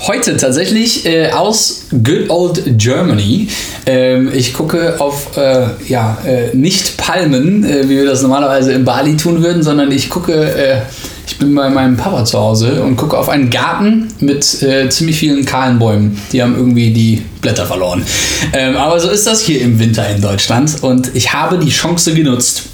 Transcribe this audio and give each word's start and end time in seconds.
Heute 0.00 0.36
tatsächlich 0.36 1.06
äh, 1.06 1.30
aus 1.30 1.84
Good 1.90 2.28
Old 2.28 2.62
Germany. 2.78 3.48
Ähm, 3.86 4.30
ich 4.32 4.52
gucke 4.52 5.00
auf, 5.00 5.36
äh, 5.38 5.68
ja, 5.88 6.18
äh, 6.26 6.54
nicht 6.54 6.98
Palmen, 6.98 7.64
äh, 7.64 7.84
wie 7.84 7.96
wir 7.96 8.04
das 8.04 8.20
normalerweise 8.20 8.72
in 8.72 8.84
Bali 8.84 9.16
tun 9.16 9.42
würden, 9.42 9.62
sondern 9.62 9.90
ich 9.90 10.10
gucke, 10.10 10.34
äh, 10.34 10.82
ich 11.26 11.38
bin 11.38 11.54
bei 11.54 11.70
meinem 11.70 11.96
Papa 11.96 12.26
zu 12.26 12.38
Hause 12.38 12.82
und 12.82 12.96
gucke 12.96 13.16
auf 13.16 13.30
einen 13.30 13.48
Garten 13.48 14.08
mit 14.20 14.62
äh, 14.62 14.88
ziemlich 14.90 15.16
vielen 15.16 15.46
kahlen 15.46 15.78
Bäumen. 15.78 16.20
Die 16.30 16.42
haben 16.42 16.56
irgendwie 16.56 16.92
die 16.92 17.22
Blätter 17.40 17.64
verloren. 17.64 18.04
Ähm, 18.52 18.76
aber 18.76 19.00
so 19.00 19.08
ist 19.08 19.26
das 19.26 19.40
hier 19.42 19.62
im 19.62 19.78
Winter 19.78 20.06
in 20.14 20.20
Deutschland 20.20 20.82
und 20.82 21.10
ich 21.14 21.32
habe 21.32 21.58
die 21.58 21.70
Chance 21.70 22.12
genutzt 22.14 22.64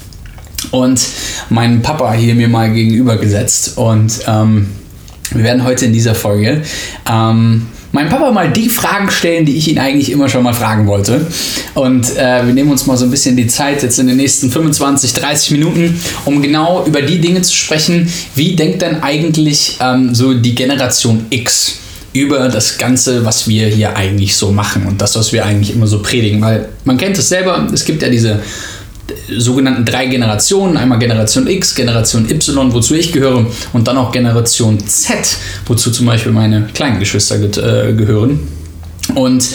und 0.71 1.01
meinen 1.49 1.81
Papa 1.81 2.13
hier 2.13 2.35
mir 2.35 2.49
mal 2.49 2.71
gegenüber 2.73 3.15
gesetzt 3.15 3.77
und 3.77 4.19
ähm, 4.27 4.67
wir 5.33 5.43
werden 5.43 5.63
heute 5.63 5.85
in 5.85 5.93
dieser 5.93 6.15
Folge 6.15 6.61
ähm, 7.09 7.67
meinem 7.93 8.09
Papa 8.09 8.31
mal 8.31 8.51
die 8.51 8.69
Fragen 8.69 9.09
stellen, 9.09 9.45
die 9.45 9.55
ich 9.55 9.69
ihn 9.69 9.79
eigentlich 9.79 10.11
immer 10.11 10.27
schon 10.27 10.43
mal 10.43 10.53
fragen 10.53 10.87
wollte. 10.87 11.27
Und 11.75 12.17
äh, 12.17 12.45
wir 12.45 12.53
nehmen 12.53 12.71
uns 12.71 12.85
mal 12.85 12.97
so 12.97 13.05
ein 13.05 13.11
bisschen 13.11 13.37
die 13.37 13.47
Zeit 13.47 13.83
jetzt 13.83 13.99
in 13.99 14.07
den 14.07 14.17
nächsten 14.17 14.49
25, 14.51 15.13
30 15.13 15.51
Minuten, 15.51 15.99
um 16.25 16.41
genau 16.41 16.85
über 16.85 17.01
die 17.01 17.21
Dinge 17.21 17.41
zu 17.43 17.53
sprechen. 17.53 18.11
Wie 18.35 18.55
denkt 18.55 18.81
denn 18.81 19.03
eigentlich 19.03 19.77
ähm, 19.79 20.13
so 20.13 20.33
die 20.33 20.55
Generation 20.55 21.25
X? 21.29 21.79
über 22.15 22.47
das 22.47 22.77
Ganze, 22.77 23.25
was 23.25 23.47
wir 23.47 23.65
hier 23.67 23.97
eigentlich 23.97 24.35
so 24.35 24.51
machen 24.51 24.85
und 24.85 25.01
das, 25.01 25.15
was 25.15 25.33
wir 25.33 25.45
eigentlich 25.45 25.75
immer 25.75 25.87
so 25.87 25.99
predigen. 25.99 26.41
Weil 26.41 26.69
man 26.85 26.97
kennt 26.99 27.17
es 27.17 27.27
selber, 27.27 27.67
es 27.73 27.85
gibt 27.85 28.03
ja 28.03 28.09
diese 28.09 28.39
sogenannten 29.37 29.85
drei 29.85 30.07
Generationen. 30.07 30.77
Einmal 30.77 30.99
Generation 30.99 31.47
X, 31.47 31.75
Generation 31.75 32.29
Y, 32.29 32.73
wozu 32.73 32.95
ich 32.95 33.11
gehöre, 33.11 33.45
und 33.73 33.87
dann 33.87 33.97
auch 33.97 34.11
Generation 34.11 34.79
Z, 34.85 35.37
wozu 35.65 35.91
zum 35.91 36.05
Beispiel 36.05 36.31
meine 36.31 36.67
kleinen 36.73 36.99
Geschwister 36.99 37.35
äh, 37.35 37.93
gehören. 37.93 38.39
Und 39.15 39.45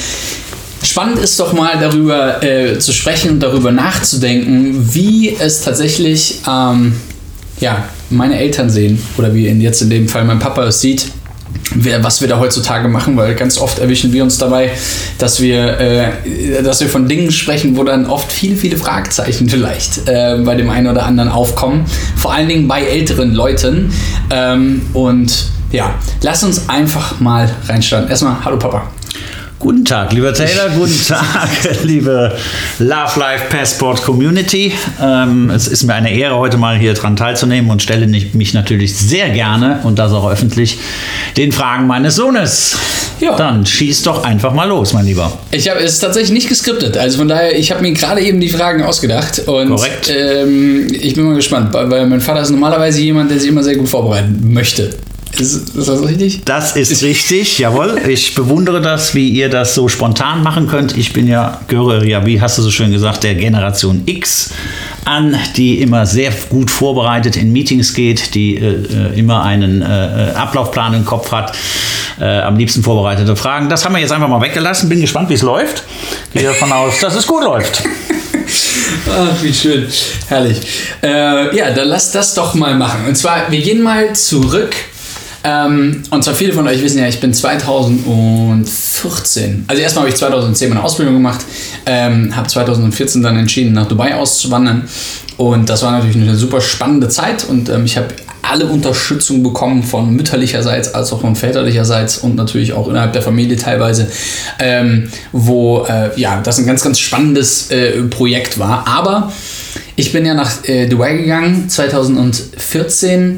spannend 0.83 1.19
ist 1.19 1.39
doch 1.41 1.53
mal 1.53 1.79
darüber 1.81 2.43
äh, 2.43 2.79
zu 2.79 2.93
sprechen, 2.93 3.41
darüber 3.41 3.73
nachzudenken, 3.73 4.95
wie 4.95 5.35
es 5.39 5.63
tatsächlich 5.63 6.41
ähm, 6.49 6.95
ja, 7.61 7.89
meine 8.11 8.39
Eltern 8.39 8.71
sehen 8.71 9.03
oder 9.17 9.35
wie 9.35 9.47
jetzt 9.47 9.83
in 9.83 9.91
dem 9.91 10.09
Fall 10.09 10.25
mein 10.25 10.39
Papa 10.39 10.65
es 10.67 10.81
sieht 10.81 11.07
was 12.01 12.21
wir 12.21 12.29
da 12.29 12.39
heutzutage 12.39 12.89
machen, 12.89 13.17
weil 13.17 13.34
ganz 13.34 13.59
oft 13.59 13.79
erwischen 13.79 14.12
wir 14.12 14.23
uns 14.23 14.39
dabei, 14.39 14.71
dass 15.19 15.41
wir, 15.41 15.79
äh, 15.81 16.62
dass 16.62 16.81
wir 16.81 16.89
von 16.89 17.09
Dingen 17.09 17.31
sprechen, 17.31 17.77
wo 17.77 17.85
dann 17.85 18.07
oft 18.07 18.33
viele, 18.33 18.57
viele 18.57 18.77
Fragezeichen 18.77 19.48
vielleicht 19.48 20.09
äh, 20.09 20.39
bei 20.45 20.55
dem 20.55 20.70
einen 20.70 20.89
oder 20.89 21.05
anderen 21.05 21.31
aufkommen. 21.31 21.85
Vor 22.17 22.33
allen 22.33 22.48
Dingen 22.48 22.69
bei 22.69 22.83
älteren 22.83 23.35
Leuten. 23.35 23.93
Ähm, 24.31 24.83
und 24.93 25.47
ja, 25.70 25.95
lass 26.23 26.43
uns 26.43 26.69
einfach 26.69 27.20
mal 27.20 27.51
reinstarten. 27.67 28.09
Erstmal, 28.09 28.45
hallo 28.45 28.59
Papa. 28.59 28.91
Guten 29.61 29.84
Tag, 29.84 30.12
lieber 30.12 30.33
Taylor. 30.33 30.70
Guten 30.77 31.05
Tag, 31.05 31.48
liebe 31.83 32.33
Love 32.78 33.19
Life 33.19 33.47
Passport 33.51 34.05
Community. 34.05 34.73
Ähm, 35.03 35.51
es 35.51 35.67
ist 35.67 35.83
mir 35.83 35.95
eine 35.95 36.12
Ehre, 36.12 36.37
heute 36.37 36.56
mal 36.59 36.78
hier 36.78 36.95
dran 36.95 37.17
teilzunehmen 37.17 37.69
und 37.69 37.83
stelle 37.83 38.06
mich 38.06 38.55
natürlich 38.55 38.97
sehr 38.97 39.30
gerne 39.30 39.80
und 39.83 39.98
das 39.98 40.13
auch 40.13 40.30
öffentlich 40.30 40.79
den 41.36 41.51
Fragen 41.51 41.89
meines 41.89 42.14
Sohnes. 42.14 42.79
Ja. 43.19 43.35
Dann 43.36 43.67
schieß 43.67 44.05
doch 44.05 44.23
einfach 44.23 44.55
mal 44.55 44.69
los, 44.69 44.92
mein 44.92 45.07
Lieber. 45.07 45.36
Ich 45.51 45.69
habe 45.69 45.80
es 45.80 45.98
tatsächlich 45.98 46.30
nicht 46.30 46.48
geskriptet, 46.48 46.96
also 46.96 47.19
von 47.19 47.27
daher, 47.27 47.58
ich 47.58 47.73
habe 47.73 47.83
mir 47.83 47.92
gerade 47.92 48.20
eben 48.20 48.39
die 48.39 48.51
Fragen 48.51 48.85
ausgedacht 48.85 49.40
und 49.40 49.70
Korrekt. 49.70 50.08
Ähm, 50.17 50.86
ich 50.92 51.14
bin 51.14 51.25
mal 51.25 51.35
gespannt, 51.35 51.75
weil 51.75 52.07
mein 52.07 52.20
Vater 52.20 52.42
ist 52.42 52.51
normalerweise 52.51 53.01
jemand, 53.01 53.33
der 53.33 53.40
sich 53.40 53.48
immer 53.48 53.64
sehr 53.64 53.75
gut 53.75 53.89
vorbereiten 53.89 54.52
möchte. 54.52 54.90
Ist, 55.39 55.77
ist, 55.77 55.89
das 55.89 56.03
richtig? 56.03 56.45
Das 56.45 56.75
ist 56.75 57.03
richtig, 57.03 57.59
jawohl. 57.59 58.01
Ich 58.09 58.35
bewundere 58.35 58.81
das, 58.81 59.15
wie 59.15 59.29
ihr 59.29 59.49
das 59.49 59.75
so 59.75 59.89
spontan 59.89 60.43
machen 60.43 60.67
könnt. 60.67 60.97
Ich 60.97 61.13
bin 61.13 61.29
ja, 61.29 61.61
gehöre 61.69 62.05
ja, 62.05 62.27
wie 62.27 62.41
hast 62.41 62.59
du 62.59 62.63
so 62.63 62.71
schön 62.71 62.91
gesagt, 62.91 63.23
der 63.23 63.37
Generation 63.37 64.03
X 64.07 64.51
an, 65.05 65.37
die 65.57 65.81
immer 65.81 66.07
sehr 66.07 66.33
gut 66.51 66.71
vorbereitet 66.71 67.37
in 67.37 67.53
Meetings 67.53 67.95
geht, 67.95 68.35
die 68.35 68.57
äh, 68.57 69.13
äh 69.15 69.19
immer 69.19 69.45
einen 69.45 69.81
äh, 69.81 70.31
äh, 70.31 70.35
Ablaufplan 70.35 70.95
im 70.95 71.05
Kopf 71.05 71.31
hat, 71.31 71.55
äh, 72.20 72.41
am 72.41 72.57
liebsten 72.57 72.83
vorbereitete 72.83 73.37
Fragen. 73.37 73.69
Das 73.69 73.85
haben 73.85 73.95
wir 73.95 74.01
jetzt 74.01 74.13
einfach 74.13 74.29
mal 74.29 74.41
weggelassen. 74.41 74.89
Bin 74.89 75.01
gespannt, 75.01 75.29
wie 75.31 75.35
es 75.35 75.43
läuft. 75.43 75.85
Gehe 76.33 76.43
davon 76.43 76.73
aus, 76.73 76.99
dass 77.01 77.15
es 77.15 77.27
gut 77.27 77.45
läuft. 77.45 77.85
Ach, 79.09 79.29
wie 79.43 79.55
schön. 79.55 79.87
Herrlich. 80.27 80.59
Äh, 81.03 81.57
ja, 81.57 81.70
dann 81.70 81.89
lass 81.89 82.11
das 82.11 82.35
doch 82.35 82.55
mal 82.55 82.75
machen. 82.75 83.07
Und 83.07 83.17
zwar, 83.17 83.51
wir 83.51 83.61
gehen 83.61 83.83
mal 83.83 84.13
zurück 84.15 84.75
ähm, 85.45 86.03
und 86.11 86.25
zwar 86.25 86.35
viele 86.35 86.53
von 86.53 86.67
euch 86.67 86.83
wissen 86.83 86.99
ja, 86.99 87.07
ich 87.07 87.21
bin 87.21 87.33
2014, 87.33 89.67
also 89.69 89.81
erstmal 89.81 90.03
habe 90.03 90.11
ich 90.11 90.17
2010 90.17 90.71
meine 90.71 90.83
Ausbildung 90.83 91.15
gemacht, 91.15 91.47
ähm, 91.87 92.35
habe 92.37 92.49
2014 92.49 93.23
dann 93.23 93.39
entschieden, 93.39 93.73
nach 93.73 93.87
Dubai 93.87 94.13
auszuwandern. 94.15 94.89
Und 95.37 95.71
das 95.71 95.85
war 95.85 95.93
natürlich 95.93 96.17
eine 96.17 96.35
super 96.35 96.61
spannende 96.61 97.09
Zeit 97.09 97.45
und 97.45 97.69
ähm, 97.69 97.85
ich 97.85 97.97
habe 97.97 98.09
alle 98.43 98.67
Unterstützung 98.67 99.43
bekommen 99.43 99.83
von 99.83 100.15
mütterlicherseits 100.15 100.95
als 100.95 101.13
auch 101.13 101.21
von 101.21 101.35
väterlicherseits 101.37 102.19
und 102.19 102.35
natürlich 102.35 102.73
auch 102.73 102.89
innerhalb 102.89 103.13
der 103.13 103.23
Familie 103.23 103.57
teilweise, 103.57 104.09
ähm, 104.59 105.11
wo 105.33 105.85
äh, 105.89 106.19
ja, 106.19 106.41
das 106.41 106.59
ein 106.59 106.67
ganz, 106.67 106.83
ganz 106.83 106.99
spannendes 106.99 107.70
äh, 107.70 108.03
Projekt 108.05 108.59
war. 108.59 108.89
Aber 108.89 109.33
ich 109.97 110.13
bin 110.13 110.25
ja 110.25 110.33
nach 110.35 110.65
äh, 110.65 110.87
Dubai 110.87 111.19
gegangen 111.19 111.69
2014 111.69 113.31
äh, 113.31 113.37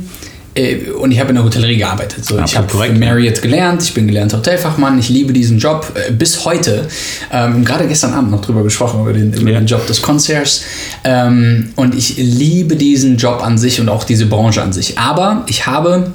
und 1.01 1.13
ich 1.13 1.21
habe 1.21 1.29
in 1.29 1.37
der 1.37 1.45
Hotellerie 1.45 1.77
gearbeitet. 1.77 2.25
So, 2.25 2.39
ich 2.41 2.57
habe 2.57 2.93
Marriott 2.99 3.41
gelernt, 3.41 3.83
ich 3.83 3.95
bin 3.95 4.09
gelernter 4.09 4.39
Hotelfachmann, 4.39 4.99
ich 4.99 5.09
liebe 5.09 5.33
diesen 5.33 5.59
Job 5.59 5.93
äh, 5.95 6.11
bis 6.11 6.45
heute. 6.45 6.89
Ähm, 7.33 7.65
gerade 7.65 7.87
gestern 7.87 8.15
Abend 8.15 8.33
noch 8.33 8.41
drüber 8.41 8.65
gesprochen, 8.65 9.01
über 9.01 9.13
den, 9.13 9.33
über 9.33 9.51
ja. 9.51 9.61
den 9.61 9.67
Job 9.67 9.87
des 9.87 10.03
Concierges. 10.03 10.63
Ähm, 11.05 11.73
und 11.77 11.95
ich 11.95 12.17
liebe 12.17 12.75
diesen 12.75 13.17
Job 13.17 13.43
an 13.45 13.59
sich 13.59 13.81
und 13.81 13.89
auch 13.89 14.03
diese 14.03 14.27
Branche 14.27 14.61
an 14.61 14.73
sich. 14.73 14.99
Aber 14.99 15.45
ich 15.47 15.67
habe 15.67 16.13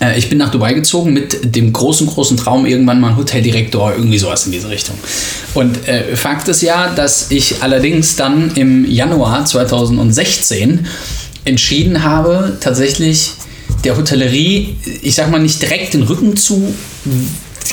äh, 0.00 0.18
ich 0.18 0.28
bin 0.28 0.38
nach 0.38 0.50
Dubai 0.50 0.74
gezogen 0.74 1.12
mit 1.12 1.54
dem 1.54 1.72
großen, 1.72 2.06
großen 2.06 2.36
Traum, 2.36 2.66
irgendwann 2.66 3.00
mal 3.00 3.16
Hoteldirektor, 3.16 3.92
irgendwie 3.94 4.18
sowas 4.18 4.46
in 4.46 4.52
diese 4.52 4.68
Richtung. 4.68 4.96
Und 5.54 5.86
äh, 5.86 6.16
Fakt 6.16 6.48
ist 6.48 6.62
ja, 6.62 6.90
dass 6.94 7.30
ich 7.30 7.62
allerdings 7.62 8.16
dann 8.16 8.50
im 8.56 8.90
Januar 8.90 9.44
2016 9.44 10.86
entschieden 11.44 12.02
habe, 12.02 12.56
tatsächlich 12.60 13.32
der 13.84 13.96
Hotellerie, 13.96 14.76
ich 15.02 15.14
sag 15.14 15.30
mal, 15.30 15.40
nicht 15.40 15.60
direkt 15.60 15.94
den 15.94 16.02
Rücken 16.02 16.36
zu 16.36 16.74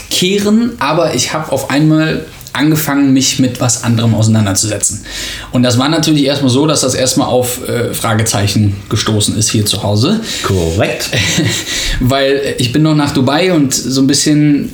kehren, 0.10 0.74
aber 0.80 1.16
ich 1.16 1.34
habe 1.34 1.52
auf 1.52 1.70
einmal 1.70 2.26
angefangen, 2.54 3.14
mich 3.14 3.40
mit 3.40 3.62
was 3.62 3.84
anderem 3.84 4.14
auseinanderzusetzen. 4.14 5.06
Und 5.52 5.64
das 5.64 5.78
war 5.78 5.90
natürlich 5.90 6.26
erstmal 6.26 6.52
so, 6.52 6.68
dass 6.68 6.82
das 6.82 6.96
erstmal 6.96 7.28
auf 7.28 7.68
äh, 7.68 7.94
Fragezeichen 7.94 8.76
gestoßen 8.90 9.38
ist 9.38 9.50
hier 9.52 9.66
zu 9.66 9.84
Hause. 9.84 10.20
Korrekt. 10.44 11.10
Weil 12.00 12.56
ich 12.58 12.74
bin 12.74 12.84
noch 12.84 12.96
nach 12.96 13.14
Dubai 13.14 13.54
und 13.54 13.74
so 13.74 14.02
ein 14.02 14.08
bisschen 14.08 14.72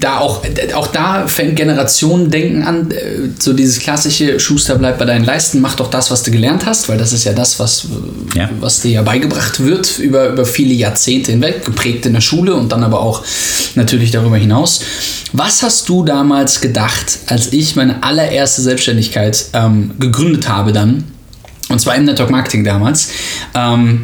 da 0.00 0.18
auch, 0.18 0.42
auch 0.74 0.86
da 0.88 1.26
fängt 1.26 1.56
Generationendenken 1.56 2.62
an, 2.62 2.90
äh, 2.90 3.28
so 3.38 3.52
dieses 3.52 3.78
klassische 3.78 4.40
Schuster 4.40 4.76
bleibt 4.76 4.98
bei 4.98 5.04
deinen 5.04 5.24
Leisten, 5.24 5.60
mach 5.60 5.74
doch 5.74 5.90
das, 5.90 6.10
was 6.10 6.22
du 6.22 6.30
gelernt 6.30 6.66
hast, 6.66 6.88
weil 6.88 6.98
das 6.98 7.12
ist 7.12 7.24
ja 7.24 7.32
das, 7.32 7.58
was, 7.58 7.86
ja. 8.34 8.48
was 8.60 8.80
dir 8.80 8.90
ja 8.90 9.02
beigebracht 9.02 9.60
wird 9.60 9.98
über, 9.98 10.30
über 10.30 10.44
viele 10.44 10.74
Jahrzehnte 10.74 11.32
hinweg, 11.32 11.64
geprägt 11.64 12.06
in 12.06 12.14
der 12.14 12.20
Schule 12.20 12.54
und 12.54 12.72
dann 12.72 12.82
aber 12.82 13.00
auch 13.00 13.22
natürlich 13.74 14.10
darüber 14.10 14.36
hinaus. 14.36 14.80
Was 15.32 15.62
hast 15.62 15.88
du 15.88 16.04
damals 16.04 16.60
gedacht, 16.60 17.18
als 17.26 17.52
ich 17.52 17.76
meine 17.76 18.02
allererste 18.02 18.62
Selbstständigkeit 18.62 19.44
ähm, 19.52 19.92
gegründet 19.98 20.48
habe 20.48 20.72
dann, 20.72 21.04
und 21.68 21.80
zwar 21.80 21.94
im 21.94 22.04
Network 22.04 22.30
Marketing 22.30 22.64
damals, 22.64 23.10
ähm, 23.54 24.02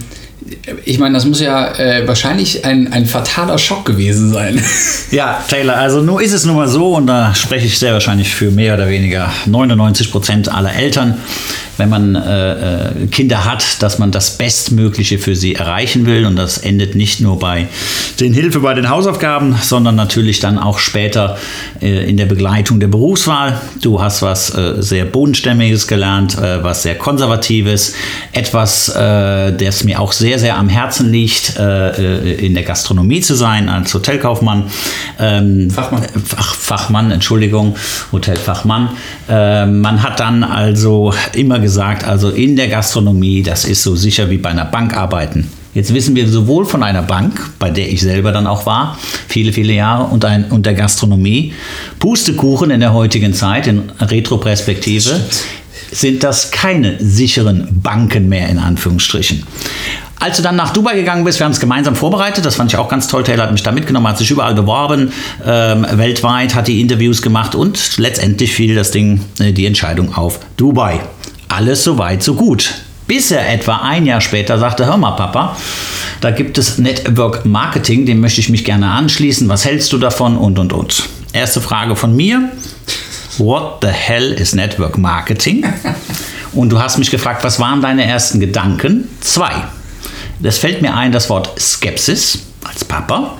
ich 0.85 0.99
meine, 0.99 1.15
das 1.15 1.25
muss 1.25 1.41
ja 1.41 1.75
äh, 1.79 2.07
wahrscheinlich 2.07 2.65
ein, 2.65 2.93
ein 2.93 3.07
fataler 3.07 3.59
Schock 3.59 3.85
gewesen 3.85 4.33
sein. 4.33 4.63
Ja, 5.11 5.43
Taylor, 5.49 5.77
also 5.77 6.03
nur 6.03 6.21
ist 6.21 6.33
es 6.33 6.45
nun 6.45 6.57
mal 6.57 6.69
so, 6.69 6.95
und 6.95 7.07
da 7.07 7.35
spreche 7.35 7.67
ich 7.67 7.79
sehr 7.79 7.93
wahrscheinlich 7.93 8.35
für 8.35 8.51
mehr 8.51 8.75
oder 8.75 8.89
weniger 8.89 9.31
99 9.47 10.11
Prozent 10.11 10.53
aller 10.53 10.75
Eltern, 10.75 11.19
wenn 11.77 11.89
man 11.89 12.15
äh, 12.15 12.53
äh, 13.03 13.07
Kinder 13.09 13.45
hat, 13.45 13.83
dass 13.83 13.99
man 13.99 14.11
das 14.11 14.39
Bestmögliche 14.39 15.19
für 15.19 15.37
sie 15.37 15.55
erreichen 15.55 16.07
will. 16.07 16.27
Und 16.27 16.37
das 16.37 16.59
endet 16.59 16.95
nicht 16.95 17.21
nur 17.21 17.39
bei 17.39 17.69
den 18.21 18.33
Hilfe 18.33 18.61
bei 18.61 18.75
den 18.75 18.89
Hausaufgaben, 18.89 19.57
sondern 19.61 19.95
natürlich 19.95 20.41
dann 20.41 20.59
auch 20.59 20.79
später 20.79 21.37
äh, 21.81 22.09
in 22.09 22.17
der 22.17 22.27
Begleitung 22.27 22.81
der 22.81 22.89
Berufswahl. 22.89 23.61
Du 23.83 24.01
hast 24.03 24.23
was 24.23 24.55
äh, 24.55 24.77
sehr 24.79 25.05
Bodenstämmiges 25.05 25.87
gelernt, 25.87 26.39
äh, 26.39 26.63
was 26.63 26.83
sehr 26.83 26.97
Konservatives, 26.97 27.95
etwas, 28.33 28.89
äh, 28.89 29.53
das 29.53 29.85
mir 29.85 30.01
auch 30.01 30.13
sehr, 30.13 30.36
sehr 30.38 30.56
am 30.56 30.69
Herzen 30.69 31.11
liegt, 31.11 31.56
in 31.56 32.55
der 32.55 32.62
Gastronomie 32.62 33.21
zu 33.21 33.35
sein, 33.35 33.69
als 33.69 33.94
Hotelkaufmann. 33.94 34.65
Ähm, 35.19 35.71
Fachmann. 35.71 36.03
Fach, 36.25 36.55
Fachmann, 36.55 37.11
Entschuldigung, 37.11 37.77
Hotelfachmann. 38.12 38.91
Ähm, 39.29 39.81
man 39.81 40.03
hat 40.03 40.21
dann 40.21 40.44
also 40.44 41.12
immer 41.35 41.59
gesagt, 41.59 42.05
also 42.05 42.31
in 42.31 42.56
der 42.56 42.69
Gastronomie, 42.69 43.43
das 43.43 43.65
ist 43.65 43.83
so 43.83 43.97
sicher 43.97 44.31
wie 44.31 44.38
bei 44.38 44.50
einer 44.50 44.65
Bank 44.65 44.97
arbeiten. 44.97 45.50
Jetzt 45.75 45.93
wissen 45.93 46.17
wir 46.17 46.27
sowohl 46.27 46.65
von 46.65 46.83
einer 46.83 47.03
Bank, 47.03 47.50
bei 47.59 47.69
der 47.71 47.93
ich 47.93 48.00
selber 48.00 48.33
dann 48.33 48.47
auch 48.47 48.65
war, 48.65 48.99
viele, 49.29 49.53
viele 49.53 49.75
Jahre, 49.75 50.05
und, 50.05 50.25
ein, 50.25 50.47
und 50.47 50.65
der 50.65 50.73
Gastronomie, 50.73 51.53
Pustekuchen 51.99 52.71
in 52.71 52.81
der 52.81 52.94
heutigen 52.94 53.35
Zeit, 53.35 53.67
in 53.67 53.91
Retroperspektive, 54.00 55.21
sind 55.93 56.25
das 56.25 56.50
keine 56.50 56.97
sicheren 56.99 57.69
Banken 57.83 58.29
mehr, 58.29 58.49
in 58.49 58.59
Anführungsstrichen. 58.59 59.44
Als 60.19 60.39
du 60.39 60.43
dann 60.43 60.57
nach 60.57 60.73
Dubai 60.73 60.95
gegangen 60.95 61.25
bist, 61.25 61.39
wir 61.39 61.45
haben 61.45 61.53
es 61.53 61.61
gemeinsam 61.61 61.95
vorbereitet, 61.95 62.45
das 62.47 62.57
fand 62.57 62.73
ich 62.73 62.79
auch 62.79 62.89
ganz 62.89 63.07
toll. 63.07 63.23
Taylor 63.23 63.45
hat 63.45 63.53
mich 63.53 63.63
da 63.63 63.71
mitgenommen, 63.71 64.09
hat 64.09 64.19
sich 64.19 64.31
überall 64.31 64.55
beworben, 64.55 65.13
ähm, 65.45 65.87
weltweit, 65.93 66.55
hat 66.55 66.69
die 66.69 66.81
Interviews 66.81 67.21
gemacht 67.21 67.55
und 67.55 67.99
letztendlich 67.99 68.55
fiel 68.55 68.75
das 68.75 68.91
Ding, 68.91 69.21
äh, 69.39 69.53
die 69.53 69.67
Entscheidung 69.67 70.15
auf 70.15 70.41
Dubai. 70.57 71.01
Alles 71.49 71.85
so 71.85 71.99
weit, 71.99 72.23
so 72.23 72.35
gut. 72.35 72.75
Bis 73.07 73.31
er 73.31 73.53
etwa 73.53 73.77
ein 73.77 74.05
Jahr 74.07 74.21
später 74.21 74.59
sagte, 74.59 74.87
hör 74.87 74.97
mal 74.97 75.13
Papa, 75.13 75.57
da 76.21 76.31
gibt 76.31 76.59
es 76.59 76.79
Network 76.79 77.45
Marketing, 77.45 78.07
dem 78.07 78.21
möchte 78.21 78.41
ich 78.41 78.49
mich 78.49 78.65
gerne 78.65 78.91
anschließen. 78.91 79.49
Was 79.49 79.65
hältst 79.65 79.93
du 79.93 79.99
davon? 79.99 80.37
Und, 80.37 80.59
und, 80.59 80.73
und. 80.73 81.05
Erste 81.33 81.61
Frage 81.61 81.95
von 81.95 82.17
mir. 82.17 82.51
What 83.39 83.79
the 83.83 83.89
hell 83.89 84.33
is 84.33 84.55
Network 84.55 84.99
Marketing? 84.99 85.65
Und 86.53 86.71
du 86.71 86.81
hast 86.81 86.99
mich 86.99 87.11
gefragt, 87.11 87.45
was 87.45 87.61
waren 87.61 87.83
deine 87.83 88.07
ersten 88.07 88.41
Gedanken? 88.41 89.09
Zwei. 89.21 89.53
Es 90.43 90.59
fällt 90.59 90.83
mir 90.83 90.94
ein 90.94 91.12
das 91.12 91.31
Wort 91.31 91.59
Skepsis 91.59 92.41
als 92.65 92.85
Papa 92.85 93.38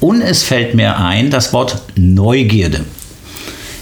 und 0.00 0.20
es 0.20 0.42
fällt 0.42 0.74
mir 0.74 0.98
ein 0.98 1.30
das 1.30 1.52
Wort 1.52 1.80
Neugierde. 1.96 2.84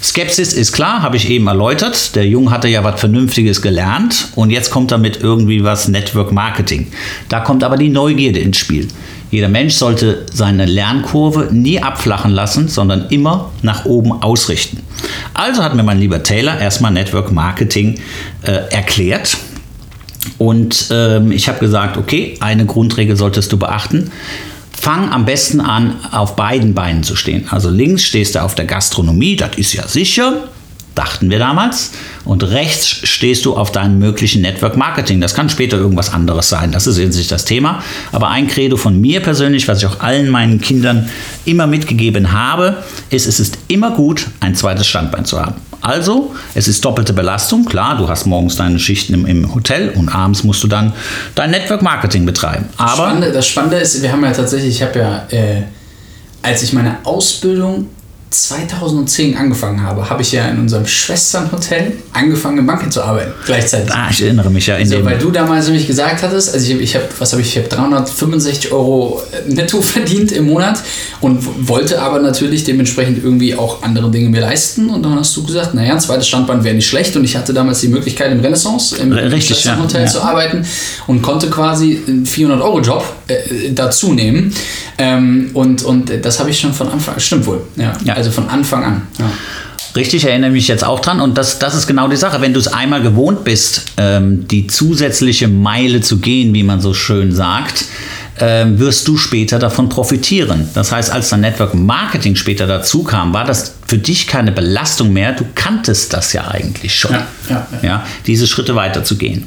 Skepsis 0.03 0.53
ist 0.53 0.73
klar, 0.73 1.03
habe 1.03 1.17
ich 1.17 1.31
eben 1.31 1.47
erläutert. 1.47 2.15
Der 2.15 2.27
Jung 2.27 2.51
hatte 2.51 2.69
ja 2.69 2.85
was 2.85 3.01
Vernünftiges 3.01 3.62
gelernt 3.62 4.29
und 4.37 4.51
jetzt 4.51 4.71
kommt 4.71 4.93
damit 4.93 5.21
irgendwie 5.23 5.65
was 5.65 5.89
Network 5.89 6.31
Marketing. 6.31 6.93
Da 7.29 7.41
kommt 7.41 7.65
aber 7.65 7.77
die 7.77 7.89
Neugierde 7.89 8.39
ins 8.39 8.59
Spiel. 8.59 8.87
Jeder 9.31 9.49
Mensch 9.49 9.75
sollte 9.75 10.27
seine 10.33 10.67
Lernkurve 10.67 11.49
nie 11.51 11.81
abflachen 11.81 12.31
lassen, 12.31 12.69
sondern 12.69 13.09
immer 13.09 13.51
nach 13.62 13.85
oben 13.85 14.12
ausrichten. 14.23 14.81
Also 15.33 15.65
hat 15.65 15.75
mir 15.75 15.83
mein 15.83 15.99
lieber 15.99 16.23
Taylor 16.23 16.61
erstmal 16.61 16.93
Network 16.93 17.33
Marketing 17.33 17.99
äh, 18.43 18.53
erklärt. 18.71 19.39
Und 20.38 20.88
ähm, 20.91 21.32
ich 21.32 21.49
habe 21.49 21.59
gesagt, 21.59 21.97
okay, 21.97 22.37
eine 22.41 22.67
Grundregel 22.67 23.17
solltest 23.17 23.53
du 23.53 23.59
beachten. 23.59 24.11
Fang 24.73 25.12
am 25.12 25.25
besten 25.25 25.61
an, 25.61 25.94
auf 26.12 26.37
beiden 26.37 26.75
Beinen 26.75 27.03
zu 27.03 27.17
stehen. 27.17 27.47
Also 27.50 27.71
links 27.71 28.05
stehst 28.05 28.35
du 28.35 28.43
auf 28.43 28.55
der 28.55 28.67
Gastronomie, 28.67 29.37
das 29.37 29.56
ist 29.56 29.73
ja 29.73 29.87
sicher, 29.88 30.49
dachten 30.94 31.31
wir 31.31 31.38
damals. 31.38 31.93
Und 32.25 32.43
rechts 32.43 32.88
stehst 32.88 33.44
du 33.44 33.56
auf 33.56 33.73
deinem 33.73 33.99
möglichen 33.99 34.43
Network 34.43 34.76
Marketing. 34.76 35.21
Das 35.21 35.35
kann 35.35 35.49
später 35.49 35.76
irgendwas 35.76 36.12
anderes 36.12 36.49
sein. 36.49 36.73
Das 36.73 36.87
ist 36.87 36.99
jetzt 36.99 37.17
nicht 37.17 37.31
das 37.31 37.44
Thema. 37.44 37.82
Aber 38.12 38.29
ein 38.29 38.47
Credo 38.47 38.77
von 38.77 39.00
mir 39.00 39.20
persönlich, 39.20 39.69
was 39.69 39.79
ich 39.79 39.87
auch 39.87 40.00
allen 40.00 40.29
meinen 40.29 40.61
Kindern 40.61 41.09
immer 41.44 41.67
mitgegeben 41.67 42.32
habe, 42.32 42.82
ist, 43.11 43.27
es 43.27 43.41
ist 43.41 43.59
immer 43.69 43.91
gut, 43.93 44.27
ein 44.41 44.55
zweites 44.55 44.87
Standbein 44.87 45.25
zu 45.25 45.41
haben. 45.41 45.55
Also, 45.85 46.35
es 46.55 46.67
ist 46.67 46.83
doppelte 46.83 47.13
Belastung. 47.13 47.67
Klar, 47.67 47.99
du 47.99 48.09
hast 48.09 48.25
morgens 48.25 48.57
deine 48.57 48.79
Schichten 48.79 49.13
im, 49.13 49.27
im 49.27 49.55
Hotel 49.55 49.91
und 49.91 50.09
abends 50.09 50.43
musst 50.43 50.63
du 50.63 50.67
dann 50.67 50.95
dein 51.35 51.51
Network 51.51 51.83
Marketing 51.83 52.25
betreiben. 52.25 52.71
Das 52.79 52.93
Aber 52.93 53.09
Spannende, 53.09 53.33
das 53.33 53.47
Spannende 53.47 53.77
ist, 53.77 54.03
wir 54.03 54.11
haben 54.11 54.25
ja 54.25 54.33
tatsächlich, 54.33 54.77
ich 54.77 54.83
habe 54.83 54.99
ja, 54.99 55.27
äh, 55.29 55.63
als 56.41 56.63
ich 56.63 56.73
meine 56.73 56.97
Ausbildung 57.05 57.89
2010 58.31 59.37
angefangen 59.37 59.82
habe, 59.82 60.11
habe 60.11 60.23
ich 60.23 60.32
ja 60.32 60.47
in 60.49 60.59
unserem 60.59 60.87
Schwesternhotel 60.87 61.93
angefangen, 62.12 62.59
im 62.59 62.67
Banking 62.67 62.91
zu 62.91 63.03
arbeiten, 63.03 63.32
gleichzeitig. 63.47 63.93
ah, 63.93 64.09
ich 64.11 64.23
erinnere 64.23 64.50
mich 64.50 64.67
ja 64.67 64.76
in 64.76 64.88
So, 64.88 65.05
weil 65.05 65.19
du 65.19 65.31
damals 65.31 65.67
nämlich 65.67 65.87
gesagt 65.87 66.23
hattest, 66.23 66.53
also 66.53 66.73
ich, 66.73 66.81
ich 66.81 66.94
habe, 66.97 67.06
was 67.19 67.32
habe 67.32 67.43
ich, 67.43 67.49
ich 67.49 67.59
habe 67.59 67.69
365 67.69 68.73
Euro 68.73 69.23
netto 69.47 69.81
verdient 69.82 70.32
im 70.32 70.47
Monat 70.47 70.81
und 71.21 71.69
wollte 71.69 72.03
aber 72.03 72.19
natürlich 72.21 72.65
dementsprechend 72.65 73.23
irgendwie 73.23 73.55
auch 73.55 73.82
andere 73.82 74.11
Dinge 74.11 74.29
mir 74.29 74.41
leisten 74.41 74.91
und 74.91 75.03
dann 75.03 75.15
hast 75.17 75.37
du 75.37 75.44
gesagt, 75.44 75.75
naja, 75.75 75.93
ein 75.93 76.00
zweites 76.00 76.27
Standbein 76.27 76.65
wäre 76.65 76.75
nicht 76.75 76.88
schlecht 76.88 77.17
und 77.17 77.25
ich 77.25 77.37
hatte 77.37 77.55
damals 77.55 77.81
die 77.81 77.88
Möglichkeit 77.88 78.32
im 78.32 78.41
Renaissance, 78.41 78.97
im 78.97 79.12
richtig, 79.12 79.47
Schwesternhotel 79.47 80.03
ja. 80.03 80.06
zu 80.09 80.23
arbeiten 80.23 80.67
und 81.06 81.23
konnte 81.23 81.49
quasi 81.50 82.03
einen 82.06 82.27
400 82.27 82.61
Euro 82.62 82.81
Job 82.81 83.05
äh, 83.29 83.71
dazu 83.73 84.12
nehmen 84.12 84.55
ähm, 84.99 85.50
und, 85.55 85.82
und 85.82 86.11
das 86.23 86.41
habe 86.41 86.50
ich 86.50 86.61
schon 86.61 86.73
von 86.73 86.88
Anfang, 86.88 87.19
stimmt 87.19 87.47
wohl, 87.47 87.62
ja, 87.76 87.93
Ja. 88.05 88.15
also 88.15 88.31
von 88.31 88.49
Anfang 88.49 88.85
an, 88.85 89.03
ja. 89.19 89.31
Richtig, 89.97 90.25
erinnere 90.25 90.50
mich 90.50 90.67
jetzt 90.67 90.82
auch 90.82 90.99
dran. 90.99 91.21
Und 91.21 91.38
das, 91.38 91.61
das 91.61 91.76
ist 91.76 91.87
genau 91.87 92.09
die 92.09 92.17
Sache. 92.17 92.41
Wenn 92.41 92.53
du 92.53 92.59
es 92.59 92.67
einmal 92.67 93.00
gewohnt 93.00 93.44
bist, 93.44 93.93
ähm, 93.97 94.49
die 94.49 94.67
zusätzliche 94.67 95.47
Meile 95.47 96.00
zu 96.00 96.19
gehen, 96.19 96.53
wie 96.53 96.65
man 96.65 96.81
so 96.81 96.94
schön 96.94 97.31
sagt, 97.32 97.85
ähm, 98.41 98.81
wirst 98.81 99.06
du 99.06 99.17
später 99.17 99.61
davon 99.61 99.88
profitieren. 99.88 100.69
Das 100.75 100.91
heißt, 100.91 101.12
als 101.12 101.29
dann 101.29 101.43
Network 101.43 101.75
Marketing 101.75 102.35
später 102.35 102.67
dazu 102.67 103.05
kam, 103.05 103.32
war 103.32 103.44
das 103.44 103.75
für 103.87 103.99
dich 103.99 104.27
keine 104.27 104.50
Belastung 104.50 105.12
mehr. 105.12 105.31
Du 105.31 105.44
kanntest 105.55 106.12
das 106.12 106.32
ja 106.32 106.49
eigentlich 106.49 106.93
schon. 106.99 107.12
Ja, 107.12 107.27
ja, 107.49 107.67
ja. 107.82 107.88
ja 107.88 108.06
diese 108.27 108.49
Schritte 108.49 108.75
weiterzugehen. 108.75 109.47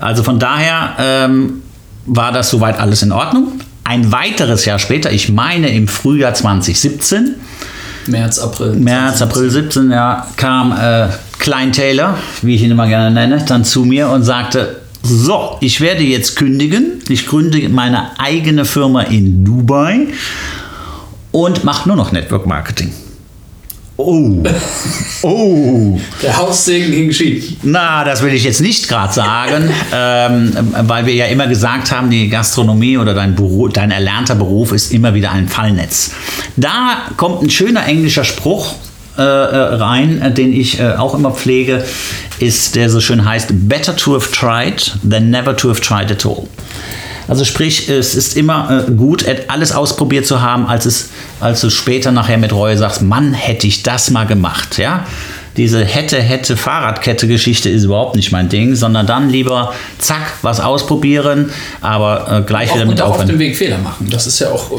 Also 0.00 0.24
von 0.24 0.40
daher 0.40 0.96
ähm, 0.98 1.62
war 2.08 2.32
das 2.32 2.50
soweit 2.50 2.80
alles 2.80 3.02
in 3.02 3.12
Ordnung. 3.12 3.60
Ein 3.84 4.12
weiteres 4.12 4.64
Jahr 4.64 4.78
später, 4.78 5.12
ich 5.12 5.30
meine 5.30 5.70
im 5.70 5.88
Frühjahr 5.88 6.34
2017, 6.34 7.36
März, 8.06 8.38
April. 8.38 8.72
März, 8.74 9.22
April 9.22 9.50
17, 9.50 9.90
ja, 9.90 10.26
kam 10.36 10.72
äh, 10.72 11.08
Klein 11.38 11.72
Taylor, 11.72 12.18
wie 12.42 12.54
ich 12.54 12.62
ihn 12.62 12.70
immer 12.70 12.88
gerne 12.88 13.10
nenne, 13.10 13.44
dann 13.46 13.64
zu 13.64 13.84
mir 13.84 14.08
und 14.08 14.24
sagte, 14.24 14.80
so, 15.02 15.56
ich 15.60 15.80
werde 15.80 16.02
jetzt 16.02 16.36
kündigen, 16.36 17.02
ich 17.08 17.26
gründe 17.26 17.68
meine 17.68 18.18
eigene 18.18 18.64
Firma 18.64 19.02
in 19.02 19.44
Dubai 19.44 20.08
und 21.30 21.64
mache 21.64 21.88
nur 21.88 21.96
noch 21.96 22.12
Network 22.12 22.46
Marketing. 22.46 22.92
Oh, 24.00 24.32
oh, 25.22 25.98
Der 26.22 26.36
Haussegen 26.36 26.92
ging 26.92 27.12
schief. 27.12 27.54
na, 27.64 28.04
das 28.04 28.22
will 28.22 28.32
ich 28.32 28.44
jetzt 28.44 28.60
nicht 28.60 28.88
gerade 28.88 29.12
sagen, 29.12 29.70
ähm, 29.92 30.52
weil 30.82 31.04
wir 31.04 31.14
ja 31.14 31.26
immer 31.26 31.48
gesagt 31.48 31.90
haben, 31.90 32.08
die 32.08 32.28
Gastronomie 32.28 32.96
oder 32.96 33.12
dein, 33.12 33.34
Beruf, 33.34 33.72
dein 33.72 33.90
erlernter 33.90 34.36
Beruf 34.36 34.70
ist 34.70 34.92
immer 34.92 35.14
wieder 35.14 35.32
ein 35.32 35.48
Fallnetz. 35.48 36.12
Da 36.56 36.98
kommt 37.16 37.42
ein 37.42 37.50
schöner 37.50 37.86
englischer 37.86 38.22
Spruch 38.22 38.76
äh, 39.18 39.22
äh, 39.22 39.24
rein, 39.24 40.22
äh, 40.22 40.30
den 40.30 40.52
ich 40.52 40.78
äh, 40.78 40.92
auch 40.92 41.14
immer 41.14 41.32
pflege, 41.32 41.84
ist 42.38 42.76
der 42.76 42.90
so 42.90 43.00
schön 43.00 43.24
heißt, 43.24 43.48
better 43.68 43.96
to 43.96 44.14
have 44.14 44.30
tried 44.30 44.96
than 45.02 45.30
never 45.30 45.56
to 45.56 45.70
have 45.70 45.80
tried 45.80 46.12
at 46.12 46.24
all. 46.24 46.46
Also 47.28 47.44
sprich, 47.44 47.88
es 47.88 48.14
ist 48.14 48.36
immer 48.36 48.86
äh, 48.88 48.90
gut, 48.90 49.24
alles 49.48 49.72
ausprobiert 49.72 50.26
zu 50.26 50.40
haben, 50.40 50.66
als, 50.66 50.86
es, 50.86 51.10
als 51.40 51.60
du 51.60 51.70
später 51.70 52.10
nachher 52.10 52.38
mit 52.38 52.52
Reue 52.52 52.76
sagst, 52.76 53.02
Mann, 53.02 53.34
hätte 53.34 53.66
ich 53.66 53.82
das 53.82 54.10
mal 54.10 54.26
gemacht, 54.26 54.78
ja. 54.78 55.04
Diese 55.58 55.84
hätte, 55.84 56.20
hätte 56.20 56.56
Fahrradkette-Geschichte 56.56 57.68
ist 57.68 57.84
überhaupt 57.84 58.14
nicht 58.14 58.30
mein 58.30 58.48
Ding, 58.48 58.76
sondern 58.76 59.06
dann 59.06 59.28
lieber 59.28 59.74
zack, 59.98 60.34
was 60.42 60.60
ausprobieren, 60.60 61.50
aber 61.80 62.38
äh, 62.38 62.42
gleich 62.42 62.70
Auch, 62.70 62.76
wieder 62.76 62.86
mit 62.86 63.00
und 63.00 63.02
auch 63.02 63.18
auf 63.18 63.24
dem 63.24 63.38
Weg 63.38 63.56
Fehler 63.56 63.78
machen. 63.78 64.08
Das 64.08 64.26
ist 64.26 64.38
ja 64.38 64.50
auch. 64.50 64.70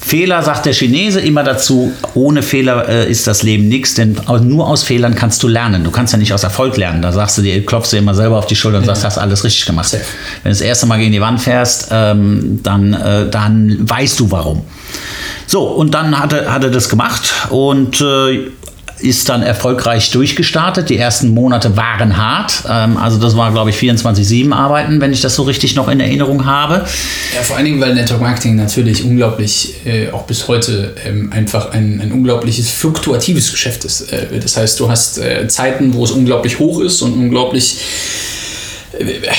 Fehler, 0.00 0.42
sagt 0.42 0.66
der 0.66 0.72
Chinese 0.72 1.20
immer 1.20 1.44
dazu, 1.44 1.92
ohne 2.14 2.42
Fehler 2.42 2.88
äh, 2.88 3.10
ist 3.10 3.26
das 3.26 3.42
Leben 3.42 3.68
nichts, 3.68 3.94
denn 3.94 4.16
nur 4.42 4.66
aus 4.66 4.82
Fehlern 4.82 5.14
kannst 5.14 5.42
du 5.42 5.48
lernen. 5.48 5.84
Du 5.84 5.90
kannst 5.90 6.12
ja 6.12 6.18
nicht 6.18 6.32
aus 6.32 6.42
Erfolg 6.42 6.76
lernen. 6.76 7.02
Da 7.02 7.12
sagst 7.12 7.38
du 7.38 7.42
dir, 7.42 7.64
klopfst 7.64 7.92
dir 7.92 7.98
immer 7.98 8.14
selber 8.14 8.38
auf 8.38 8.46
die 8.46 8.56
Schulter 8.56 8.78
und 8.78 8.86
sagst, 8.86 9.04
hast 9.04 9.18
alles 9.18 9.44
richtig 9.44 9.66
gemacht. 9.66 9.88
Safe. 9.88 10.02
Wenn 10.42 10.50
du 10.50 10.58
das 10.58 10.62
erste 10.62 10.86
Mal 10.86 10.98
gegen 10.98 11.12
die 11.12 11.20
Wand 11.20 11.40
fährst, 11.40 11.88
ähm, 11.92 12.60
dann, 12.62 12.94
äh, 12.94 13.28
dann 13.30 13.76
weißt 13.88 14.18
du 14.18 14.30
warum. 14.30 14.62
So, 15.46 15.64
und 15.64 15.94
dann 15.94 16.18
hat 16.18 16.32
er, 16.32 16.52
hat 16.52 16.64
er 16.64 16.70
das 16.70 16.88
gemacht 16.88 17.32
und 17.50 18.00
äh, 18.00 18.50
ist 19.02 19.28
dann 19.28 19.42
erfolgreich 19.42 20.10
durchgestartet. 20.10 20.90
Die 20.90 20.96
ersten 20.96 21.34
Monate 21.34 21.76
waren 21.76 22.16
hart. 22.16 22.64
Ähm, 22.68 22.96
also 22.96 23.18
das 23.18 23.36
war, 23.36 23.52
glaube 23.52 23.70
ich, 23.70 23.76
24-7 23.76 24.52
arbeiten, 24.52 25.00
wenn 25.00 25.12
ich 25.12 25.20
das 25.20 25.34
so 25.34 25.42
richtig 25.42 25.74
noch 25.74 25.88
in 25.88 26.00
Erinnerung 26.00 26.46
habe. 26.46 26.84
Ja, 27.34 27.42
vor 27.42 27.56
allen 27.56 27.64
Dingen, 27.64 27.80
weil 27.80 27.94
Network 27.94 28.20
Marketing 28.20 28.56
natürlich 28.56 29.04
unglaublich, 29.04 29.74
äh, 29.84 30.10
auch 30.10 30.22
bis 30.22 30.48
heute, 30.48 30.94
ähm, 31.04 31.32
einfach 31.32 31.70
ein, 31.70 32.00
ein 32.00 32.12
unglaubliches 32.12 32.70
fluktuatives 32.70 33.50
Geschäft 33.50 33.84
ist. 33.84 34.12
Äh, 34.12 34.40
das 34.40 34.56
heißt, 34.56 34.78
du 34.80 34.90
hast 34.90 35.18
äh, 35.18 35.48
Zeiten, 35.48 35.94
wo 35.94 36.04
es 36.04 36.10
unglaublich 36.10 36.58
hoch 36.58 36.80
ist 36.80 37.02
und 37.02 37.14
unglaublich 37.14 37.78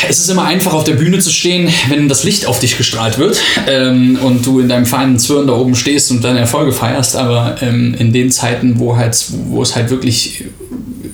es 0.10 0.20
ist 0.20 0.30
immer 0.30 0.46
einfach 0.46 0.74
auf 0.74 0.84
der 0.84 0.94
Bühne 0.94 1.20
zu 1.20 1.30
stehen, 1.30 1.72
wenn 1.90 2.08
das 2.08 2.24
Licht 2.24 2.46
auf 2.46 2.60
dich 2.60 2.78
gestrahlt 2.78 3.18
wird 3.18 3.42
ähm, 3.68 4.18
und 4.22 4.46
du 4.46 4.60
in 4.60 4.70
deinem 4.70 4.86
feinen 4.86 5.20
Zwirn 5.20 5.48
da 5.48 5.54
oben 5.54 5.76
stehst 5.76 6.12
und 6.12 6.24
deine 6.24 6.40
Erfolge 6.40 6.72
feierst, 6.72 7.16
aber 7.16 7.58
ähm, 7.62 7.96
in 7.98 8.12
den 8.12 8.32
Zeiten, 8.32 8.80
wo, 8.80 8.96
halt, 8.96 9.18
wo 9.50 9.62
es 9.62 9.76
halt 9.76 9.90
wirklich 9.90 10.46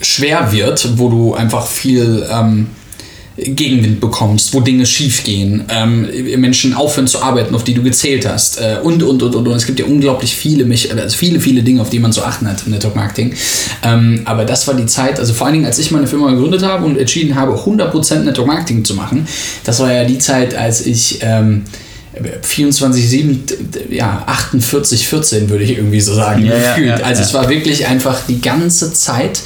schwer 0.01 0.51
wird, 0.51 0.97
wo 0.97 1.09
du 1.09 1.33
einfach 1.33 1.67
viel 1.67 2.25
ähm, 2.31 2.67
Gegenwind 3.37 3.99
bekommst, 3.99 4.53
wo 4.53 4.61
Dinge 4.61 4.85
schiefgehen, 4.85 5.65
ähm, 5.69 6.07
Menschen 6.37 6.73
aufhören 6.73 7.07
zu 7.07 7.21
arbeiten, 7.21 7.53
auf 7.53 7.63
die 7.63 7.75
du 7.75 7.83
gezählt 7.83 8.27
hast 8.27 8.59
äh, 8.59 8.77
und, 8.81 9.03
und, 9.03 9.21
und, 9.21 9.35
und, 9.35 9.47
und. 9.47 9.55
Es 9.55 9.67
gibt 9.67 9.79
ja 9.79 9.85
unglaublich 9.85 10.35
viele, 10.35 10.65
also 10.99 11.15
viele, 11.15 11.39
viele 11.39 11.61
Dinge, 11.61 11.81
auf 11.81 11.91
die 11.91 11.99
man 11.99 12.11
zu 12.11 12.23
achten 12.23 12.47
hat 12.47 12.63
im 12.65 12.71
Network 12.71 12.95
Marketing. 12.95 13.35
Ähm, 13.83 14.21
aber 14.25 14.43
das 14.43 14.67
war 14.67 14.73
die 14.73 14.87
Zeit, 14.87 15.19
also 15.19 15.33
vor 15.33 15.45
allen 15.45 15.53
Dingen, 15.53 15.65
als 15.65 15.77
ich 15.77 15.91
meine 15.91 16.07
Firma 16.07 16.31
gegründet 16.31 16.63
habe 16.63 16.85
und 16.85 16.97
entschieden 16.97 17.35
habe, 17.35 17.53
100% 17.53 18.19
Network 18.21 18.47
Marketing 18.47 18.83
zu 18.83 18.95
machen, 18.95 19.27
das 19.63 19.79
war 19.79 19.93
ja 19.93 20.03
die 20.03 20.17
Zeit, 20.17 20.55
als 20.55 20.85
ich... 20.85 21.19
Ähm, 21.21 21.63
24-7, 22.43 23.91
ja, 23.91 24.23
48, 24.25 25.07
14 25.07 25.49
würde 25.51 25.63
ich 25.63 25.77
irgendwie 25.77 26.01
so 26.01 26.15
sagen, 26.15 26.43
ja, 26.45 26.57
gefühlt. 26.57 26.87
Ja, 26.87 26.97
ja, 26.97 27.05
also 27.05 27.21
es 27.21 27.31
war 27.35 27.47
wirklich 27.47 27.85
einfach 27.85 28.21
die 28.27 28.41
ganze 28.41 28.91
Zeit. 28.91 29.41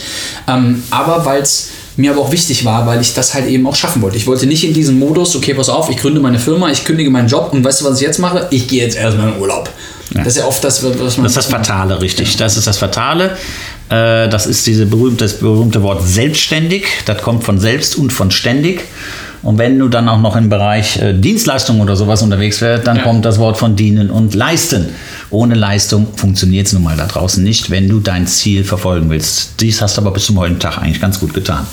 Ähm, 0.48 0.82
aber 0.90 1.26
weil 1.26 1.42
es 1.42 1.68
mir 2.02 2.12
aber 2.12 2.22
auch 2.22 2.32
wichtig 2.32 2.66
war, 2.66 2.86
weil 2.86 3.00
ich 3.00 3.14
das 3.14 3.34
halt 3.34 3.48
eben 3.48 3.66
auch 3.68 3.76
schaffen 3.76 4.02
wollte. 4.02 4.18
Ich 4.18 4.28
wollte 4.28 4.46
nicht 4.46 4.64
in 4.64 4.74
diesem 4.74 5.00
Modus, 5.00 5.36
okay, 5.36 5.54
pass 5.54 5.70
auf, 5.70 5.90
ich 5.90 5.98
gründe 5.98 6.20
meine 6.20 6.40
Firma, 6.40 6.70
ich 6.70 6.84
kündige 6.84 7.10
meinen 7.10 7.28
Job 7.28 7.50
und 7.54 7.64
weißt 7.64 7.82
du, 7.82 7.86
was 7.86 8.02
ich 8.02 8.06
jetzt 8.06 8.20
mache? 8.20 8.48
Ich 8.52 8.68
gehe 8.68 8.84
jetzt 8.84 8.98
erstmal 8.98 9.30
in 9.30 9.40
Urlaub. 9.40 9.70
Ja. 10.14 10.24
Das 10.24 10.36
ist 10.36 10.42
ja 10.42 10.48
oft 10.48 10.64
das, 10.64 10.84
was 10.84 11.18
man. 11.18 11.24
Das 11.24 11.32
ist 11.32 11.38
das 11.38 11.46
Fatale, 11.46 12.02
richtig. 12.02 12.34
Ja. 12.34 12.40
Das 12.40 12.58
ist 12.58 12.68
das 12.68 12.78
Fatale. 12.78 13.38
Äh, 13.90 14.28
das 14.28 14.46
ist 14.46 14.68
diese 14.68 14.86
berühmte, 14.86 15.24
das 15.24 15.40
berühmte 15.40 15.84
Wort 15.84 16.06
selbstständig. 16.06 16.86
Das 17.06 17.22
kommt 17.22 17.44
von 17.44 17.60
selbst 17.60 17.96
und 17.96 18.12
von 18.12 18.32
ständig. 18.32 18.84
Und 19.44 19.58
wenn 19.58 19.80
du 19.80 19.88
dann 19.88 20.08
auch 20.08 20.20
noch 20.20 20.36
im 20.36 20.50
Bereich 20.50 21.02
äh, 21.02 21.14
Dienstleistung 21.14 21.82
oder 21.82 21.96
sowas 21.96 22.22
unterwegs 22.22 22.62
wärst, 22.62 22.86
dann 22.86 22.98
ja. 22.98 23.04
kommt 23.04 23.26
das 23.26 23.40
Wort 23.40 23.58
von 23.58 23.76
dienen 23.76 24.12
und 24.12 24.36
leisten. 24.36 24.90
Ohne 25.30 25.56
Leistung 25.56 26.08
funktioniert 26.16 26.68
es 26.68 26.74
nun 26.74 26.84
mal 26.84 26.96
da 26.96 27.08
draußen 27.08 27.44
nicht, 27.44 27.70
wenn 27.70 27.90
du 27.90 28.00
dein 28.00 28.28
Ziel 28.28 28.64
verfolgen 28.64 29.10
willst. 29.10 29.54
Dies 29.60 29.82
hast 29.82 29.98
du 29.98 30.02
aber 30.02 30.12
bis 30.12 30.26
zum 30.26 30.38
heutigen 30.38 30.60
Tag 30.60 30.78
eigentlich 30.78 31.02
ganz 31.02 31.20
gut 31.20 31.34
getan. 31.34 31.66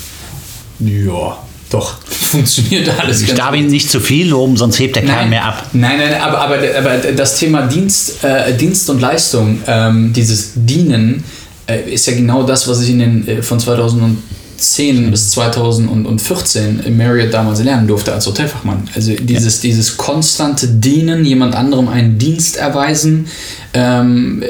Ja, 0.79 1.37
doch, 1.69 1.99
funktioniert 2.03 2.89
alles. 2.99 3.21
Ich 3.21 3.33
darf 3.33 3.53
ihn 3.53 3.67
nicht 3.67 3.91
zu 3.91 3.99
viel 3.99 4.29
loben, 4.29 4.57
sonst 4.57 4.79
hebt 4.79 4.95
der 4.95 5.03
Kerl 5.03 5.27
mehr 5.27 5.45
ab. 5.45 5.67
Nein, 5.73 5.99
nein, 5.99 6.19
aber, 6.19 6.39
aber, 6.39 6.57
aber 6.77 6.97
das 7.11 7.37
Thema 7.37 7.63
Dienst, 7.67 8.23
äh, 8.23 8.55
Dienst 8.55 8.89
und 8.89 8.99
Leistung, 8.99 9.61
ähm, 9.67 10.11
dieses 10.11 10.53
Dienen, 10.55 11.23
äh, 11.67 11.93
ist 11.93 12.07
ja 12.07 12.13
genau 12.13 12.43
das, 12.43 12.67
was 12.67 12.81
ich 12.81 12.89
in 12.89 12.99
den, 12.99 13.27
äh, 13.27 13.41
von 13.43 13.59
2010 13.59 15.11
bis 15.11 15.29
2014 15.31 16.79
in 16.79 16.97
Marriott 16.97 17.31
damals 17.31 17.61
lernen 17.61 17.87
durfte 17.87 18.13
als 18.13 18.25
Hotelfachmann. 18.25 18.89
Also 18.95 19.13
dieses, 19.13 19.57
ja. 19.57 19.69
dieses 19.69 19.95
konstante 19.95 20.67
Dienen, 20.67 21.23
jemand 21.23 21.53
anderem 21.55 21.87
einen 21.87 22.17
Dienst 22.17 22.57
erweisen. 22.57 23.27
Ähm, 23.73 24.43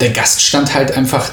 der 0.00 0.10
Gast 0.10 0.40
stand 0.40 0.72
halt 0.72 0.92
einfach 0.92 1.30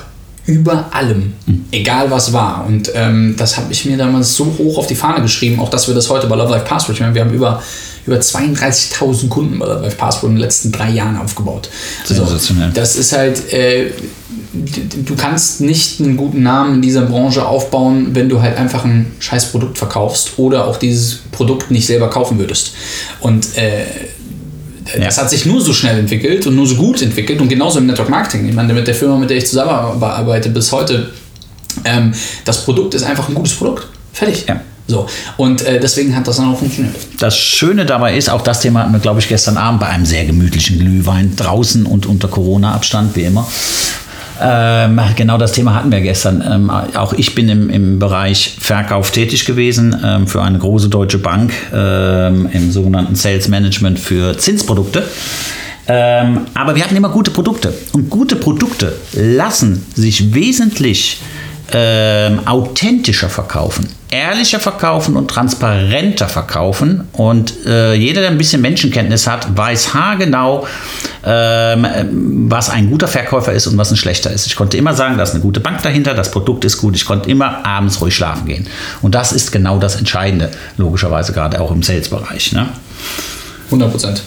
über 0.47 0.95
allem, 0.95 1.33
egal 1.71 2.09
was 2.09 2.31
war. 2.31 2.65
Und 2.65 2.89
ähm, 2.95 3.35
das 3.37 3.57
habe 3.57 3.71
ich 3.71 3.85
mir 3.85 3.97
damals 3.97 4.33
so 4.33 4.45
hoch 4.57 4.77
auf 4.77 4.87
die 4.87 4.95
Fahne 4.95 5.21
geschrieben, 5.21 5.59
auch 5.59 5.69
dass 5.69 5.87
wir 5.89 5.93
das 5.93 6.09
heute 6.09 6.27
bei 6.27 6.35
Love 6.37 6.51
Life 6.51 6.65
Passport, 6.65 6.95
ich 6.95 7.01
meine, 7.01 7.13
wir 7.13 7.21
haben 7.21 7.33
über, 7.33 7.61
über 8.05 8.15
32.000 8.15 9.27
Kunden 9.27 9.59
bei 9.59 9.65
Love 9.65 9.83
Life 9.83 9.97
Passport 9.97 10.31
in 10.31 10.37
den 10.37 10.41
letzten 10.41 10.71
drei 10.71 10.89
Jahren 10.89 11.17
aufgebaut. 11.17 11.69
Also, 12.09 12.23
das 12.73 12.95
ist 12.95 13.11
halt, 13.11 13.51
äh, 13.51 13.91
du 14.53 15.15
kannst 15.17 15.59
nicht 15.59 15.99
einen 15.99 16.15
guten 16.15 16.43
Namen 16.43 16.75
in 16.75 16.81
dieser 16.81 17.01
Branche 17.01 17.45
aufbauen, 17.45 18.15
wenn 18.15 18.29
du 18.29 18.41
halt 18.41 18.57
einfach 18.57 18.85
ein 18.85 19.11
scheiß 19.19 19.51
Produkt 19.51 19.77
verkaufst 19.77 20.39
oder 20.39 20.65
auch 20.65 20.77
dieses 20.77 21.19
Produkt 21.33 21.71
nicht 21.71 21.85
selber 21.85 22.09
kaufen 22.09 22.39
würdest. 22.39 22.71
Und 23.19 23.57
äh, 23.57 23.83
das 24.99 25.17
hat 25.17 25.29
sich 25.29 25.45
nur 25.45 25.61
so 25.61 25.73
schnell 25.73 25.99
entwickelt 25.99 26.47
und 26.47 26.55
nur 26.55 26.67
so 26.67 26.75
gut 26.75 27.01
entwickelt 27.01 27.41
und 27.41 27.49
genauso 27.49 27.79
im 27.79 27.87
Network 27.87 28.09
Marketing. 28.09 28.47
Ich 28.47 28.55
meine, 28.55 28.73
mit 28.73 28.87
der 28.87 28.95
Firma, 28.95 29.17
mit 29.17 29.29
der 29.29 29.37
ich 29.37 29.47
zusammenarbeite 29.47 30.49
bis 30.49 30.71
heute, 30.71 31.09
ähm, 31.85 32.13
das 32.45 32.63
Produkt 32.63 32.93
ist 32.93 33.03
einfach 33.03 33.27
ein 33.29 33.35
gutes 33.35 33.53
Produkt. 33.53 33.87
Fertig. 34.13 34.45
Ja. 34.47 34.61
So, 34.87 35.05
und 35.35 35.61
äh, 35.63 35.81
deswegen 35.81 36.15
hat 36.15 36.27
das 36.27 36.37
dann 36.37 36.53
auch 36.53 36.59
funktioniert. 36.59 36.95
Das 37.19 37.37
Schöne 37.37 37.85
dabei 37.85 38.15
ist, 38.15 38.29
auch 38.29 38.41
das 38.41 38.61
Thema 38.61 38.83
hatten 38.83 38.93
wir, 38.93 39.01
glaube 39.01 39.19
ich, 39.19 39.27
gestern 39.27 39.57
Abend 39.57 39.81
bei 39.81 39.87
einem 39.87 40.05
sehr 40.05 40.25
gemütlichen 40.25 40.79
Glühwein 40.79 41.35
draußen 41.35 41.85
und 41.85 42.05
unter 42.05 42.29
Corona-Abstand, 42.29 43.15
wie 43.17 43.23
immer. 43.23 43.45
Ähm, 44.41 44.99
genau 45.15 45.37
das 45.37 45.51
Thema 45.51 45.75
hatten 45.75 45.91
wir 45.91 46.01
gestern. 46.01 46.43
Ähm, 46.47 46.69
auch 46.69 47.13
ich 47.13 47.35
bin 47.35 47.49
im, 47.49 47.69
im 47.69 47.99
Bereich 47.99 48.57
Verkauf 48.59 49.11
tätig 49.11 49.45
gewesen 49.45 49.95
ähm, 50.03 50.27
für 50.27 50.41
eine 50.41 50.59
große 50.59 50.89
deutsche 50.89 51.19
Bank 51.19 51.53
ähm, 51.73 52.49
im 52.51 52.71
sogenannten 52.71 53.15
Sales 53.15 53.47
Management 53.47 53.99
für 53.99 54.37
Zinsprodukte. 54.37 55.03
Ähm, 55.87 56.41
aber 56.53 56.75
wir 56.75 56.83
hatten 56.83 56.95
immer 56.95 57.09
gute 57.09 57.31
Produkte. 57.31 57.73
Und 57.93 58.09
gute 58.09 58.35
Produkte 58.35 58.93
lassen 59.13 59.85
sich 59.95 60.33
wesentlich 60.33 61.21
ähm, 61.79 62.47
authentischer 62.47 63.29
verkaufen, 63.29 63.87
ehrlicher 64.09 64.59
verkaufen 64.59 65.15
und 65.15 65.29
transparenter 65.29 66.27
verkaufen. 66.27 67.07
Und 67.11 67.53
äh, 67.65 67.93
jeder, 67.93 68.21
der 68.21 68.31
ein 68.31 68.37
bisschen 68.37 68.61
Menschenkenntnis 68.61 69.27
hat, 69.27 69.55
weiß 69.55 69.93
haargenau, 69.93 70.65
ähm, 71.23 71.85
was 72.49 72.71
ein 72.71 72.89
guter 72.89 73.07
Verkäufer 73.07 73.53
ist 73.53 73.67
und 73.67 73.77
was 73.77 73.91
ein 73.91 73.97
schlechter 73.97 74.31
ist. 74.31 74.47
Ich 74.47 74.55
konnte 74.55 74.77
immer 74.77 74.93
sagen, 74.95 75.17
da 75.17 75.23
ist 75.23 75.33
eine 75.33 75.41
gute 75.41 75.59
Bank 75.59 75.83
dahinter, 75.83 76.15
das 76.15 76.31
Produkt 76.31 76.65
ist 76.65 76.77
gut. 76.77 76.95
Ich 76.95 77.05
konnte 77.05 77.29
immer 77.29 77.63
abends 77.63 78.01
ruhig 78.01 78.15
schlafen 78.15 78.47
gehen. 78.47 78.65
Und 79.03 79.13
das 79.13 79.31
ist 79.31 79.51
genau 79.51 79.77
das 79.77 79.97
Entscheidende, 79.97 80.49
logischerweise 80.77 81.31
gerade 81.31 81.61
auch 81.61 81.71
im 81.71 81.83
Sales-Bereich. 81.83 82.53
Ne? 82.53 82.69
100 83.67 83.91
Prozent. 83.91 84.23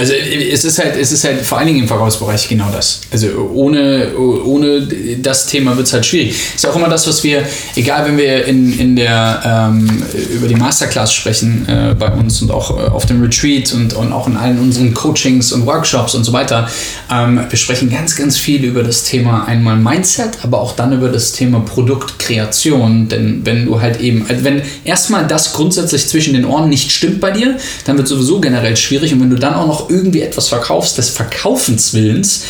Also 0.00 0.14
es 0.14 0.64
ist 0.64 0.78
halt, 0.78 0.96
es 0.96 1.12
ist 1.12 1.24
halt 1.24 1.42
vor 1.42 1.58
allen 1.58 1.66
Dingen 1.66 1.80
im 1.80 1.86
Verkaufsbereich 1.86 2.48
genau 2.48 2.70
das. 2.72 3.02
Also 3.10 3.50
ohne, 3.52 4.16
ohne 4.16 4.88
das 5.20 5.46
Thema 5.46 5.76
wird 5.76 5.88
es 5.88 5.92
halt 5.92 6.06
schwierig. 6.06 6.34
Ist 6.54 6.66
auch 6.66 6.74
immer 6.74 6.88
das, 6.88 7.06
was 7.06 7.22
wir, 7.22 7.42
egal 7.76 8.06
wenn 8.06 8.16
wir 8.16 8.46
in, 8.46 8.78
in 8.78 8.96
der 8.96 9.42
ähm, 9.44 10.02
über 10.32 10.48
die 10.48 10.54
Masterclass 10.54 11.12
sprechen 11.12 11.68
äh, 11.68 11.94
bei 11.98 12.10
uns 12.12 12.40
und 12.40 12.50
auch 12.50 12.70
äh, 12.70 12.88
auf 12.88 13.04
dem 13.04 13.22
Retreat 13.22 13.74
und, 13.74 13.92
und 13.92 14.12
auch 14.12 14.26
in 14.26 14.38
allen 14.38 14.58
unseren 14.58 14.94
Coachings 14.94 15.52
und 15.52 15.66
Workshops 15.66 16.14
und 16.14 16.24
so 16.24 16.32
weiter, 16.32 16.66
ähm, 17.12 17.44
wir 17.46 17.58
sprechen 17.58 17.90
ganz, 17.90 18.16
ganz 18.16 18.38
viel 18.38 18.64
über 18.64 18.82
das 18.82 19.02
Thema 19.02 19.44
einmal 19.44 19.76
Mindset, 19.76 20.38
aber 20.42 20.62
auch 20.62 20.74
dann 20.74 20.94
über 20.94 21.10
das 21.10 21.32
Thema 21.32 21.60
Produktkreation. 21.60 23.08
Denn 23.10 23.44
wenn 23.44 23.66
du 23.66 23.82
halt 23.82 24.00
eben, 24.00 24.24
also 24.26 24.44
wenn 24.44 24.62
erstmal 24.84 25.26
das 25.26 25.52
grundsätzlich 25.52 26.08
zwischen 26.08 26.32
den 26.32 26.46
Ohren 26.46 26.70
nicht 26.70 26.90
stimmt 26.90 27.20
bei 27.20 27.32
dir, 27.32 27.58
dann 27.84 27.98
wird 27.98 28.06
es 28.06 28.10
sowieso 28.14 28.40
generell 28.40 28.78
schwierig. 28.78 29.12
Und 29.12 29.20
wenn 29.20 29.28
du 29.28 29.36
dann 29.36 29.52
auch 29.52 29.66
noch 29.66 29.80
noch 29.80 29.89
irgendwie 29.90 30.22
etwas 30.22 30.48
verkaufst, 30.48 30.96
des 30.98 31.10
Verkaufens 31.10 31.92
willens, 31.92 32.42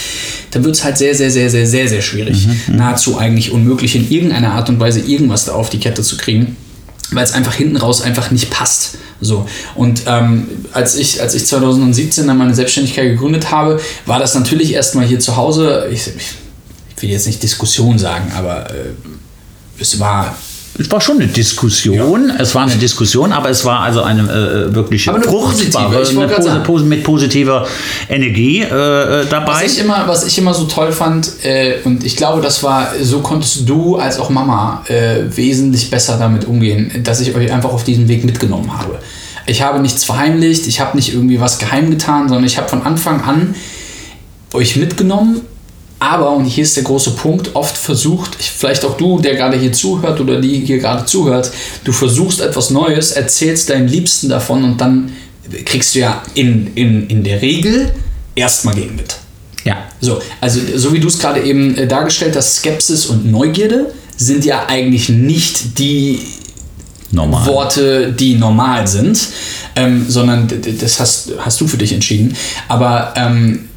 dann 0.50 0.64
wird 0.64 0.76
es 0.76 0.85
halt 0.85 0.99
sehr, 0.99 1.14
sehr, 1.14 1.30
sehr, 1.30 1.50
sehr, 1.50 1.66
sehr, 1.66 1.88
sehr 1.88 2.02
schwierig. 2.02 2.47
Mhm, 2.47 2.61
mhm, 2.66 2.76
Nahezu 2.76 3.18
eigentlich 3.18 3.50
unmöglich, 3.50 3.97
in 3.97 4.11
irgendeiner 4.11 4.52
Art 4.52 4.68
und 4.68 4.78
Weise 4.78 5.00
irgendwas 5.00 5.47
da 5.47 5.52
auf 5.52 5.70
die 5.70 5.78
Kette 5.78 6.02
zu 6.02 6.16
kriegen, 6.16 6.56
weil 7.12 7.25
es 7.25 7.32
einfach 7.32 7.54
hinten 7.54 7.76
raus 7.76 8.02
einfach 8.02 8.30
nicht 8.30 8.50
passt. 8.50 8.99
So. 9.20 9.47
Und 9.75 10.02
ähm, 10.06 10.47
als, 10.73 10.97
ich, 10.97 11.20
als 11.20 11.35
ich 11.35 11.47
2017 11.47 12.26
dann 12.26 12.38
meine 12.38 12.54
Selbstständigkeit 12.54 13.04
gegründet 13.04 13.50
habe, 13.50 13.80
war 14.06 14.18
das 14.18 14.35
natürlich 14.35 14.73
erstmal 14.73 15.06
hier 15.06 15.20
zu 15.20 15.37
Hause, 15.37 15.88
ich, 15.92 16.06
ich 16.06 17.02
will 17.02 17.11
jetzt 17.11 17.26
nicht 17.26 17.42
Diskussion 17.42 17.99
sagen, 17.99 18.32
aber 18.37 18.70
äh, 18.70 18.90
es 19.78 19.99
war 19.99 20.37
es 20.79 20.91
war 20.91 21.00
schon 21.00 21.17
eine 21.17 21.27
Diskussion. 21.27 22.29
Ja. 22.29 22.37
Es 22.39 22.55
war 22.55 22.62
eine 22.62 22.77
Diskussion, 22.77 23.33
aber 23.33 23.50
es 23.50 23.65
war 23.65 23.81
also 23.81 24.03
eine 24.03 24.23
äh, 24.23 24.75
wirklich 24.75 25.09
eine 25.09 25.23
fruchtbare, 25.23 25.99
positive, 25.99 26.50
eine 26.50 26.61
Pos 26.61 26.83
mit 26.83 27.03
positiver 27.03 27.67
Energie 28.09 28.62
äh, 28.62 28.65
äh, 29.23 29.27
dabei. 29.29 29.65
Was 29.65 29.73
ich, 29.73 29.79
immer, 29.81 30.07
was 30.07 30.27
ich 30.27 30.39
immer 30.39 30.55
so 30.55 30.65
toll 30.65 30.93
fand, 30.93 31.45
äh, 31.45 31.79
und 31.85 32.05
ich 32.05 32.17
glaube, 32.17 32.41
das 32.41 32.62
war, 32.62 32.93
so 33.03 33.21
konntest 33.21 33.69
du 33.69 33.97
als 33.97 34.19
auch 34.19 34.31
Mama 34.31 34.85
äh, 34.87 35.25
wesentlich 35.37 35.91
besser 35.91 36.17
damit 36.19 36.47
umgehen, 36.47 37.03
dass 37.03 37.21
ich 37.21 37.35
euch 37.35 37.53
einfach 37.53 37.73
auf 37.73 37.85
diesen 37.85 38.09
Weg 38.09 38.25
mitgenommen 38.25 38.73
habe. 38.77 38.99
Ich 39.47 39.62
habe 39.62 39.81
nichts 39.81 40.05
verheimlicht, 40.05 40.67
ich 40.69 40.81
habe 40.81 40.97
nicht 40.97 41.12
irgendwie 41.12 41.41
was 41.41 41.59
geheim 41.59 41.91
getan, 41.91 42.29
sondern 42.29 42.45
ich 42.45 42.57
habe 42.57 42.69
von 42.69 42.83
Anfang 42.83 43.23
an 43.23 43.55
euch 44.53 44.77
mitgenommen 44.77 45.41
aber, 46.00 46.30
und 46.30 46.47
hier 46.47 46.64
ist 46.64 46.76
der 46.76 46.83
große 46.83 47.11
Punkt, 47.11 47.54
oft 47.54 47.76
versucht, 47.76 48.35
vielleicht 48.35 48.85
auch 48.87 48.97
du, 48.97 49.21
der 49.21 49.37
gerade 49.37 49.59
hier 49.59 49.73
zuhört 49.73 50.19
oder 50.19 50.40
die 50.40 50.64
hier 50.64 50.78
gerade 50.78 51.04
zuhört, 51.04 51.52
du 51.85 51.92
versuchst 51.92 52.40
etwas 52.40 52.71
Neues, 52.71 53.12
erzählst 53.12 53.69
deinen 53.69 53.87
Liebsten 53.87 54.30
davon 54.30 54.64
und 54.64 54.80
dann 54.80 55.12
kriegst 55.66 55.95
du 55.95 56.00
ja 56.00 56.23
in, 56.35 56.75
in, 56.75 57.07
in 57.09 57.23
der 57.23 57.42
Regel 57.42 57.92
erstmal 58.35 58.75
Gegenwind. 58.75 59.19
Ja. 59.64 59.76
So, 60.00 60.23
also 60.40 60.61
so 60.75 60.92
wie 60.95 61.00
du 61.00 61.09
es 61.09 61.19
gerade 61.19 61.42
eben 61.42 61.76
äh, 61.76 61.87
dargestellt 61.87 62.35
hast, 62.35 62.57
Skepsis 62.57 63.04
und 63.07 63.30
Neugierde 63.30 63.92
sind 64.16 64.47
ja 64.47 64.66
eigentlich 64.66 65.11
nicht 65.11 65.78
die 65.78 66.21
Normal. 67.12 67.47
Worte, 67.47 68.12
die 68.12 68.37
normal 68.37 68.87
sind, 68.87 69.19
ähm, 69.75 70.07
sondern 70.09 70.49
das 70.80 71.00
hast, 71.00 71.33
hast 71.38 71.61
du 71.61 71.66
für 71.66 71.76
dich 71.76 71.92
entschieden. 71.92 72.37
Aber 72.69 73.14
ähm, 73.16 73.70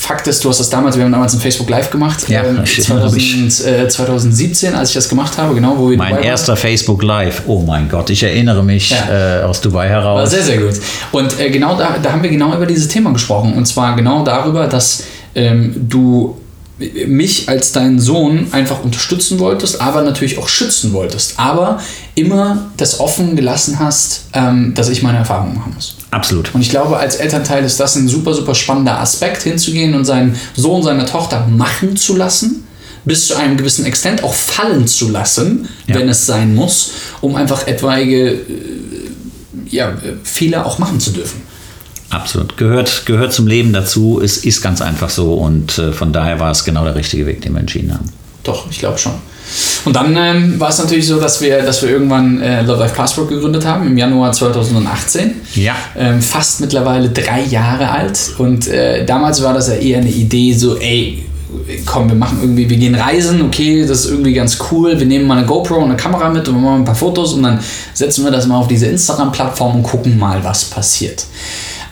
Fakt 0.00 0.26
ist, 0.28 0.42
du 0.42 0.48
hast 0.48 0.58
das 0.60 0.70
damals, 0.70 0.96
wir 0.96 1.04
haben 1.04 1.12
damals 1.12 1.34
ein 1.34 1.40
Facebook 1.40 1.68
Live 1.68 1.90
gemacht, 1.90 2.26
Ja, 2.28 2.42
ähm, 2.42 2.60
mich. 2.62 2.82
2000, 2.82 3.66
äh, 3.66 3.86
2017, 3.88 4.74
als 4.74 4.88
ich 4.90 4.94
das 4.94 5.08
gemacht 5.10 5.36
habe, 5.36 5.54
genau, 5.54 5.76
wo 5.76 5.90
wir 5.90 5.98
Mein 5.98 6.08
Dubai 6.08 6.20
waren. 6.22 6.28
erster 6.30 6.56
Facebook 6.56 7.02
Live. 7.02 7.42
Oh 7.46 7.60
mein 7.66 7.88
Gott, 7.88 8.08
ich 8.08 8.22
erinnere 8.22 8.64
mich 8.64 8.90
Ja. 8.90 9.40
äh, 9.40 9.44
aus 9.44 9.60
Dubai 9.60 9.84
War 9.90 10.02
heraus. 10.02 10.30
sehr, 10.30 10.42
sehr 10.42 10.56
gut. 10.58 10.74
Und 11.12 11.38
äh, 11.38 11.50
genau 11.50 11.76
da, 11.76 11.96
da 12.02 12.12
haben 12.12 12.22
wir 12.22 12.30
genau 12.30 12.54
über 12.56 12.64
dieses 12.66 12.88
Thema 12.88 13.12
gesprochen. 13.12 13.52
Und 13.54 13.66
zwar 13.66 13.94
genau 13.94 14.24
darüber, 14.24 14.66
dass 14.68 15.04
ähm, 15.34 15.74
du 15.88 16.38
mich 17.06 17.46
als 17.50 17.72
deinen 17.72 18.00
Sohn 18.00 18.46
einfach 18.52 18.82
unterstützen 18.82 19.38
wolltest, 19.38 19.82
aber 19.82 20.00
natürlich 20.00 20.38
auch 20.38 20.48
schützen 20.48 20.94
wolltest. 20.94 21.34
Aber 21.38 21.78
immer 22.14 22.70
das 22.78 23.00
offen 23.00 23.36
gelassen 23.36 23.78
hast, 23.78 24.22
ähm, 24.32 24.72
dass 24.74 24.88
ich 24.88 25.02
meine 25.02 25.18
Erfahrungen 25.18 25.56
machen 25.56 25.72
muss. 25.74 25.96
Absolut. 26.10 26.54
Und 26.54 26.60
ich 26.60 26.70
glaube, 26.70 26.96
als 26.96 27.16
Elternteil 27.16 27.64
ist 27.64 27.78
das 27.78 27.94
ein 27.96 28.08
super, 28.08 28.34
super 28.34 28.54
spannender 28.54 28.98
Aspekt, 29.00 29.42
hinzugehen 29.42 29.94
und 29.94 30.04
seinen 30.04 30.36
Sohn, 30.56 30.82
seine 30.82 31.04
Tochter 31.06 31.46
machen 31.46 31.96
zu 31.96 32.16
lassen, 32.16 32.66
bis 33.04 33.28
zu 33.28 33.36
einem 33.36 33.56
gewissen 33.56 33.84
Extent 33.86 34.24
auch 34.24 34.34
fallen 34.34 34.86
zu 34.88 35.08
lassen, 35.08 35.68
Ja. 35.86 35.96
wenn 35.96 36.08
es 36.08 36.26
sein 36.26 36.54
muss, 36.54 36.90
um 37.20 37.36
einfach 37.36 37.66
etwaige 37.66 38.30
äh, 38.32 38.38
ja, 39.70 39.92
Fehler 40.24 40.66
auch 40.66 40.78
machen 40.78 40.98
zu 41.00 41.10
dürfen. 41.12 41.42
Absolut. 42.10 42.56
Gehört, 42.56 43.06
gehört 43.06 43.32
zum 43.32 43.46
Leben 43.46 43.72
dazu. 43.72 44.20
Es 44.20 44.38
ist 44.38 44.62
ganz 44.62 44.82
einfach 44.82 45.10
so 45.10 45.34
und 45.34 45.78
äh, 45.78 45.92
von 45.92 46.12
daher 46.12 46.40
war 46.40 46.50
es 46.50 46.64
genau 46.64 46.84
der 46.84 46.96
richtige 46.96 47.24
Weg, 47.24 47.40
den 47.42 47.52
wir 47.52 47.60
entschieden 47.60 47.94
haben. 47.94 48.06
Doch, 48.42 48.68
ich 48.68 48.80
glaube 48.80 48.98
schon. 48.98 49.12
Und 49.84 49.96
dann 49.96 50.16
ähm, 50.16 50.60
war 50.60 50.68
es 50.68 50.78
natürlich 50.78 51.06
so, 51.06 51.18
dass 51.18 51.40
wir, 51.40 51.62
dass 51.62 51.82
wir 51.82 51.90
irgendwann 51.90 52.40
äh, 52.40 52.62
Love 52.62 52.80
Life 52.80 52.94
Passport 52.94 53.28
gegründet 53.28 53.64
haben 53.64 53.86
im 53.86 53.96
Januar 53.96 54.32
2018. 54.32 55.32
Ja. 55.54 55.74
Ähm, 55.96 56.20
fast 56.20 56.60
mittlerweile 56.60 57.08
drei 57.08 57.42
Jahre 57.42 57.90
alt. 57.90 58.34
Und 58.38 58.68
äh, 58.68 59.04
damals 59.04 59.42
war 59.42 59.54
das 59.54 59.68
ja 59.68 59.74
eher 59.74 59.98
eine 59.98 60.10
Idee, 60.10 60.52
so, 60.52 60.76
ey, 60.78 61.24
komm, 61.84 62.08
wir 62.08 62.16
machen 62.16 62.38
irgendwie, 62.40 62.68
wir 62.68 62.76
gehen 62.76 62.94
reisen, 62.94 63.42
okay, 63.42 63.84
das 63.86 64.04
ist 64.04 64.10
irgendwie 64.10 64.34
ganz 64.34 64.58
cool. 64.70 64.98
Wir 64.98 65.06
nehmen 65.06 65.26
mal 65.26 65.38
eine 65.38 65.46
GoPro 65.46 65.76
und 65.76 65.84
eine 65.84 65.96
Kamera 65.96 66.28
mit 66.28 66.46
und 66.48 66.54
wir 66.56 66.60
machen 66.60 66.82
ein 66.82 66.84
paar 66.84 66.94
Fotos 66.94 67.32
und 67.32 67.42
dann 67.42 67.58
setzen 67.94 68.24
wir 68.24 68.30
das 68.30 68.46
mal 68.46 68.58
auf 68.58 68.68
diese 68.68 68.86
Instagram-Plattform 68.86 69.76
und 69.76 69.82
gucken 69.82 70.18
mal, 70.18 70.42
was 70.44 70.64
passiert. 70.66 71.24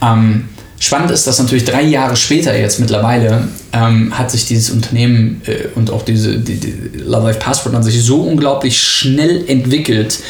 Ähm, 0.03 0.49
spannend 0.79 1.11
ist, 1.11 1.27
dass 1.27 1.39
natürlich 1.39 1.65
drei 1.65 1.83
Jahre 1.83 2.17
später 2.17 2.57
jetzt 2.57 2.79
mittlerweile 2.81 3.49
ähm, 3.73 4.17
hat 4.17 4.31
sich 4.31 4.47
dieses 4.47 4.71
Unternehmen 4.71 5.43
äh, 5.47 5.69
und 5.75 5.91
auch 5.91 6.03
diese 6.03 6.39
die, 6.39 6.57
die 6.57 6.99
Love 6.99 7.27
Life 7.27 7.41
Passport 7.41 7.75
an 7.75 7.83
sich 7.83 8.03
so 8.03 8.23
unglaublich 8.23 8.81
schnell 8.81 9.45
entwickelt. 9.49 10.21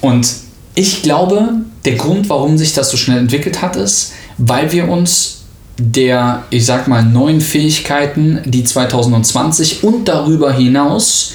Und 0.00 0.28
ich 0.74 1.02
glaube, 1.02 1.48
der 1.84 1.94
Grund, 1.94 2.28
warum 2.28 2.58
sich 2.58 2.72
das 2.72 2.90
so 2.90 2.96
schnell 2.96 3.18
entwickelt 3.18 3.62
hat, 3.62 3.76
ist, 3.76 4.12
weil 4.38 4.72
wir 4.72 4.88
uns 4.88 5.42
der, 5.78 6.44
ich 6.50 6.66
sag 6.66 6.88
mal, 6.88 7.04
neuen 7.04 7.40
Fähigkeiten, 7.40 8.40
die 8.44 8.64
2020 8.64 9.84
und 9.84 10.08
darüber 10.08 10.52
hinaus 10.52 11.32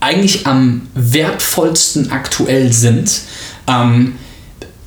eigentlich 0.00 0.46
am 0.46 0.88
wertvollsten 0.94 2.10
aktuell 2.10 2.72
sind, 2.72 3.20
ähm, 3.68 4.14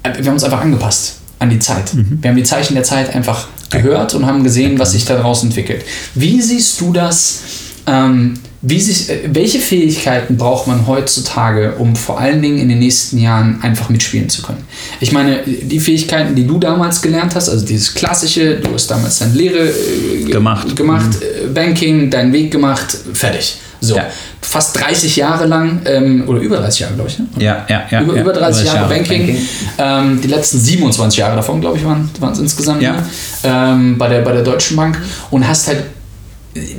wir 0.03 0.25
haben 0.25 0.33
uns 0.33 0.43
einfach 0.43 0.61
angepasst 0.61 1.22
an 1.43 1.49
die 1.49 1.59
Zeit. 1.59 1.91
Wir 2.21 2.29
haben 2.29 2.37
die 2.37 2.43
Zeichen 2.43 2.73
der 2.73 2.83
Zeit 2.83 3.13
einfach 3.13 3.47
gehört 3.69 4.15
und 4.15 4.25
haben 4.25 4.43
gesehen, 4.43 4.79
was 4.79 4.93
sich 4.93 5.05
daraus 5.05 5.43
entwickelt. 5.43 5.83
Wie 6.15 6.41
siehst 6.41 6.79
du 6.81 6.93
das? 6.93 7.41
Ähm, 7.85 8.39
wie 8.61 8.79
sich, 8.79 9.09
äh, 9.09 9.19
welche 9.33 9.59
Fähigkeiten 9.59 10.37
braucht 10.37 10.67
man 10.67 10.87
heutzutage, 10.87 11.73
um 11.77 11.97
vor 11.97 12.17
allen 12.17 12.41
Dingen 12.41 12.59
in 12.59 12.69
den 12.69 12.79
nächsten 12.79 13.17
Jahren 13.17 13.61
einfach 13.61 13.89
mitspielen 13.89 14.29
zu 14.29 14.41
können? 14.41 14.63
Ich 15.01 15.11
meine, 15.11 15.41
die 15.45 15.81
Fähigkeiten, 15.81 16.33
die 16.33 16.47
du 16.47 16.59
damals 16.59 17.01
gelernt 17.01 17.35
hast, 17.35 17.49
also 17.49 17.65
dieses 17.65 17.93
klassische, 17.93 18.55
du 18.61 18.73
hast 18.73 18.89
damals 18.89 19.19
deine 19.19 19.33
Lehre 19.33 19.69
äh, 19.69 20.23
Gemacht. 20.31 20.77
gemacht 20.77 21.21
äh, 21.21 21.47
Banking, 21.47 22.09
deinen 22.09 22.31
Weg 22.31 22.51
gemacht, 22.51 22.97
fertig. 23.13 23.57
So, 23.83 23.97
Ja. 23.97 24.05
fast 24.41 24.79
30 24.79 25.15
Jahre 25.17 25.45
lang, 25.45 25.81
ähm, 25.85 26.23
oder 26.27 26.39
über 26.39 26.57
30 26.57 26.79
Jahre, 26.81 26.93
glaube 26.93 27.09
ich, 27.09 27.19
ne? 27.19 27.25
Ja, 27.37 27.65
ja, 27.67 27.83
ja. 27.91 28.01
über, 28.01 28.15
ja. 28.15 28.21
über 28.21 28.31
30 28.33 28.65
Jahre 28.65 28.87
Banking. 28.87 29.25
Banking. 29.27 29.47
Ähm, 29.77 30.21
die 30.21 30.27
letzten 30.29 30.57
27 30.59 31.19
Jahre 31.19 31.35
davon, 31.35 31.59
glaube 31.59 31.77
ich, 31.77 31.83
waren 31.85 32.09
es 32.31 32.39
insgesamt 32.39 32.81
Ja. 32.81 32.93
ne? 32.93 33.03
ähm, 33.43 33.97
bei, 33.97 34.07
der, 34.07 34.21
bei 34.21 34.31
der 34.31 34.43
Deutschen 34.43 34.77
Bank. 34.77 34.97
Und 35.31 35.45
hast 35.45 35.67
halt, 35.67 35.83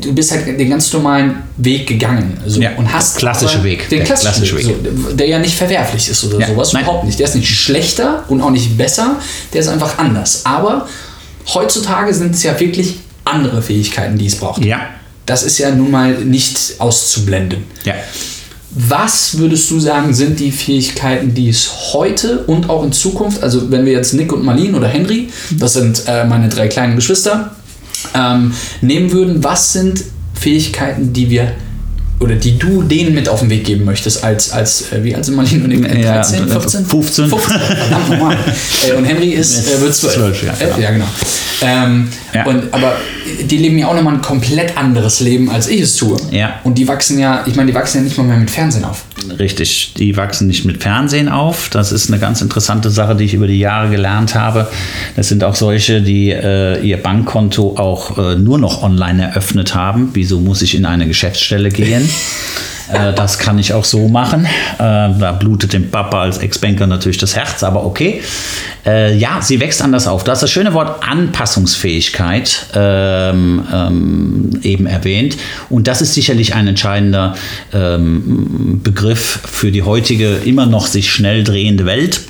du 0.01 0.15
bist 0.15 0.31
halt 0.33 0.47
den 0.47 0.71
ganz 0.71 0.91
normalen 0.95 1.43
Weg 1.59 1.87
gegangen. 1.87 2.39
So, 2.47 2.61
Ja, 2.63 2.71
und 2.77 2.91
hast 2.91 3.19
klassische 3.19 3.63
Weg, 3.65 3.89
Den 3.91 3.99
der 3.99 4.07
klassischen 4.07 4.33
klassische 4.45 4.57
Weg. 4.57 4.77
So, 5.11 5.15
der 5.15 5.27
ja 5.29 5.39
nicht 5.39 5.55
verwerflich 5.59 6.09
ist 6.09 6.25
oder 6.25 6.39
Ja, 6.41 6.47
sowas. 6.47 6.73
nein. 6.73 6.85
Überhaupt 6.85 7.05
nicht. 7.05 7.19
Der 7.19 7.27
ist 7.29 7.35
nicht 7.35 7.51
schlechter 7.55 8.25
und 8.29 8.41
auch 8.41 8.51
nicht 8.51 8.79
besser. 8.79 9.17
Der 9.53 9.61
ist 9.61 9.69
einfach 9.69 9.99
anders. 9.99 10.41
Aber 10.47 10.89
heutzutage 11.53 12.15
sind 12.15 12.35
es 12.35 12.43
ja 12.45 12.59
wirklich 12.59 13.01
andere 13.25 13.61
Fähigkeiten, 13.61 14.17
die 14.17 14.27
es 14.27 14.37
braucht. 14.37 14.65
Ja, 14.65 14.81
Das 15.27 15.43
ist 15.43 15.59
ja 15.59 15.71
nun 15.75 15.91
mal 15.91 16.13
nicht 16.25 16.75
auszublenden. 16.79 17.65
ja. 17.85 17.95
Was 18.77 19.39
würdest 19.39 19.71
du 19.71 19.79
sagen, 19.79 20.13
sind 20.13 20.41
die 20.41 20.51
Fähigkeiten, 20.51 21.33
die 21.33 21.49
es 21.49 21.71
heute 21.93 22.41
und 22.49 22.69
auch 22.69 22.83
in 22.83 22.91
Zukunft, 22.91 23.41
also 23.41 23.71
wenn 23.71 23.87
wir 23.87 23.93
jetzt 23.93 24.15
Nick 24.15 24.33
und 24.33 24.45
Marlene 24.45 24.77
oder 24.77 24.89
Henry, 24.89 25.29
das 25.53 25.75
sind 25.75 26.03
äh, 26.09 26.25
meine 26.25 26.49
drei 26.49 26.67
kleinen 26.67 26.97
Geschwister, 26.97 27.55
ähm, 28.17 28.53
nehmen 28.81 29.13
würden, 29.13 29.45
was 29.45 29.73
sind 29.75 30.03
Fähigkeiten, 30.35 31.13
die 31.13 31.31
wir 31.31 31.53
oder 32.19 32.35
die 32.35 32.59
du 32.59 32.83
denen 32.83 33.15
mit 33.15 33.29
auf 33.29 33.41
den 33.41 33.51
Weg 33.51 33.63
geben 33.65 33.85
möchtest, 33.85 34.25
als, 34.25 34.51
als 34.51 34.91
äh, 34.91 35.05
wie 35.05 35.15
alt 35.15 35.25
sind 35.25 35.37
Marlene 35.37 35.63
und 35.65 35.71
Nick? 35.71 36.03
Ja, 36.03 36.15
13, 36.23 36.49
14? 36.49 36.87
15. 36.87 37.29
15, 37.29 37.29
verdammt 37.29 38.11
nochmal. 38.11 38.37
äh, 38.89 38.93
und 38.95 39.05
Henry 39.05 39.29
ist, 39.31 39.69
äh, 39.69 39.81
wird 39.81 39.95
12. 39.95 40.15
12, 40.15 40.43
ja, 40.43 40.53
Äh, 40.53 40.57
genau. 40.65 40.79
ja, 40.81 40.91
genau. 40.91 41.07
Ähm, 41.63 42.09
Ja. 42.35 42.45
Und, 42.47 42.75
aber 42.75 42.97
die 43.43 43.57
leben 43.57 43.79
ja 43.79 43.89
auch 43.89 43.95
nochmal 43.95 44.15
ein 44.15 44.23
komplett 44.23 44.77
anderes 44.77 45.21
Leben, 45.21 45.51
als 45.51 45.69
ich 45.69 45.81
es 45.81 45.97
tue. 45.97 46.17
Ja. 46.31 46.61
Und 46.65 46.77
die 46.79 46.87
wachsen 46.87 47.19
ja, 47.19 47.45
ich 47.47 47.55
meine, 47.57 47.71
die 47.71 47.75
wachsen 47.75 47.99
ja 47.99 48.05
nicht 48.05 48.17
mal 48.17 48.25
mehr 48.25 48.37
mit 48.37 48.51
Fernsehen 48.51 48.85
auf. 48.85 49.05
Richtig, 49.39 49.95
die 49.97 50.17
wachsen 50.17 50.47
nicht 50.47 50.65
mit 50.65 50.83
Fernsehen 50.83 51.29
auf. 51.29 51.69
Das 51.71 51.93
ist 51.93 52.11
eine 52.11 52.19
ganz 52.19 52.43
interessante 52.43 52.91
Sache, 52.91 53.17
die 53.17 53.25
ich 53.25 53.35
über 53.35 53.47
die 53.47 53.59
Jahre 53.59 53.91
gelernt 53.91 54.35
habe. 54.35 54.69
Das 55.17 55.29
sind 55.29 55.43
auch 55.45 55.55
solche, 55.55 56.03
die 56.03 56.31
äh, 56.31 56.81
ihr 56.83 56.99
Bankkonto 56.99 57.77
auch 57.79 58.19
äh, 58.19 58.37
nur 58.37 58.59
noch 58.59 58.83
online 58.83 59.23
eröffnet 59.23 59.75
haben. 59.75 60.11
Wieso 60.13 60.41
muss 60.41 60.63
ich 60.63 60.75
in 60.75 60.85
eine 60.85 61.07
Geschäftsstelle 61.07 61.71
gehen? 61.71 62.09
Äh, 62.93 63.13
das 63.15 63.39
kann 63.39 63.59
ich 63.59 63.73
auch 63.73 63.85
so 63.85 64.09
machen. 64.09 64.45
Äh, 64.45 64.79
da 64.79 65.37
blutet 65.39 65.73
dem 65.73 65.91
Papa 65.91 66.23
als 66.23 66.39
Ex-Banker 66.39 66.87
natürlich 66.87 67.19
das 67.19 67.37
Herz, 67.37 67.63
aber 67.63 67.85
okay. 67.85 68.23
Äh, 68.85 69.17
ja, 69.17 69.41
sie 69.41 69.61
wächst 69.61 69.83
anders 69.83 70.07
auf. 70.07 70.25
Das 70.25 70.39
ist 70.39 70.43
das 70.43 70.51
schöne 70.51 70.75
Wort 70.75 71.03
Anpassungsfähigkeit 71.03 72.67
ähm, 72.75 73.65
ähm, 73.73 74.61
eben 74.63 74.87
erwähnt. 74.87 75.37
Und 75.71 75.87
das 75.87 76.03
ist 76.03 76.15
sicherlich 76.15 76.55
ein 76.55 76.69
entscheidender 76.69 77.35
ähm, 77.73 78.81
Begriff 78.83 79.41
für 79.45 79.71
die 79.73 79.83
heutige, 79.83 80.37
immer 80.45 80.67
noch 80.67 80.87
sich 80.87 81.11
schnell 81.11 81.45
drehende 81.45 81.87
Welt 81.87 82.21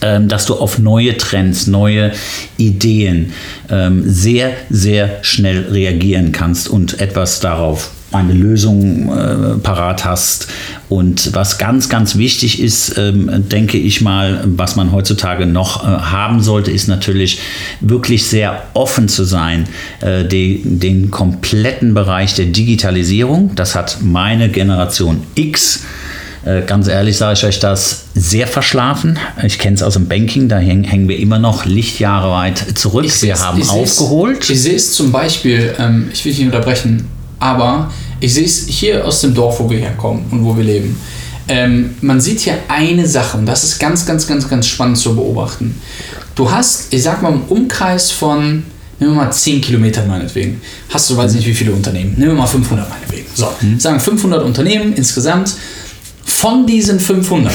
ähm, 0.00 0.28
dass 0.28 0.44
du 0.44 0.54
auf 0.54 0.78
neue 0.78 1.16
Trends, 1.16 1.66
neue 1.66 2.12
Ideen 2.58 3.32
ähm, 3.70 4.02
sehr, 4.06 4.52
sehr 4.68 5.18
schnell 5.22 5.66
reagieren 5.70 6.30
kannst 6.30 6.68
und 6.68 7.00
etwas 7.00 7.40
darauf 7.40 7.90
eine 8.14 8.32
Lösung 8.32 9.10
äh, 9.12 9.58
parat 9.58 10.04
hast. 10.04 10.48
Und 10.88 11.34
was 11.34 11.58
ganz, 11.58 11.88
ganz 11.88 12.16
wichtig 12.16 12.60
ist, 12.62 12.96
ähm, 12.98 13.28
denke 13.48 13.78
ich 13.78 14.00
mal, 14.00 14.42
was 14.44 14.76
man 14.76 14.92
heutzutage 14.92 15.46
noch 15.46 15.82
äh, 15.84 15.86
haben 15.86 16.40
sollte, 16.40 16.70
ist 16.70 16.88
natürlich 16.88 17.38
wirklich 17.80 18.24
sehr 18.26 18.62
offen 18.74 19.08
zu 19.08 19.24
sein, 19.24 19.64
äh, 20.00 20.24
die, 20.24 20.62
den 20.64 21.10
kompletten 21.10 21.94
Bereich 21.94 22.34
der 22.34 22.46
Digitalisierung. 22.46 23.52
Das 23.54 23.74
hat 23.74 23.98
meine 24.02 24.48
Generation 24.48 25.22
X 25.34 25.82
äh, 26.44 26.60
Ganz 26.66 26.88
ehrlich 26.88 27.16
sage 27.16 27.38
ich 27.38 27.44
euch 27.46 27.58
das 27.58 28.04
sehr 28.14 28.46
verschlafen. 28.46 29.18
Ich 29.44 29.58
kenne 29.58 29.76
es 29.76 29.82
aus 29.82 29.94
dem 29.94 30.08
Banking, 30.08 30.48
da 30.50 30.58
häng, 30.58 30.84
hängen 30.84 31.08
wir 31.08 31.18
immer 31.18 31.38
noch 31.38 31.64
Lichtjahre 31.64 32.30
weit 32.30 32.58
zurück. 32.78 33.04
wir 33.04 33.10
seh's- 33.10 33.42
haben 33.42 33.58
ich 33.62 33.70
aufgeholt. 33.70 34.50
Ich 34.50 34.60
sehe 34.60 34.76
es 34.76 34.92
zum 34.92 35.10
Beispiel, 35.10 35.74
ähm, 35.78 36.10
ich 36.12 36.22
will 36.22 36.32
dich 36.32 36.40
nicht 36.40 36.48
unterbrechen, 36.54 37.08
aber 37.38 37.90
ich 38.20 38.34
sehe 38.34 38.44
es 38.44 38.66
hier 38.66 39.04
aus 39.04 39.20
dem 39.20 39.34
Dorf, 39.34 39.60
wo 39.60 39.68
wir 39.68 39.78
herkommen 39.78 40.24
und 40.30 40.44
wo 40.44 40.56
wir 40.56 40.64
leben. 40.64 40.98
Ähm, 41.46 41.94
man 42.00 42.20
sieht 42.20 42.40
hier 42.40 42.58
eine 42.68 43.06
Sache 43.06 43.36
und 43.36 43.46
das 43.46 43.64
ist 43.64 43.78
ganz, 43.78 44.06
ganz, 44.06 44.26
ganz, 44.26 44.48
ganz 44.48 44.66
spannend 44.66 44.98
zu 44.98 45.14
beobachten. 45.14 45.80
Du 46.34 46.50
hast, 46.50 46.92
ich 46.92 47.02
sag 47.02 47.22
mal, 47.22 47.32
im 47.32 47.42
Umkreis 47.42 48.10
von, 48.10 48.62
nehmen 48.98 49.12
wir 49.12 49.24
mal 49.24 49.30
10 49.30 49.60
Kilometer 49.60 50.06
meinetwegen, 50.06 50.60
hast 50.88 51.10
du, 51.10 51.16
weiß 51.16 51.34
nicht 51.34 51.46
wie 51.46 51.54
viele 51.54 51.72
Unternehmen, 51.72 52.14
nehmen 52.16 52.32
wir 52.32 52.38
mal 52.38 52.46
500 52.46 52.88
meinetwegen. 52.88 53.26
So, 53.34 53.48
sagen 53.78 54.00
500 54.00 54.42
Unternehmen 54.42 54.94
insgesamt. 54.94 55.54
Von 56.24 56.66
diesen 56.66 56.98
500 56.98 57.52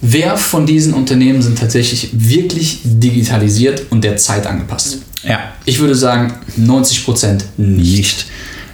wer 0.00 0.36
von 0.36 0.66
diesen 0.66 0.94
Unternehmen 0.94 1.42
sind 1.42 1.58
tatsächlich 1.58 2.10
wirklich 2.12 2.80
digitalisiert 2.84 3.84
und 3.90 4.02
der 4.02 4.16
Zeit 4.16 4.46
angepasst? 4.46 4.98
Ja. 5.22 5.52
Ich 5.64 5.78
würde 5.78 5.94
sagen 5.94 6.34
90 6.56 7.04
Prozent 7.04 7.44
Nicht. 7.56 8.26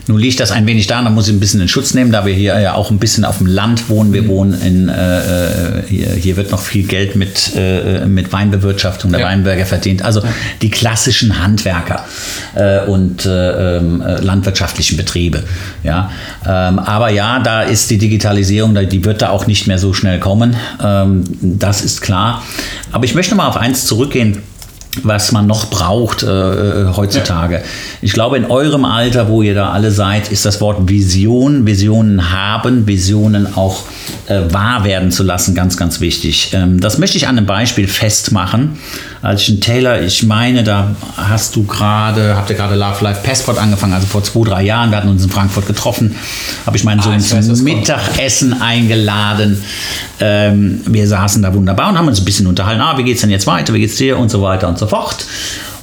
Nun 0.08 0.20
liegt 0.20 0.38
das 0.38 0.52
ein 0.52 0.66
wenig 0.66 0.86
da, 0.86 1.02
da 1.02 1.10
muss 1.10 1.26
ich 1.26 1.34
ein 1.34 1.40
bisschen 1.40 1.60
in 1.60 1.68
Schutz 1.68 1.94
nehmen, 1.94 2.12
da 2.12 2.24
wir 2.24 2.32
hier 2.32 2.58
ja 2.60 2.74
auch 2.74 2.90
ein 2.90 2.98
bisschen 2.98 3.24
auf 3.24 3.38
dem 3.38 3.46
Land 3.46 3.88
wohnen. 3.88 4.12
Wir 4.12 4.28
wohnen 4.28 4.60
in, 4.60 4.88
äh, 4.88 5.82
hier, 5.88 6.12
hier 6.12 6.36
wird 6.36 6.52
noch 6.52 6.60
viel 6.60 6.86
Geld 6.86 7.16
mit, 7.16 7.52
äh, 7.56 8.06
mit 8.06 8.32
Weinbewirtschaftung 8.32 9.10
der 9.10 9.20
Ja. 9.20 9.26
Weinberger 9.26 9.66
verdient. 9.66 10.02
Also 10.02 10.22
die 10.62 10.70
klassischen 10.70 11.42
Handwerker 11.42 12.04
äh, 12.54 12.84
und 12.86 13.26
äh, 13.26 13.78
ähm, 13.78 14.00
äh, 14.00 14.20
landwirtschaftlichen 14.20 14.96
Betriebe. 14.96 15.42
Ja? 15.82 16.10
Ähm, 16.46 16.78
aber 16.78 17.10
ja, 17.10 17.40
da 17.40 17.62
ist 17.62 17.90
die 17.90 17.98
Digitalisierung, 17.98 18.76
die 18.88 19.04
wird 19.04 19.22
da 19.22 19.30
auch 19.30 19.46
nicht 19.46 19.66
mehr 19.66 19.78
so 19.78 19.92
schnell 19.92 20.20
kommen. 20.20 20.56
Ähm, 20.82 21.24
das 21.42 21.82
ist 21.84 22.00
klar. 22.00 22.42
Aber 22.92 23.04
ich 23.04 23.14
möchte 23.14 23.34
mal 23.34 23.48
auf 23.48 23.56
eins 23.56 23.86
zurückgehen 23.86 24.42
was 25.02 25.32
man 25.32 25.46
noch 25.46 25.70
braucht 25.70 26.22
äh, 26.22 26.28
äh, 26.28 26.96
heutzutage. 26.96 27.62
Ich 28.00 28.12
glaube, 28.12 28.36
in 28.36 28.46
eurem 28.46 28.84
Alter, 28.84 29.28
wo 29.28 29.42
ihr 29.42 29.54
da 29.54 29.70
alle 29.70 29.90
seid, 29.90 30.30
ist 30.30 30.44
das 30.44 30.60
Wort 30.60 30.88
Vision, 30.88 31.66
Visionen 31.66 32.32
haben, 32.32 32.86
Visionen 32.86 33.56
auch 33.56 33.84
äh, 34.28 34.52
wahr 34.52 34.84
werden 34.84 35.10
zu 35.12 35.22
lassen, 35.22 35.54
ganz, 35.54 35.76
ganz 35.76 36.00
wichtig. 36.00 36.50
Ähm, 36.52 36.80
das 36.80 36.98
möchte 36.98 37.16
ich 37.16 37.28
an 37.28 37.38
einem 37.38 37.46
Beispiel 37.46 37.86
festmachen. 37.86 38.78
Als 39.22 39.42
ich 39.42 39.48
in 39.50 39.60
Taylor, 39.60 40.00
ich 40.02 40.22
meine, 40.24 40.64
da 40.64 40.94
hast 41.16 41.56
du 41.56 41.64
gerade, 41.64 42.36
habt 42.36 42.50
ihr 42.50 42.56
gerade 42.56 42.74
Love 42.74 43.02
Life 43.02 43.20
Passport 43.22 43.58
angefangen, 43.58 43.92
also 43.92 44.06
vor 44.06 44.22
zwei, 44.22 44.48
drei 44.48 44.62
Jahren, 44.62 44.90
wir 44.90 44.98
hatten 44.98 45.08
uns 45.08 45.22
in 45.22 45.30
Frankfurt 45.30 45.66
getroffen, 45.66 46.14
habe 46.64 46.76
ich 46.76 46.84
meinen 46.84 47.00
Sohn 47.00 47.12
Ah, 47.12 47.16
ich 47.16 47.32
weiß, 47.32 47.46
zum 47.46 47.52
was 47.52 47.64
kommt. 47.64 47.76
Mittagessen 47.76 48.60
eingeladen. 48.60 49.62
Ähm, 50.20 50.80
wir 50.86 51.06
saßen 51.06 51.42
da 51.42 51.54
wunderbar 51.54 51.90
und 51.90 51.98
haben 51.98 52.08
uns 52.08 52.18
ein 52.18 52.24
bisschen 52.24 52.46
unterhalten. 52.46 52.80
Ah, 52.80 52.96
wie 52.98 53.04
geht's 53.04 53.20
denn 53.20 53.30
jetzt 53.30 53.46
weiter? 53.46 53.74
Wie 53.74 53.80
geht's 53.80 53.96
dir? 53.96 54.18
Und 54.18 54.30
so 54.30 54.42
weiter 54.42 54.68
und 54.68 54.78
so 54.78 54.86
fort. 54.86 55.24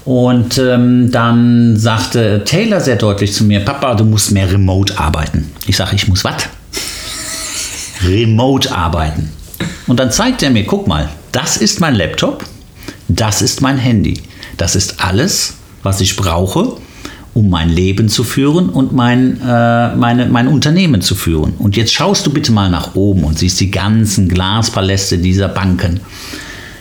Und 0.06 0.58
ähm, 0.58 1.12
dann 1.12 1.78
sagte 1.78 2.44
Taylor 2.44 2.82
sehr 2.82 2.98
deutlich 2.98 3.34
zu 3.34 3.46
mir: 3.46 3.62
Papa, 3.62 3.96
du 3.96 4.04
musst 4.04 4.32
mehr 4.32 4.52
remote 4.52 4.98
arbeiten. 5.00 5.52
Ich 5.66 5.78
sage, 5.78 5.96
ich 5.96 6.08
muss 6.10 6.26
was? 6.26 6.50
Remote 8.06 8.72
arbeiten. 8.72 9.30
Und 9.88 10.00
dann 10.00 10.12
zeigt 10.12 10.44
er 10.44 10.50
mir: 10.50 10.66
guck 10.66 10.88
mal, 10.88 11.10
das 11.32 11.58
ist 11.58 11.80
mein 11.80 11.96
Laptop, 11.96 12.44
das 13.08 13.42
ist 13.42 13.62
mein 13.62 13.78
Handy. 13.78 14.22
Das 14.58 14.76
ist 14.76 15.02
alles, 15.02 15.56
was 15.82 16.00
ich 16.02 16.16
brauche, 16.16 16.78
um 17.34 17.50
mein 17.50 17.70
Leben 17.70 18.10
zu 18.10 18.24
führen 18.24 18.70
und 18.70 18.94
mein, 18.94 19.42
äh, 19.42 19.96
meine, 19.96 20.28
mein 20.28 20.48
Unternehmen 20.48 21.02
zu 21.02 21.16
führen. 21.16 21.54
Und 21.58 21.76
jetzt 21.76 21.94
schaust 21.94 22.26
du 22.26 22.32
bitte 22.32 22.52
mal 22.52 22.70
nach 22.70 22.96
oben 22.96 23.24
und 23.24 23.40
siehst 23.40 23.60
die 23.60 23.72
ganzen 23.72 24.30
Glaspaläste 24.30 25.18
dieser 25.18 25.48
Banken. 25.48 26.02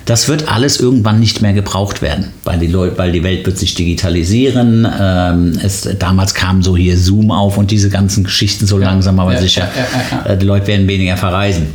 Das 0.05 0.29
wird 0.29 0.49
alles 0.49 0.81
irgendwann 0.81 1.21
nicht 1.21 1.43
mehr 1.43 1.53
gebraucht 1.53 2.03
werden, 2.03 2.29
weil 2.45 2.59
die, 2.59 2.67
Leute, 2.67 2.99
weil 2.99 3.13
die 3.13 3.23
Welt 3.23 3.47
wird 3.47 3.57
sich 3.59 3.75
digitalisieren. 3.75 4.87
Ähm, 5.01 5.59
es, 5.63 5.89
damals 5.99 6.35
kam 6.35 6.63
so 6.63 6.77
hier 6.77 6.97
Zoom 6.99 7.31
auf 7.31 7.57
und 7.57 7.71
diese 7.71 7.89
ganzen 7.89 8.25
Geschichten 8.25 8.67
so 8.67 8.79
langsam, 8.79 9.21
aber 9.21 9.35
ja, 9.35 9.41
sicher. 9.41 9.69
ja, 9.77 9.83
ja, 9.83 10.25
ja. 10.27 10.33
Äh, 10.33 10.39
Die 10.39 10.47
Leute 10.47 10.67
werden 10.67 10.89
weniger 10.89 11.17
verreisen. 11.17 11.67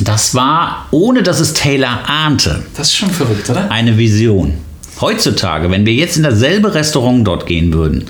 Das 0.00 0.34
war, 0.34 0.86
ohne 0.90 1.22
dass 1.22 1.40
es 1.40 1.52
Taylor 1.52 2.00
ahnte, 2.08 2.62
Das 2.76 2.88
ist 2.88 2.96
schon 2.96 3.10
verrückt, 3.10 3.48
oder? 3.50 3.70
eine 3.70 3.96
Vision. 3.98 4.54
Heutzutage, 5.00 5.70
wenn 5.70 5.86
wir 5.86 5.94
jetzt 5.94 6.16
in 6.16 6.22
dasselbe 6.24 6.74
Restaurant 6.74 7.26
dort 7.26 7.46
gehen 7.46 7.72
würden, 7.72 8.04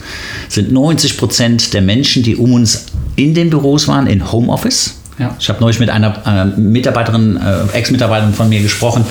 sind 0.49 0.73
90 0.73 1.19
Prozent 1.19 1.73
der 1.75 1.83
Menschen, 1.83 2.23
die 2.23 2.35
um 2.37 2.53
uns 2.55 2.87
in 3.17 3.35
den 3.35 3.51
Büros 3.51 3.87
waren, 3.89 4.07
in 4.07 4.33
Homeoffice. 4.33 4.97
Ja. 5.21 5.37
Ich 5.39 5.49
habe 5.51 5.61
neulich 5.61 5.79
mit 5.79 5.91
einer 5.91 6.17
äh, 6.27 6.59
Mitarbeiterin, 6.59 7.37
äh, 7.37 7.77
Ex-Mitarbeiterin 7.77 8.33
von 8.33 8.49
mir 8.49 8.63
gesprochen, 8.63 9.05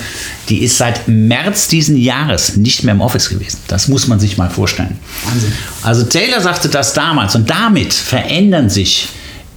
die 0.49 0.63
ist 0.63 0.77
seit 0.77 1.07
März 1.07 1.67
diesen 1.67 1.95
Jahres 1.95 2.57
nicht 2.57 2.83
mehr 2.83 2.95
im 2.95 3.01
Office 3.01 3.29
gewesen. 3.29 3.59
Das 3.67 3.87
muss 3.87 4.07
man 4.07 4.19
sich 4.19 4.37
mal 4.37 4.49
vorstellen. 4.49 4.97
Wahnsinn. 5.25 5.53
Also 5.83 6.03
Taylor 6.05 6.41
sagte 6.41 6.67
das 6.67 6.93
damals 6.93 7.35
und 7.35 7.47
damit 7.49 7.93
verändern 7.93 8.69
sich 8.69 9.09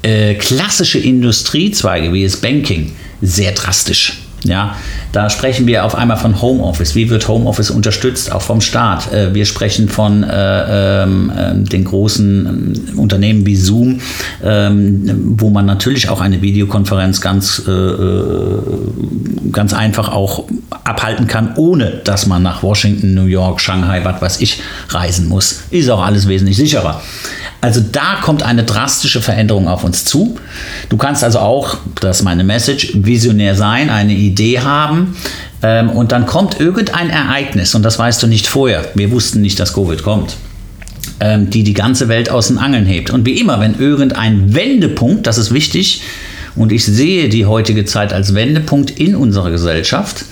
äh, 0.03 0.35
klassische 0.35 0.99
Industriezweige 0.99 2.13
wie 2.13 2.25
das 2.25 2.37
Banking 2.37 2.93
sehr 3.23 3.53
drastisch. 3.53 4.22
Ja, 4.45 4.77
da 5.13 5.31
sprechen 5.31 5.67
wir 5.67 5.85
auf 5.85 5.95
einmal 5.95 6.17
von 6.17 6.43
Homeoffice. 6.43 6.95
Wie 6.95 7.11
wird 7.11 7.29
Homeoffice 7.29 7.71
unterstützt, 7.71 8.33
auch 8.33 8.43
vom 8.43 8.61
Staat? 8.61 9.13
Äh, 9.13 9.35
wir 9.35 9.47
sprechen 9.47 9.89
von 9.89 10.25
äh, 10.25 11.03
ähm, 11.03 11.33
äh, 11.37 11.55
den 11.55 11.85
großen 11.85 12.47
ähm, 12.47 12.99
Unternehmen 12.99 13.47
wie 13.47 13.57
Zoom, 13.57 14.01
ähm, 14.43 15.35
wo 15.37 15.51
man 15.51 15.67
natürlich 15.67 16.09
auch 16.09 16.21
eine 16.21 16.43
Videokonferenz 16.43 17.21
ganz, 17.21 17.63
äh, 17.67 17.71
äh, 17.71 18.59
ganz 19.53 19.75
einfach 19.75 20.13
auch 20.13 20.45
abhalten 20.85 21.29
kann, 21.29 21.53
ohne 21.57 22.01
dass 22.05 22.27
man 22.27 22.43
nach 22.43 22.63
Washington, 22.63 23.15
New 23.15 23.27
York, 23.27 23.61
Shanghai, 23.61 24.05
was 24.05 24.21
weiß 24.21 24.41
ich, 24.41 24.61
reisen 24.89 25.29
muss. 25.29 25.63
Ist 25.71 25.89
auch 25.89 26.05
alles 26.05 26.27
wesentlich 26.27 26.57
sicherer. 26.57 27.01
Also 27.63 27.81
da 27.81 28.19
kommt 28.21 28.43
eine 28.43 28.65
drastische 28.65 29.23
Veränderung 29.23 29.69
auf 29.69 29.85
uns 29.85 30.05
zu. 30.05 30.37
Du 30.91 30.99
kannst 30.99 31.25
also 31.25 31.39
auch, 31.39 31.79
das 32.01 32.19
ist 32.19 32.23
meine 32.25 32.45
Message, 32.45 32.93
visionär 32.95 33.55
sein, 33.55 33.89
eine 33.89 34.13
Idee 34.13 34.61
haben 34.61 35.17
ähm, 35.63 35.89
und 35.89 36.13
dann 36.13 36.27
kommt 36.27 36.61
irgendein 36.61 37.09
Ereignis 37.09 37.75
und 37.75 37.83
das 37.83 37.99
weißt 37.99 38.23
du 38.23 38.27
nicht 38.27 38.49
vorher. 38.49 38.85
Wir 38.95 39.11
wussten 39.11 39.41
nicht, 39.41 39.59
dass 39.59 39.73
Covid 39.73 40.03
kommt 40.03 40.37
ähm, 41.21 41.51
die 41.51 41.63
die 41.63 41.73
ganze 41.73 42.09
Welt 42.09 42.31
aus 42.31 42.49
den 42.49 42.59
Angeln 42.59 42.85
hebt. 42.85 43.11
Und 43.11 43.25
wie 43.25 43.39
immer, 43.41 43.61
wenn 43.61 43.79
irgendein 43.79 44.55
Wendepunkt, 44.55 45.27
das 45.27 45.39
ist 45.39 45.55
wichtig, 45.55 46.03
und 46.55 46.71
ich 46.71 46.85
sehe 46.85 47.29
die 47.29 47.47
heutige 47.47 47.85
Zeit 47.87 48.13
als 48.13 48.35
Wendepunkt 48.35 48.91
in 48.91 49.15
unserer 49.15 49.51
Gesellschaft, 49.51 50.25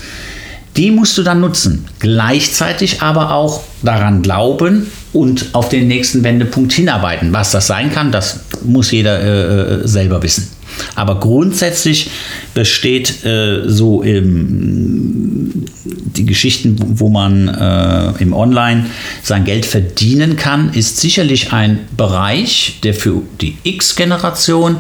die 0.77 0.91
musst 0.91 1.19
du 1.19 1.23
dann 1.23 1.41
nutzen. 1.41 1.87
Gleichzeitig 1.99 3.03
aber 3.03 3.33
auch 3.33 3.63
daran 3.83 4.23
glauben 4.23 4.87
und 5.13 5.47
auf 5.53 5.69
den 5.69 5.89
nächsten 5.89 6.23
Wendepunkt 6.23 6.73
hinarbeiten. 6.73 7.33
Was 7.33 7.51
das 7.51 7.67
sein 7.67 7.93
kann, 7.93 8.13
das 8.13 8.41
muss 8.65 8.91
jeder 8.91 9.83
äh, 9.83 9.89
selber 9.89 10.23
wissen. 10.23 10.49
Aber 10.95 11.19
grundsätzlich 11.19 12.11
besteht 12.55 13.25
äh, 13.25 13.63
so 13.67 14.03
im, 14.03 15.65
die 15.85 16.25
Geschichten, 16.25 16.77
wo 16.79 17.09
man 17.09 17.49
äh, 17.49 18.23
im 18.23 18.33
Online 18.33 18.87
sein 19.23 19.45
Geld 19.45 19.67
verdienen 19.67 20.37
kann, 20.37 20.73
ist 20.73 20.99
sicherlich 20.99 21.53
ein 21.53 21.81
Bereich, 21.97 22.79
der 22.85 22.95
für 22.95 23.23
die 23.41 23.57
X-Generation 23.65 24.77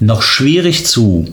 noch 0.00 0.22
schwierig 0.22 0.86
zu 0.86 1.26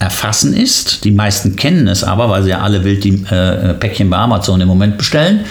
erfassen 0.00 0.54
ist. 0.54 1.04
Die 1.04 1.12
meisten 1.12 1.56
kennen 1.56 1.86
es 1.86 2.02
aber, 2.02 2.28
weil 2.30 2.42
sie 2.42 2.50
ja 2.50 2.60
alle 2.60 2.82
wild 2.84 3.04
die 3.04 3.22
äh, 3.30 3.74
Päckchen 3.74 4.08
bei 4.10 4.16
Amazon 4.16 4.60
im 4.60 4.66
Moment 4.66 4.98
bestellen. 4.98 5.44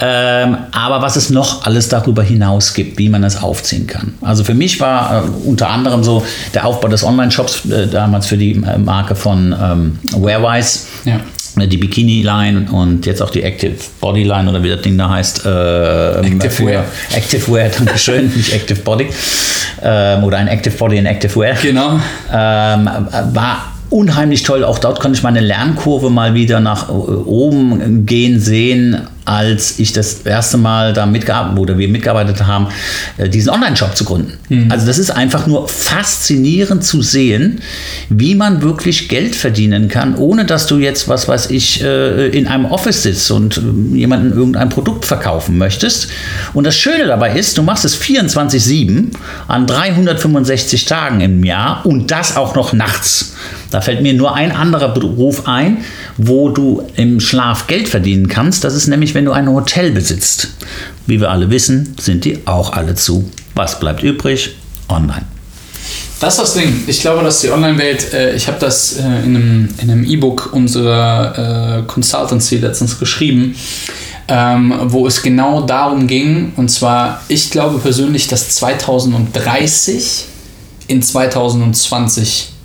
Ähm, 0.00 0.58
aber 0.72 1.00
was 1.00 1.16
es 1.16 1.30
noch 1.30 1.64
alles 1.64 1.88
darüber 1.88 2.22
hinaus 2.22 2.74
gibt, 2.74 2.98
wie 2.98 3.08
man 3.08 3.24
es 3.24 3.42
aufziehen 3.42 3.86
kann. 3.86 4.14
Also 4.20 4.44
für 4.44 4.54
mich 4.54 4.78
war 4.80 5.24
äh, 5.24 5.48
unter 5.48 5.70
anderem 5.70 6.04
so 6.04 6.26
der 6.52 6.66
Aufbau 6.66 6.88
des 6.88 7.02
Online-Shops 7.02 7.64
äh, 7.70 7.86
damals 7.86 8.26
für 8.26 8.36
die 8.36 8.52
äh, 8.52 8.76
Marke 8.76 9.14
von 9.14 9.54
ähm, 9.58 9.98
Wearwise. 10.12 10.80
Ja. 11.04 11.20
Die 11.58 11.78
Bikini-Line 11.78 12.66
und 12.70 13.06
jetzt 13.06 13.22
auch 13.22 13.30
die 13.30 13.42
Active 13.42 13.76
Body 13.98 14.24
Line 14.24 14.50
oder 14.50 14.62
wie 14.62 14.68
das 14.68 14.82
Ding 14.82 14.98
da 14.98 15.08
heißt. 15.08 15.46
Äh, 15.46 16.26
Active 16.26 16.66
Wear. 16.66 16.84
Active 17.14 17.50
Wear, 17.50 17.70
Dankeschön, 17.70 18.30
nicht 18.36 18.52
Active 18.52 18.80
Body. 18.80 19.06
Ähm, 19.82 20.24
oder 20.24 20.36
ein 20.36 20.48
Active 20.48 20.76
Body 20.76 20.98
in 20.98 21.06
Active 21.06 21.34
Wear. 21.34 21.54
Genau. 21.62 21.98
Ähm, 22.30 22.90
war 23.32 23.75
unheimlich 23.90 24.42
toll. 24.42 24.64
Auch 24.64 24.78
dort 24.78 25.00
konnte 25.00 25.16
ich 25.16 25.22
meine 25.22 25.40
Lernkurve 25.40 26.10
mal 26.10 26.34
wieder 26.34 26.60
nach 26.60 26.88
äh, 26.88 26.92
oben 26.92 28.06
gehen 28.06 28.40
sehen, 28.40 29.06
als 29.26 29.80
ich 29.80 29.92
das 29.92 30.20
erste 30.22 30.56
Mal 30.56 30.92
da 30.92 31.04
mitgearbeitet 31.04 31.58
oder 31.58 31.78
wir 31.78 31.88
mitgearbeitet 31.88 32.46
haben, 32.46 32.68
äh, 33.18 33.28
diesen 33.28 33.50
Online-Shop 33.50 33.96
zu 33.96 34.04
gründen. 34.04 34.32
Also 34.70 34.86
das 34.86 34.98
ist 34.98 35.10
einfach 35.10 35.46
nur 35.46 35.68
faszinierend 35.68 36.84
zu 36.84 37.02
sehen, 37.02 37.60
wie 38.08 38.36
man 38.36 38.62
wirklich 38.62 39.08
Geld 39.08 39.34
verdienen 39.34 39.88
kann, 39.88 40.14
ohne 40.14 40.44
dass 40.44 40.68
du 40.68 40.78
jetzt, 40.78 41.08
was 41.08 41.28
weiß 41.28 41.50
ich, 41.50 41.82
äh, 41.82 42.28
in 42.28 42.46
einem 42.46 42.66
Office 42.66 43.02
sitzt 43.02 43.30
und 43.32 43.58
äh, 43.58 43.96
jemandem 43.96 44.38
irgendein 44.38 44.68
Produkt 44.68 45.04
verkaufen 45.04 45.58
möchtest. 45.58 46.08
Und 46.54 46.64
das 46.64 46.76
Schöne 46.76 47.06
dabei 47.06 47.36
ist, 47.36 47.58
du 47.58 47.62
machst 47.62 47.84
es 47.84 48.00
24-7 48.00 49.06
an 49.48 49.66
365 49.66 50.84
Tagen 50.84 51.20
im 51.20 51.44
Jahr 51.44 51.84
und 51.84 52.12
das 52.12 52.36
auch 52.36 52.54
noch 52.54 52.72
nachts. 52.72 53.34
Da 53.76 53.82
fällt 53.82 54.00
mir 54.00 54.14
nur 54.14 54.34
ein 54.34 54.52
anderer 54.52 54.88
Beruf 54.88 55.46
ein, 55.46 55.84
wo 56.16 56.48
du 56.48 56.88
im 56.96 57.20
Schlaf 57.20 57.66
Geld 57.66 57.90
verdienen 57.90 58.26
kannst. 58.26 58.64
Das 58.64 58.72
ist 58.72 58.86
nämlich, 58.86 59.12
wenn 59.12 59.26
du 59.26 59.32
ein 59.32 59.52
Hotel 59.52 59.90
besitzt. 59.90 60.48
Wie 61.06 61.20
wir 61.20 61.30
alle 61.30 61.50
wissen, 61.50 61.94
sind 62.00 62.24
die 62.24 62.46
auch 62.46 62.72
alle 62.72 62.94
zu. 62.94 63.30
Was 63.54 63.78
bleibt 63.78 64.02
übrig? 64.02 64.56
Online. 64.88 65.26
Das 66.20 66.38
ist 66.38 66.40
das 66.40 66.54
Ding. 66.54 66.84
Ich 66.86 67.02
glaube, 67.02 67.22
dass 67.22 67.42
die 67.42 67.50
Online-Welt, 67.50 68.14
äh, 68.14 68.34
ich 68.34 68.48
habe 68.48 68.56
das 68.58 68.96
äh, 68.96 69.02
in 69.02 69.36
einem 69.36 69.68
in 69.76 69.90
einem 69.90 70.04
E-Book 70.04 70.54
unserer 70.54 71.80
äh, 71.80 71.82
Consultancy 71.82 72.56
letztens 72.56 72.98
geschrieben, 72.98 73.56
ähm, 74.28 74.72
wo 74.84 75.06
es 75.06 75.20
genau 75.20 75.66
darum 75.66 76.06
ging, 76.06 76.54
und 76.56 76.70
zwar, 76.70 77.20
ich 77.28 77.50
glaube 77.50 77.78
persönlich, 77.80 78.26
dass 78.26 78.52
2030 78.52 80.24
in 80.88 81.02
2020 81.02 82.55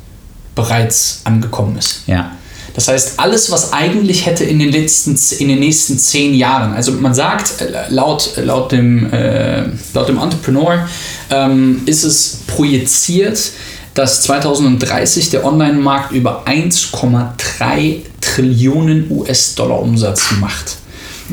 bereits 0.55 1.21
angekommen 1.23 1.77
ist. 1.77 2.03
Ja. 2.07 2.31
Das 2.73 2.87
heißt, 2.87 3.19
alles, 3.19 3.51
was 3.51 3.73
eigentlich 3.73 4.25
hätte 4.25 4.45
in 4.45 4.59
den 4.59 4.71
letzten, 4.71 5.17
in 5.39 5.49
den 5.49 5.59
nächsten 5.59 5.97
zehn 5.97 6.33
Jahren, 6.33 6.73
also 6.73 6.93
man 6.93 7.13
sagt, 7.13 7.61
äh, 7.61 7.89
laut, 7.89 8.31
laut, 8.37 8.71
dem, 8.71 9.11
äh, 9.11 9.63
laut 9.93 10.07
dem 10.07 10.17
Entrepreneur 10.17 10.87
ähm, 11.29 11.81
ist 11.85 12.03
es 12.03 12.39
projiziert, 12.47 13.51
dass 13.93 14.21
2030 14.21 15.31
der 15.31 15.45
Online-Markt 15.45 16.13
über 16.13 16.45
1,3 16.47 17.97
Trillionen 18.21 19.07
US-Dollar 19.09 19.81
Umsatz 19.81 20.31
macht. 20.39 20.77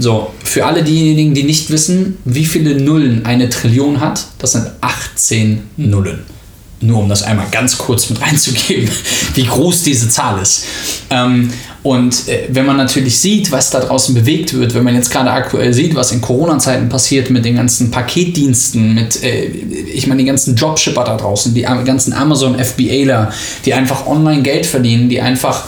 So, 0.00 0.32
für 0.44 0.66
alle 0.66 0.82
diejenigen, 0.82 1.34
die 1.34 1.44
nicht 1.44 1.70
wissen, 1.70 2.18
wie 2.24 2.46
viele 2.46 2.80
Nullen 2.80 3.26
eine 3.26 3.48
Trillion 3.48 4.00
hat, 4.00 4.26
das 4.38 4.52
sind 4.52 4.66
18 4.80 5.62
Nullen. 5.76 6.24
Nur 6.80 7.00
um 7.00 7.08
das 7.08 7.24
einmal 7.24 7.46
ganz 7.50 7.76
kurz 7.76 8.08
mit 8.08 8.20
reinzugeben, 8.22 8.88
wie 9.34 9.44
groß 9.44 9.82
diese 9.82 10.08
Zahl 10.08 10.40
ist. 10.40 10.64
Ähm, 11.10 11.52
und 11.82 12.28
äh, 12.28 12.48
wenn 12.50 12.66
man 12.66 12.76
natürlich 12.76 13.18
sieht, 13.18 13.50
was 13.50 13.70
da 13.70 13.80
draußen 13.80 14.14
bewegt 14.14 14.52
wird, 14.52 14.74
wenn 14.74 14.84
man 14.84 14.94
jetzt 14.94 15.10
gerade 15.10 15.30
aktuell 15.30 15.72
sieht, 15.72 15.94
was 15.94 16.12
in 16.12 16.20
Corona-Zeiten 16.20 16.88
passiert 16.88 17.30
mit 17.30 17.44
den 17.44 17.56
ganzen 17.56 17.90
Paketdiensten, 17.90 18.94
mit, 18.94 19.22
äh, 19.22 19.46
ich 19.46 20.06
meine, 20.06 20.20
die 20.20 20.26
ganzen 20.26 20.54
Dropshipper 20.54 21.04
da 21.04 21.16
draußen, 21.16 21.54
die 21.54 21.62
ganzen 21.62 22.12
Amazon-FBAler, 22.12 23.32
die 23.64 23.74
einfach 23.74 24.06
online 24.06 24.42
Geld 24.42 24.66
verdienen, 24.66 25.08
die 25.08 25.20
einfach 25.20 25.64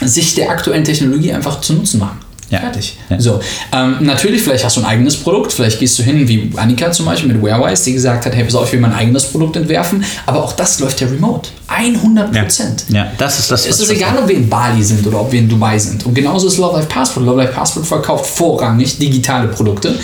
sich 0.00 0.34
der 0.34 0.50
aktuellen 0.50 0.84
Technologie 0.84 1.32
einfach 1.32 1.60
zu 1.60 1.74
Nutzen 1.74 2.00
machen. 2.00 2.23
Ja. 2.54 2.60
Fertig. 2.60 2.96
Ja. 3.10 3.20
So, 3.20 3.40
ähm, 3.72 3.96
natürlich, 4.00 4.42
vielleicht 4.42 4.64
hast 4.64 4.76
du 4.76 4.80
ein 4.80 4.86
eigenes 4.86 5.16
Produkt, 5.16 5.52
vielleicht 5.52 5.80
gehst 5.80 5.98
du 5.98 6.04
hin, 6.04 6.28
wie 6.28 6.52
Annika 6.56 6.92
zum 6.92 7.06
Beispiel 7.06 7.32
mit 7.32 7.42
Warewise, 7.42 7.84
die 7.84 7.94
gesagt 7.94 8.24
hat, 8.24 8.34
hey, 8.34 8.44
pass 8.44 8.54
auf, 8.54 8.66
ich 8.66 8.72
will 8.74 8.80
mein 8.80 8.94
eigenes 8.94 9.24
Produkt 9.24 9.56
entwerfen, 9.56 10.04
aber 10.24 10.44
auch 10.44 10.52
das 10.52 10.78
läuft 10.78 11.00
ja 11.00 11.08
remote. 11.08 11.50
100 11.66 12.32
Prozent. 12.32 12.84
Ja, 12.90 13.10
das 13.18 13.40
ist 13.40 13.50
das. 13.50 13.66
Es 13.66 13.80
ist 13.80 13.90
egal, 13.90 14.18
ob 14.18 14.28
wir 14.28 14.36
in 14.36 14.48
Bali 14.48 14.84
sind 14.84 15.04
oder 15.04 15.20
ob 15.20 15.32
wir 15.32 15.40
in 15.40 15.48
Dubai 15.48 15.78
sind. 15.78 16.06
Und 16.06 16.14
genauso 16.14 16.46
ist 16.46 16.58
Love 16.58 16.76
Life 16.76 16.88
Passport. 16.88 17.26
Love 17.26 17.42
Life 17.42 17.52
Passport 17.52 17.86
verkauft 17.86 18.26
vorrangig 18.26 18.98
digitale 18.98 19.48
Produkte. 19.48 19.98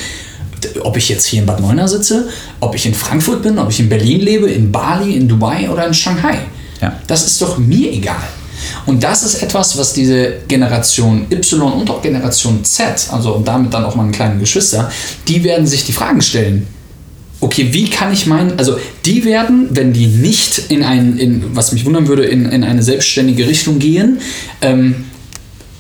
Ob 0.83 0.97
ich 0.97 1.09
jetzt 1.09 1.27
hier 1.27 1.41
in 1.41 1.47
Bad 1.47 1.61
Neuenahr 1.61 1.87
sitze, 1.87 2.29
ob 2.59 2.75
ich 2.75 2.85
in 2.85 2.95
Frankfurt 2.95 3.43
bin, 3.43 3.59
ob 3.59 3.71
ich 3.71 3.79
in 3.79 3.89
Berlin 3.89 4.21
lebe, 4.21 4.51
in 4.51 4.73
Bali, 4.73 5.15
in 5.15 5.29
Dubai 5.29 5.71
oder 5.71 5.87
in 5.87 5.95
Shanghai. 5.95 6.39
Ja. 6.81 6.97
Das 7.07 7.25
ist 7.25 7.41
doch 7.41 7.59
mir 7.59 7.93
egal. 7.93 8.17
Und 8.87 9.03
das 9.03 9.23
ist 9.23 9.43
etwas, 9.43 9.77
was 9.77 9.93
diese 9.93 10.35
Generation 10.49 11.27
Y 11.31 11.73
und 11.73 11.91
auch 11.91 12.03
Generation 12.03 12.65
Z, 12.65 13.09
also 13.11 13.35
und 13.35 13.47
damit 13.47 13.73
dann 13.73 13.85
auch 13.85 13.95
meine 13.95 14.11
kleinen 14.11 14.41
Geschwister, 14.41 14.91
die 15.29 15.45
werden 15.45 15.67
sich 15.67 15.85
die 15.85 15.93
Fragen 15.93 16.23
stellen. 16.23 16.67
Okay, 17.43 17.69
wie 17.73 17.89
kann 17.89 18.13
ich 18.13 18.27
meinen, 18.27 18.59
also 18.59 18.77
die 19.07 19.25
werden, 19.25 19.69
wenn 19.71 19.95
die 19.95 20.07
nicht 20.07 20.71
in 20.71 20.83
ein, 20.83 21.19
in, 21.19 21.57
was 21.57 21.73
mich 21.73 21.87
wundern 21.87 22.07
würde, 22.07 22.25
in, 22.25 22.45
in 22.47 22.65
eine 22.65 22.83
selbstständige 22.83 23.49
Richtung 23.49 23.79
gehen, 23.79 24.19
ähm, 24.61 25.07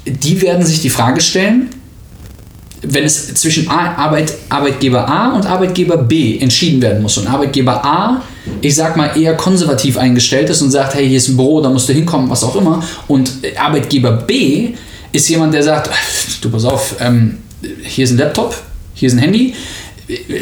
die 0.07 0.41
werden 0.41 0.65
sich 0.65 0.81
die 0.81 0.89
Frage 0.89 1.21
stellen, 1.21 1.69
wenn 2.83 3.05
es 3.05 3.35
zwischen 3.35 3.69
Arbeit, 3.69 4.33
Arbeitgeber 4.49 5.07
A 5.09 5.35
und 5.35 5.47
Arbeitgeber 5.47 5.99
B 5.99 6.39
entschieden 6.39 6.81
werden 6.81 7.03
muss 7.03 7.19
und 7.19 7.27
Arbeitgeber 7.27 7.85
A, 7.85 8.23
ich 8.61 8.75
sag 8.75 8.97
mal, 8.97 9.17
eher 9.19 9.35
konservativ 9.35 9.99
eingestellt 9.99 10.49
ist 10.49 10.63
und 10.63 10.71
sagt, 10.71 10.95
hey, 10.95 11.07
hier 11.07 11.19
ist 11.19 11.29
ein 11.29 11.37
Büro, 11.37 11.61
da 11.61 11.69
musst 11.69 11.89
du 11.89 11.93
hinkommen, 11.93 12.31
was 12.31 12.43
auch 12.43 12.57
immer, 12.57 12.83
und 13.09 13.31
Arbeitgeber 13.57 14.13
B 14.13 14.71
ist 15.13 15.29
jemand, 15.29 15.53
der 15.53 15.63
sagt, 15.63 15.91
du 16.41 16.51
pass 16.51 16.65
auf, 16.65 16.97
ähm, 17.01 17.39
hier 17.83 18.05
ist 18.05 18.13
ein 18.13 18.19
Laptop, 18.19 18.55
hier 18.95 19.09
ist 19.09 19.15
ein 19.15 19.19
Handy, 19.19 19.55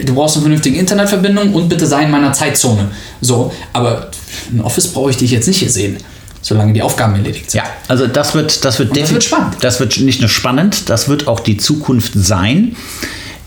du 0.07 0.15
brauchst 0.15 0.37
eine 0.37 0.43
vernünftige 0.43 0.79
Internetverbindung 0.79 1.53
und 1.55 1.69
bitte 1.69 1.87
sei 1.87 2.05
in 2.05 2.11
meiner 2.11 2.33
Zeitzone. 2.33 2.91
So, 3.21 3.53
aber 3.73 4.11
ein 4.53 4.61
Office 4.61 4.89
brauche 4.89 5.11
ich 5.11 5.17
dich 5.17 5.31
jetzt 5.31 5.49
nicht 5.49 5.59
hier 5.59 5.71
sehen, 5.71 5.97
solange 6.41 6.73
die 6.73 6.83
Aufgaben 6.83 7.15
erledigt 7.15 7.51
sind. 7.51 7.63
Ja, 7.63 7.71
also 7.89 8.07
das 8.07 8.35
wird, 8.35 8.65
das 8.65 8.79
wird 8.79 8.91
Und 8.91 8.97
das 8.99 9.09
defin- 9.09 9.13
wird 9.15 9.25
spannend. 9.25 9.57
Das 9.61 9.81
wird 9.81 9.99
nicht 10.01 10.21
nur 10.21 10.29
spannend, 10.31 10.89
das 10.89 11.09
wird 11.09 11.27
auch 11.29 11.41
die 11.41 11.57
Zukunft 11.57 12.13
sein. 12.15 12.77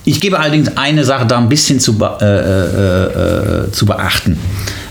Ich 0.04 0.20
gebe 0.20 0.40
allerdings 0.40 0.78
eine 0.78 1.04
Sache 1.04 1.26
da 1.28 1.38
ein 1.38 1.48
bisschen 1.50 1.80
zu, 1.80 1.98
be 1.98 2.18
äh, 2.22 2.26
äh, 2.26 3.68
äh, 3.68 3.72
zu 3.72 3.86
beachten. 3.86 4.38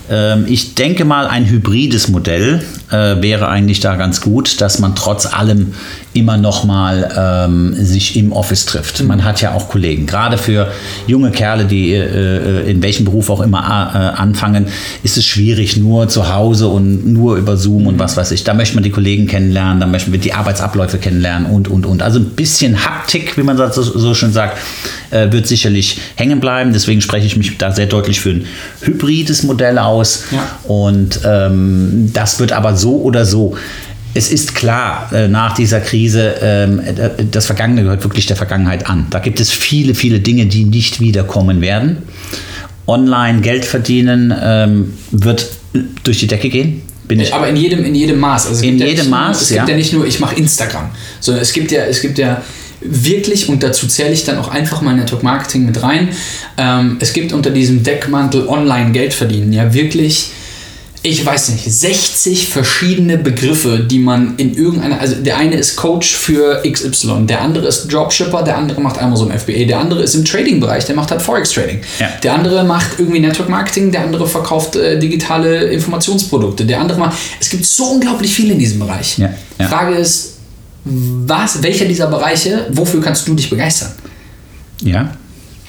Ähm, 0.08 0.44
ich 0.48 0.74
denke 0.76 1.04
mal, 1.04 1.26
ein 1.26 1.46
hybrides 1.48 2.08
Modell 2.08 2.64
äh, 2.90 3.20
wäre 3.22 3.48
eigentlich 3.48 3.80
da 3.80 3.96
ganz 3.96 4.20
gut, 4.20 4.60
dass 4.60 4.78
man 4.78 4.94
trotz 4.94 5.26
allem 5.26 5.74
immer 6.12 6.36
noch 6.36 6.64
mal 6.64 7.08
ähm, 7.16 7.74
sich 7.74 8.16
im 8.16 8.32
Office 8.32 8.66
trifft. 8.66 9.02
Man 9.04 9.24
hat 9.24 9.40
ja 9.40 9.52
auch 9.52 9.68
Kollegen. 9.68 10.06
Gerade 10.06 10.38
für 10.38 10.72
junge 11.06 11.30
Kerle, 11.30 11.66
die 11.66 11.92
äh, 11.92 12.68
in 12.68 12.82
welchem 12.82 13.04
Beruf 13.04 13.30
auch 13.30 13.40
immer 13.40 13.60
äh, 13.60 14.20
anfangen, 14.20 14.66
ist 15.04 15.16
es 15.16 15.24
schwierig, 15.24 15.76
nur 15.76 16.08
zu 16.08 16.34
Hause 16.34 16.66
und 16.66 17.06
nur 17.06 17.36
über 17.36 17.56
Zoom 17.56 17.86
und 17.86 17.98
was 17.98 18.16
weiß 18.16 18.32
ich. 18.32 18.42
Da 18.42 18.54
möchte 18.54 18.74
man 18.74 18.82
die 18.82 18.90
Kollegen 18.90 19.28
kennenlernen, 19.28 19.78
da 19.78 19.86
möchten 19.86 20.10
wir 20.10 20.18
die 20.18 20.32
Arbeitsabläufe 20.32 20.98
kennenlernen 20.98 21.50
und, 21.50 21.68
und, 21.68 21.86
und. 21.86 22.02
Also 22.02 22.18
ein 22.18 22.30
bisschen 22.30 22.84
Haptik, 22.84 23.36
wie 23.36 23.42
man 23.42 23.56
das 23.56 23.76
so, 23.76 23.82
so 23.82 24.14
schön 24.14 24.32
sagt, 24.32 24.58
äh, 25.10 25.30
wird 25.30 25.46
sicherlich 25.46 25.98
hängen 26.16 26.40
bleiben. 26.40 26.72
Deswegen 26.72 27.00
spreche 27.00 27.26
ich 27.26 27.36
mich 27.36 27.56
da 27.56 27.70
sehr 27.70 27.86
deutlich 27.86 28.20
für 28.20 28.30
ein 28.30 28.46
hybrides 28.80 29.44
Modell 29.44 29.78
aus. 29.78 30.24
Ja. 30.32 30.58
Und 30.64 31.20
ähm, 31.24 32.10
das 32.12 32.40
wird 32.40 32.52
aber 32.52 32.76
so 32.80 33.00
oder 33.02 33.24
so. 33.24 33.56
Es 34.12 34.32
ist 34.32 34.56
klar, 34.56 35.08
äh, 35.12 35.28
nach 35.28 35.54
dieser 35.54 35.80
Krise, 35.80 36.34
ähm, 36.42 36.80
äh, 36.80 37.24
das 37.30 37.46
Vergangene 37.46 37.82
gehört 37.84 38.02
wirklich 38.02 38.26
der 38.26 38.34
Vergangenheit 38.36 38.88
an. 38.90 39.06
Da 39.10 39.20
gibt 39.20 39.38
es 39.38 39.50
viele, 39.52 39.94
viele 39.94 40.18
Dinge, 40.18 40.46
die 40.46 40.64
nicht 40.64 40.98
wiederkommen 41.00 41.60
werden. 41.60 41.98
Online 42.86 43.40
Geld 43.40 43.64
verdienen 43.64 44.34
ähm, 44.42 44.94
wird 45.12 45.48
durch 46.02 46.18
die 46.18 46.26
Decke 46.26 46.48
gehen. 46.48 46.82
Bin 47.06 47.20
ich 47.20 47.32
Aber 47.32 47.48
in 47.48 47.56
jedem, 47.56 47.84
in 47.84 47.94
jedem 47.94 48.18
Maß. 48.18 48.46
Also 48.46 48.56
es 48.58 48.62
In 48.62 48.70
gibt 48.70 48.80
ja 48.80 48.86
jedem 48.88 48.98
nicht 49.02 49.10
nur- 49.10 49.18
Maß, 49.20 49.42
Es 49.42 49.48
gibt 49.48 49.60
ja. 49.60 49.68
ja 49.68 49.76
nicht 49.76 49.92
nur, 49.92 50.06
ich 50.06 50.18
mache 50.20 50.34
Instagram, 50.36 50.90
sondern 51.20 51.42
es 51.42 51.52
gibt 51.52 51.70
ja, 51.70 51.82
es 51.84 52.00
gibt 52.02 52.18
ja 52.18 52.42
wirklich, 52.80 53.48
und 53.48 53.62
dazu 53.62 53.86
zähle 53.86 54.12
ich 54.12 54.24
dann 54.24 54.38
auch 54.38 54.48
einfach 54.48 54.80
mal 54.82 54.96
Network 54.96 55.22
Marketing 55.22 55.66
mit 55.66 55.82
rein, 55.82 56.08
ähm, 56.56 56.96
es 57.00 57.12
gibt 57.12 57.32
unter 57.32 57.50
diesem 57.50 57.82
Deckmantel 57.82 58.48
Online 58.48 58.90
Geld 58.92 59.12
verdienen 59.12 59.52
ja 59.52 59.72
wirklich, 59.74 60.30
ich 61.02 61.24
weiß 61.24 61.48
nicht, 61.50 61.64
60 61.64 62.50
verschiedene 62.50 63.16
Begriffe, 63.16 63.78
die 63.78 63.98
man 63.98 64.36
in 64.36 64.54
irgendeiner, 64.54 65.00
also 65.00 65.14
der 65.14 65.38
eine 65.38 65.56
ist 65.56 65.76
Coach 65.76 66.14
für 66.14 66.62
XY, 66.62 67.26
der 67.26 67.40
andere 67.40 67.68
ist 67.68 67.90
Dropshipper, 67.90 68.42
der 68.42 68.58
andere 68.58 68.82
macht 68.82 69.00
Amazon 69.00 69.32
FBA, 69.32 69.64
der 69.64 69.78
andere 69.78 70.02
ist 70.02 70.14
im 70.14 70.26
Trading-Bereich, 70.26 70.84
der 70.84 70.94
macht 70.94 71.10
halt 71.10 71.22
Forex 71.22 71.52
Trading. 71.52 71.80
Ja. 71.98 72.08
Der 72.22 72.34
andere 72.34 72.64
macht 72.64 72.98
irgendwie 72.98 73.20
Network 73.20 73.48
Marketing, 73.48 73.90
der 73.90 74.02
andere 74.02 74.26
verkauft 74.26 74.76
äh, 74.76 74.98
digitale 74.98 75.70
Informationsprodukte, 75.70 76.66
der 76.66 76.80
andere 76.80 76.98
macht. 76.98 77.16
Es 77.40 77.48
gibt 77.48 77.64
so 77.64 77.84
unglaublich 77.84 78.34
viel 78.34 78.50
in 78.50 78.58
diesem 78.58 78.80
Bereich. 78.80 79.16
Ja, 79.16 79.30
ja. 79.58 79.68
Frage 79.68 79.94
ist, 79.94 80.34
was, 80.84 81.62
welcher 81.62 81.86
dieser 81.86 82.08
Bereiche, 82.08 82.66
wofür 82.72 83.00
kannst 83.00 83.26
du 83.26 83.34
dich 83.34 83.48
begeistern? 83.48 83.92
Ja. 84.82 85.12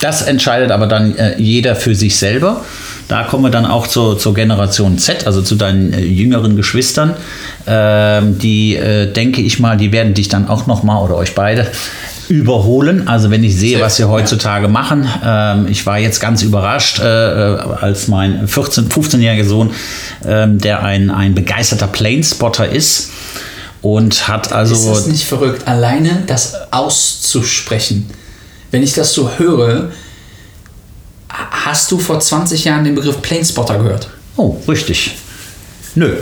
Das 0.02 0.24
entscheidet 0.24 0.72
aber 0.72 0.88
dann 0.88 1.16
äh, 1.16 1.40
jeder 1.40 1.76
für 1.76 1.96
sich 1.96 2.18
selber. 2.18 2.66
Da 3.12 3.24
kommen 3.24 3.44
wir 3.44 3.50
dann 3.50 3.66
auch 3.66 3.88
zur, 3.88 4.18
zur 4.18 4.34
Generation 4.34 4.98
Z, 4.98 5.28
also 5.28 5.42
zu 5.42 5.56
deinen 5.56 5.92
äh, 5.92 6.00
jüngeren 6.00 6.56
Geschwistern. 6.56 7.14
Ähm, 7.68 8.40
die, 8.40 8.78
äh, 8.78 9.12
denke 9.12 9.42
ich 9.42 9.60
mal, 9.60 9.76
die 9.76 9.92
werden 9.92 10.14
dich 10.14 10.30
dann 10.30 10.48
auch 10.48 10.66
noch 10.66 10.84
mal 10.84 10.98
oder 11.04 11.18
euch 11.18 11.36
beide 11.36 11.68
überholen. 12.30 13.10
Also 13.10 13.30
wenn 13.30 13.44
ich 13.44 13.58
sehe, 13.58 13.82
was 13.82 13.98
sie 13.98 14.06
heutzutage 14.06 14.70
machen. 14.70 15.10
Ähm, 15.26 15.68
ich 15.68 15.86
war 15.86 16.00
jetzt 16.00 16.22
ganz 16.22 16.42
überrascht, 16.42 17.00
äh, 17.00 17.04
äh, 17.56 17.58
als 17.82 18.08
mein 18.08 18.48
14, 18.48 18.88
15-jähriger 18.88 19.44
Sohn, 19.44 19.72
ähm, 20.26 20.58
der 20.60 20.82
ein, 20.82 21.10
ein 21.10 21.36
begeisterter 21.36 21.88
Planespotter 21.88 22.70
ist 22.70 23.12
und 23.82 24.30
hat 24.30 24.54
also... 24.54 24.74
ist 24.74 24.88
das 24.88 25.08
nicht 25.08 25.26
verrückt, 25.26 25.68
alleine 25.68 26.24
das 26.28 26.56
auszusprechen? 26.72 28.10
Wenn 28.72 28.84
ich 28.84 28.94
das 28.94 29.14
so 29.14 29.32
höre, 29.38 29.90
hast 31.52 31.92
du 31.92 31.98
vor 32.00 32.20
20 32.20 32.66
Jahren 32.66 32.84
den 32.84 32.96
Begriff 32.96 33.22
Planespotter 33.22 33.78
gehört? 33.78 34.10
oh, 34.38 34.58
richtig. 34.68 35.16
Nö. 35.94 36.16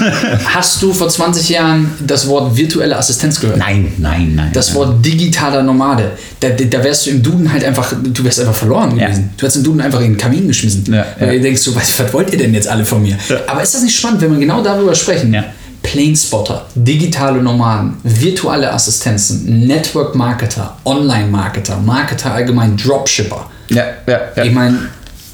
Hast 0.54 0.80
du 0.82 0.92
vor 0.92 1.08
20 1.08 1.48
Jahren 1.48 1.90
das 2.06 2.28
Wort 2.28 2.56
virtuelle 2.56 2.96
Assistenz 2.96 3.40
gehört? 3.40 3.58
nein, 3.58 3.92
nein, 3.98 4.34
nein. 4.36 4.50
Das 4.52 4.72
Wort 4.72 5.04
digitaler 5.04 5.64
Nomade. 5.64 6.12
Da, 6.38 6.50
da 6.50 6.84
wärst 6.84 7.06
du 7.06 7.10
im 7.10 7.24
Duden 7.24 7.52
halt 7.52 7.64
einfach, 7.64 7.92
du 8.04 8.22
wärst 8.22 8.38
einfach 8.38 8.54
verloren 8.54 8.96
Ja. 8.96 9.06
gewesen. 9.06 9.30
Du 9.36 9.42
hättest 9.42 9.56
im 9.56 9.64
Duden 9.64 9.80
einfach 9.80 9.98
in 10.00 10.12
den 10.12 10.16
Kamin 10.16 10.46
geschmissen. 10.46 10.84
Ja, 10.86 11.04
Weil 11.18 11.28
ja. 11.28 11.34
du 11.34 11.40
denkst, 11.40 11.60
so, 11.62 11.74
was, 11.74 11.98
was 11.98 12.12
wollt 12.12 12.30
ihr 12.32 12.38
denn 12.38 12.54
jetzt 12.54 12.68
alle 12.68 12.84
von 12.84 13.02
mir? 13.02 13.18
Aber 13.48 13.64
ist 13.64 13.74
das 13.74 13.82
nicht 13.82 13.96
spannend, 13.98 14.20
wenn 14.20 14.30
wir 14.30 14.38
genau 14.38 14.62
darüber 14.62 14.94
sprechen? 14.94 15.34
Ja. 15.34 15.44
Planespotter, 15.82 16.66
digitale 16.76 17.42
Nomaden, 17.42 17.94
virtuelle 18.04 18.72
Assistenzen, 18.72 19.66
Network 19.66 20.14
Marketer, 20.14 20.76
Online 20.84 21.26
Marketer, 21.26 21.78
Marketer 21.80 22.32
allgemein, 22.32 22.76
Dropshipper. 22.76 23.50
Ja, 23.68 23.84
ja, 24.06 24.20
ja. 24.36 24.44
Ich 24.44 24.52
meine, 24.52 24.78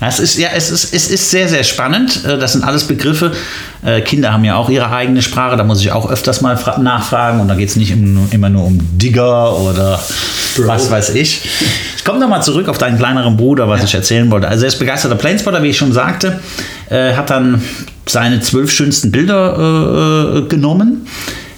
Das 0.01 0.19
ist, 0.19 0.37
ja, 0.37 0.49
es 0.57 0.71
ist, 0.71 0.93
es 0.93 1.09
ist 1.11 1.31
sehr, 1.31 1.47
sehr 1.49 1.63
spannend. 1.63 2.25
Äh, 2.25 2.37
Das 2.39 2.53
sind 2.53 2.65
alles 2.65 2.85
Begriffe. 2.85 3.31
Äh, 3.85 4.01
Kinder 4.01 4.33
haben 4.33 4.43
ja 4.45 4.57
auch 4.57 4.69
ihre 4.69 4.91
eigene 4.91 5.23
Sprache. 5.23 5.57
Da 5.57 5.63
muss 5.63 5.81
ich 5.81 5.93
auch 5.93 6.11
öfters 6.11 6.41
mal 6.41 6.57
fra- 6.57 6.79
nachfragen. 6.79 7.39
Und 7.41 7.47
da 7.49 7.55
geht 7.55 7.69
es 7.69 7.77
nicht 7.77 7.93
im- 7.93 8.27
immer 8.33 8.49
nur 8.49 8.65
um 8.65 8.79
Digger 8.99 9.57
oder 9.59 10.01
Bro. 10.57 10.67
was 10.67 10.91
weiß 10.91 11.11
ich. 11.11 11.43
Ich 11.97 12.05
komme 12.05 12.19
nochmal 12.19 12.43
zurück 12.43 12.69
auf 12.69 12.79
deinen 12.79 12.99
kleineren 12.99 13.37
Bruder, 13.37 13.69
was 13.69 13.85
ich 13.85 13.95
erzählen 13.95 14.29
wollte. 14.31 14.49
Also 14.49 14.65
er 14.65 14.69
ist 14.69 14.79
begeisterter 14.81 15.15
Planespotter, 15.15 15.63
wie 15.63 15.69
ich 15.69 15.77
schon 15.79 15.93
sagte. 15.93 16.41
Äh, 16.91 17.15
hat 17.15 17.31
dann 17.31 17.63
seine 18.09 18.41
zwölf 18.41 18.73
schönsten 18.73 19.13
Bilder 19.13 19.57
äh, 20.35 20.39
äh, 20.39 20.43
genommen. 20.49 21.07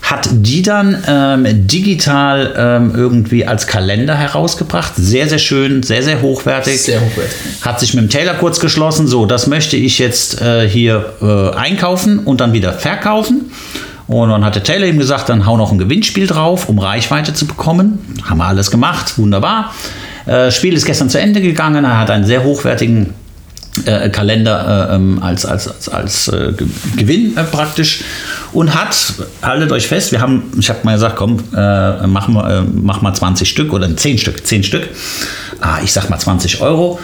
Hat 0.04 0.28
die 0.30 0.60
dann 0.60 1.02
ähm, 1.08 1.66
digital 1.66 2.54
ähm, 2.56 2.92
irgendwie 2.94 3.46
als 3.46 3.66
Kalender 3.66 4.14
herausgebracht. 4.14 4.92
Sehr, 4.96 5.28
sehr 5.28 5.38
schön, 5.38 5.82
sehr, 5.82 6.02
sehr 6.02 6.20
hochwertig. 6.20 6.82
Sehr 6.82 7.00
hochwertig. 7.00 7.34
Hat 7.62 7.80
sich 7.80 7.94
mit 7.94 8.04
dem 8.04 8.10
Taylor 8.10 8.34
kurz 8.34 8.60
geschlossen, 8.60 9.08
so, 9.08 9.24
das 9.24 9.46
möchte 9.46 9.78
ich 9.78 9.98
jetzt 9.98 10.42
äh, 10.42 10.68
hier 10.68 11.14
äh, 11.22 11.56
einkaufen 11.56 12.18
und 12.18 12.42
dann 12.42 12.52
wieder 12.52 12.74
verkaufen. 12.74 13.50
Und 14.06 14.28
dann 14.28 14.44
hat 14.44 14.54
der 14.54 14.62
Taylor 14.62 14.86
ihm 14.86 14.98
gesagt, 14.98 15.30
dann 15.30 15.46
hau 15.46 15.56
noch 15.56 15.72
ein 15.72 15.78
Gewinnspiel 15.78 16.26
drauf, 16.26 16.68
um 16.68 16.78
Reichweite 16.78 17.32
zu 17.32 17.46
bekommen. 17.46 17.98
Haben 18.24 18.38
wir 18.38 18.44
alles 18.46 18.70
gemacht, 18.70 19.16
wunderbar. 19.16 19.72
Äh, 20.26 20.50
Spiel 20.50 20.74
ist 20.74 20.84
gestern 20.84 21.08
zu 21.08 21.18
Ende 21.18 21.40
gegangen. 21.40 21.84
Er 21.84 21.98
hat 21.98 22.10
einen 22.10 22.26
sehr 22.26 22.44
hochwertigen 22.44 23.14
äh, 23.86 24.08
Kalender 24.10 24.88
äh, 24.90 24.94
ähm, 24.94 25.22
als, 25.22 25.44
als, 25.44 25.68
als, 25.68 25.88
als 25.88 26.28
äh, 26.28 26.52
Ge- 26.56 26.66
Gewinn 26.96 27.36
äh, 27.36 27.44
praktisch 27.44 28.02
und 28.52 28.74
hat, 28.74 28.96
haltet 29.42 29.72
euch 29.72 29.86
fest, 29.88 30.12
wir 30.12 30.20
haben, 30.20 30.44
ich 30.58 30.68
habe 30.68 30.78
mal 30.84 30.94
gesagt, 30.94 31.16
komm, 31.16 31.38
äh, 31.54 32.06
mach, 32.06 32.28
mal, 32.28 32.50
äh, 32.50 32.62
mach 32.74 33.02
mal 33.02 33.14
20 33.14 33.48
Stück 33.48 33.72
oder 33.72 33.94
10 33.96 34.18
Stück, 34.18 34.46
10 34.46 34.62
Stück, 34.64 34.88
ah, 35.60 35.78
ich 35.82 35.92
sag 35.92 36.08
mal 36.10 36.18
20 36.18 36.60
Euro. 36.60 37.00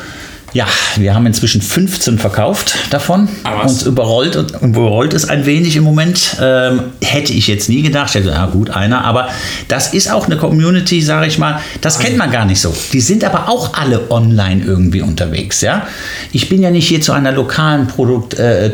Ja, 0.52 0.66
wir 0.96 1.14
haben 1.14 1.26
inzwischen 1.26 1.62
15 1.62 2.18
verkauft 2.18 2.74
davon. 2.90 3.28
Ah, 3.44 3.58
was? 3.62 3.72
Uns 3.72 3.82
überrollt, 3.84 4.36
überrollt 4.60 5.14
es 5.14 5.28
ein 5.28 5.46
wenig 5.46 5.76
im 5.76 5.84
Moment. 5.84 6.36
Ähm, 6.40 6.82
hätte 7.02 7.32
ich 7.32 7.46
jetzt 7.46 7.68
nie 7.68 7.82
gedacht. 7.82 8.10
Ich 8.10 8.16
hätte, 8.16 8.30
ja 8.30 8.46
gut, 8.46 8.70
einer. 8.70 9.04
Aber 9.04 9.28
das 9.68 9.94
ist 9.94 10.10
auch 10.10 10.26
eine 10.26 10.36
Community, 10.36 11.02
sage 11.02 11.26
ich 11.26 11.38
mal, 11.38 11.60
das 11.80 11.98
kennt 11.98 12.16
man 12.16 12.30
gar 12.30 12.44
nicht 12.44 12.60
so. 12.60 12.74
Die 12.92 13.00
sind 13.00 13.22
aber 13.22 13.48
auch 13.48 13.74
alle 13.74 14.10
online 14.10 14.64
irgendwie 14.64 15.02
unterwegs. 15.02 15.60
Ja? 15.60 15.86
Ich 16.32 16.48
bin 16.48 16.62
ja 16.62 16.70
nicht 16.70 16.88
hier 16.88 17.00
zu 17.00 17.12
einer 17.12 17.32
lokalen 17.32 17.86
Produkt, 17.86 18.34
äh, 18.34 18.70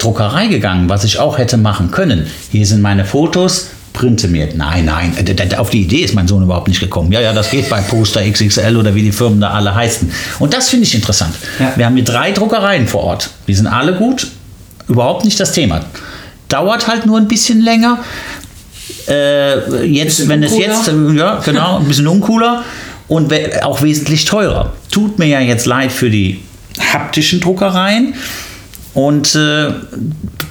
gegangen, 0.48 0.88
was 0.88 1.04
ich 1.04 1.18
auch 1.18 1.38
hätte 1.38 1.56
machen 1.56 1.90
können. 1.90 2.26
Hier 2.50 2.66
sind 2.66 2.80
meine 2.80 3.04
Fotos. 3.04 3.70
Printe 3.96 4.28
mir. 4.28 4.48
Nein, 4.54 4.84
nein, 4.84 5.12
äh, 5.16 5.56
auf 5.56 5.70
die 5.70 5.82
Idee 5.82 6.02
ist 6.02 6.14
mein 6.14 6.28
Sohn 6.28 6.42
überhaupt 6.42 6.68
nicht 6.68 6.78
gekommen. 6.80 7.10
Ja, 7.10 7.20
ja, 7.20 7.32
das 7.32 7.50
geht 7.50 7.68
bei 7.68 7.80
Poster 7.80 8.20
XXL 8.22 8.76
oder 8.76 8.94
wie 8.94 9.02
die 9.02 9.10
Firmen 9.10 9.40
da 9.40 9.50
alle 9.50 9.74
heißen. 9.74 10.08
Und 10.38 10.54
das 10.54 10.68
finde 10.68 10.84
ich 10.84 10.94
interessant. 10.94 11.34
Ja. 11.58 11.72
Wir 11.76 11.86
haben 11.86 11.96
hier 11.96 12.04
drei 12.04 12.30
Druckereien 12.32 12.86
vor 12.86 13.02
Ort. 13.02 13.30
Die 13.48 13.54
sind 13.54 13.66
alle 13.66 13.94
gut. 13.94 14.28
Überhaupt 14.88 15.24
nicht 15.24 15.40
das 15.40 15.50
Thema. 15.52 15.80
Dauert 16.48 16.86
halt 16.86 17.06
nur 17.06 17.18
ein 17.18 17.26
bisschen 17.26 17.60
länger. 17.62 17.98
Äh, 19.08 19.84
jetzt, 19.86 20.28
wenn 20.28 20.42
es 20.42 20.52
uncooler. 20.52 20.74
jetzt, 20.74 20.88
äh, 20.88 21.12
ja, 21.16 21.40
genau, 21.44 21.78
ein 21.78 21.86
bisschen 21.88 22.06
uncooler 22.06 22.64
und 23.08 23.30
we- 23.30 23.64
auch 23.64 23.82
wesentlich 23.82 24.24
teurer. 24.24 24.72
Tut 24.90 25.18
mir 25.18 25.26
ja 25.26 25.40
jetzt 25.40 25.66
leid 25.66 25.90
für 25.90 26.10
die 26.10 26.40
haptischen 26.92 27.40
Druckereien 27.40 28.14
und 28.94 29.34
äh, 29.34 29.70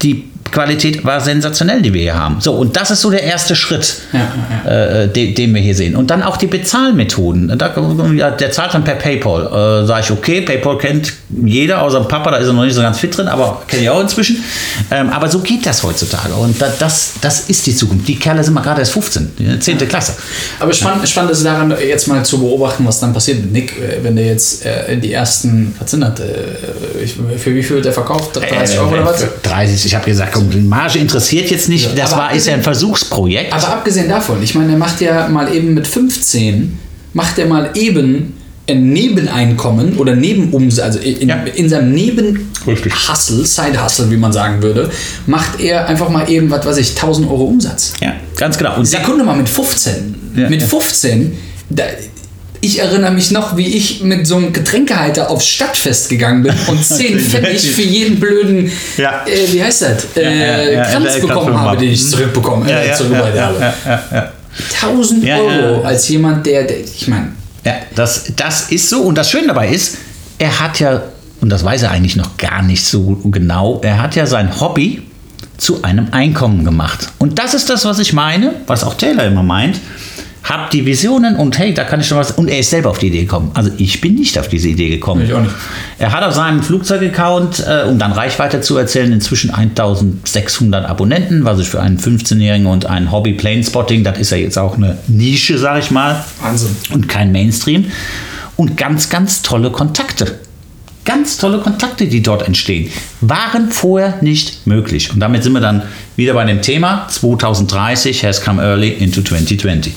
die 0.02 0.26
Qualität 0.52 1.04
war 1.04 1.20
sensationell, 1.20 1.82
die 1.82 1.94
wir 1.94 2.02
hier 2.02 2.16
haben. 2.18 2.40
So, 2.40 2.54
und 2.54 2.78
das 2.78 2.92
ist 2.92 3.02
so 3.02 3.10
der 3.10 3.24
erste 3.24 3.56
Schritt, 3.56 3.98
Ja, 4.14 4.20
ja, 4.66 4.72
Äh, 5.04 5.08
den, 5.10 5.36
den 5.36 5.54
wir 5.54 5.62
hier 5.62 5.76
sehen. 5.76 5.96
Und 5.96 6.10
dann 6.10 6.24
auch 6.24 6.38
die 6.38 6.48
Bezahlmethoden. 6.48 7.58
Da, 7.58 7.74
ja, 8.16 8.32
der 8.32 8.52
zahlt 8.52 8.74
dann 8.74 8.84
per 8.84 8.96
PayPal. 8.96 9.84
Äh, 9.84 9.86
Sage 9.86 10.02
ich, 10.06 10.12
okay, 10.12 10.42
PayPal 10.42 10.78
kennt 10.78 11.14
jeder, 11.44 11.82
außer 11.82 12.00
dem 12.00 12.08
Papa, 12.08 12.32
da 12.32 12.38
ist 12.38 12.48
er 12.48 12.54
noch 12.54 12.64
nicht 12.64 12.76
so 12.76 12.82
ganz 12.82 13.00
fit 13.00 13.16
drin, 13.18 13.28
aber 13.28 13.64
kenne 13.68 13.84
ich 13.84 13.90
auch 13.90 14.00
inzwischen. 14.02 14.44
Ähm, 14.92 15.10
aber 15.10 15.28
so 15.30 15.40
geht 15.40 15.66
das 15.66 15.84
heutzutage. 15.84 16.34
Und 16.36 16.62
da, 16.62 16.72
das, 16.80 17.14
das 17.22 17.50
ist 17.50 17.66
die 17.68 17.76
Zukunft. 17.76 18.08
Die 18.08 18.18
Kerle 18.18 18.44
sind 18.44 18.54
mal 18.54 18.62
gerade 18.62 18.80
erst 18.82 18.94
15, 18.94 19.32
die 19.38 19.60
10. 19.60 19.78
Klasse. 19.88 20.14
Aber 20.60 20.72
spannend, 20.74 21.08
spannend 21.10 21.32
ist 21.32 21.46
daran, 21.46 21.74
jetzt 21.86 22.08
mal 22.08 22.24
zu 22.24 22.40
beobachten, 22.40 22.86
was 22.86 23.00
dann 23.00 23.14
passiert 23.14 23.42
mit 23.42 23.52
Nick, 23.52 23.72
äh, 23.78 24.04
wenn 24.04 24.16
der 24.16 24.26
jetzt 24.28 24.66
äh, 24.66 24.98
die 24.98 25.12
ersten, 25.12 25.76
was 25.80 25.92
sind 25.92 26.02
das, 26.02 26.20
äh, 26.20 27.38
für 27.38 27.54
wie 27.54 27.64
viel 27.64 27.78
wird 27.78 27.86
der 27.86 27.94
verkauft? 27.94 28.36
30 28.36 28.80
Euro 28.80 28.94
oder 28.94 29.06
was? 29.06 29.22
Äh, 29.22 29.28
30, 29.44 29.86
ich 29.86 29.96
habe 29.96 30.06
gesagt, 30.06 30.35
komm, 30.36 30.50
die 30.52 30.58
Marge 30.60 31.00
interessiert 31.00 31.50
jetzt 31.50 31.70
nicht. 31.70 31.86
Ja, 31.90 31.96
das 31.96 32.12
war, 32.12 32.34
ist 32.34 32.48
ja 32.48 32.54
ein 32.54 32.64
Versuchsprojekt. 32.64 33.52
Aber 33.54 33.68
abgesehen 33.70 34.10
davon, 34.10 34.42
ich 34.44 34.54
meine, 34.56 34.74
er 34.74 34.78
macht 34.78 35.02
ja 35.02 35.28
mal 35.28 35.54
eben 35.54 35.74
mit 35.74 35.88
15, 35.88 36.78
macht 37.14 37.38
er 37.40 37.48
mal 37.48 37.72
eben 37.76 38.34
ein 38.68 38.92
Nebeneinkommen 38.94 39.98
oder 39.98 40.16
Nebenumsatz, 40.16 40.86
also 40.86 41.00
in, 41.00 41.30
Ja. 41.30 41.36
in 41.56 41.70
seinem 41.70 41.94
Neben-Hustle, 41.94 43.46
Side-Hustle, 43.46 44.10
wie 44.10 44.18
man 44.18 44.34
sagen 44.34 44.62
würde, 44.64 44.90
macht 45.28 45.60
er 45.60 45.88
einfach 45.88 46.10
mal 46.10 46.30
eben, 46.30 46.50
was 46.50 46.66
weiß 46.66 46.78
ich, 46.78 46.96
1000 46.96 47.30
Euro 47.30 47.44
Umsatz. 47.44 47.94
ja, 48.02 48.14
ganz 48.38 48.58
genau. 48.58 48.78
Und 48.78 48.86
Sekunde 48.86 49.24
mal, 49.24 49.36
mit 49.38 49.50
15. 49.50 50.16
Ja, 50.36 50.50
mit 50.50 50.62
ja. 50.62 50.68
15, 50.68 51.38
da, 51.70 51.84
ich 52.66 52.80
erinnere 52.80 53.12
mich 53.12 53.32
noch, 53.32 53.56
wie 53.58 53.68
ich 53.78 54.02
mit 54.02 54.26
so 54.28 54.38
einem 54.38 54.52
Getränkehalter 54.54 55.30
aufs 55.30 55.48
Stadtfest 55.48 56.10
gegangen 56.10 56.44
bin 56.44 56.54
und 56.68 56.84
10 56.84 57.20
Pfennig 57.20 57.62
für 57.62 57.82
jeden 57.82 58.20
blöden, 58.20 58.72
Ja. 58.98 59.26
äh, 59.26 59.52
wie 59.54 59.64
heißt 59.64 59.82
das, 59.84 60.06
äh, 60.16 60.24
ja, 60.24 60.72
ja, 60.72 60.84
Kranz 60.86 61.20
bekommen 61.20 61.60
habe, 61.60 61.78
den 61.78 61.92
ich 61.92 62.04
Mhm. 62.04 62.10
zurückbekommen 62.10 62.68
ja, 62.70 62.82
äh, 62.84 62.94
zurückgebracht 62.94 63.40
habe. 63.40 63.60
ja, 63.60 63.74
ja, 63.86 64.04
ja. 64.12 64.32
1000 64.82 65.24
Ja, 65.24 65.38
Euro 65.38 65.82
als 65.84 66.08
jemand, 66.10 66.46
der, 66.46 66.64
der 66.64 66.80
ich 66.80 67.08
meine, 67.08 67.34
Ja, 67.66 67.74
das, 67.96 68.26
das 68.36 68.70
ist 68.72 68.90
so. 68.90 69.02
Und 69.02 69.18
das 69.18 69.30
Schöne 69.30 69.48
dabei 69.48 69.70
ist, 69.70 69.98
er 70.38 70.60
hat 70.60 70.80
ja, 70.80 71.02
und 71.42 71.50
das 71.50 71.64
weiß 71.64 71.84
er 71.84 71.92
eigentlich 71.92 72.16
noch 72.16 72.38
gar 72.38 72.62
nicht 72.62 72.86
so 72.86 73.20
genau, 73.26 73.80
er 73.84 74.02
hat 74.02 74.16
ja 74.16 74.26
sein 74.26 74.60
Hobby 74.60 75.02
zu 75.58 75.84
einem 75.84 76.08
Einkommen 76.12 76.64
gemacht. 76.66 77.10
Und 77.18 77.40
das 77.40 77.54
ist 77.54 77.70
das, 77.70 77.86
was 77.86 78.00
ich 78.00 78.14
meine, 78.14 78.54
was 78.68 78.84
auch 78.84 78.94
Taylor 78.96 79.26
immer 79.26 79.44
meint. 79.44 79.80
Hab 80.46 80.70
die 80.70 80.86
Visionen 80.86 81.36
und 81.36 81.58
hey, 81.58 81.74
da 81.74 81.84
kann 81.84 82.00
ich 82.00 82.08
schon 82.08 82.20
was. 82.20 82.32
Und 82.32 82.48
er 82.50 82.60
ist 82.60 82.70
selber 82.70 82.92
auf 82.92 83.00
die 83.00 83.08
Idee 83.08 83.22
gekommen. 83.22 83.52
Also 83.56 83.72
ich 83.78 84.00
bin 84.00 84.14
nicht 84.14 84.38
auf 84.38 84.48
diese 84.48 84.70
Idee 84.70 84.90
gekommen. 84.90 85.26
Ich 85.26 85.34
auch 85.34 85.42
nicht. 85.42 85.56
Er 85.98 86.12
hat 86.12 86.24
auf 86.24 86.36
seinem 86.36 86.62
Flugzeug-Account, 86.62 87.66
äh, 87.68 87.84
um 87.88 87.98
dann 87.98 88.12
Reichweite 88.12 88.62
zu 88.62 88.78
erzählen, 88.78 89.12
inzwischen 89.12 89.50
1600 89.50 90.88
Abonnenten, 90.88 91.46
was 91.46 91.60
ich 91.60 91.68
für 91.68 91.82
einen 91.82 91.98
15-Jährigen 91.98 92.68
und 92.68 92.86
ein 92.86 93.12
Hobby 93.12 93.34
Planespotting, 93.34 94.04
das 94.04 94.20
ist 94.20 94.30
ja 94.30 94.38
jetzt 94.38 94.58
auch 94.60 94.78
eine 94.78 94.98
Nische, 95.08 95.58
sag 95.58 95.80
ich 95.80 95.90
mal 95.90 96.24
Wahnsinn. 96.42 96.76
und 96.94 97.10
kein 97.10 97.32
Mainstream. 97.32 97.86
Und 98.56 98.78
ganz, 98.78 99.10
ganz 99.10 99.42
tolle 99.42 99.72
Kontakte. 99.72 100.40
Ganz 101.06 101.38
tolle 101.38 101.60
Kontakte, 101.60 102.08
die 102.08 102.22
dort 102.22 102.48
entstehen, 102.48 102.92
waren 103.22 103.72
vorher 103.72 104.18
nicht 104.22 104.66
möglich. 104.66 105.12
Und 105.14 105.20
damit 105.20 105.44
sind 105.44 105.54
wir 105.54 105.62
dann 105.62 105.84
wieder 106.16 106.34
bei 106.34 106.46
dem 106.46 106.62
Thema 106.62 107.08
2030 107.10 108.26
has 108.26 108.42
come 108.42 108.62
early 108.62 108.90
into 108.90 109.22
2020. 109.22 109.94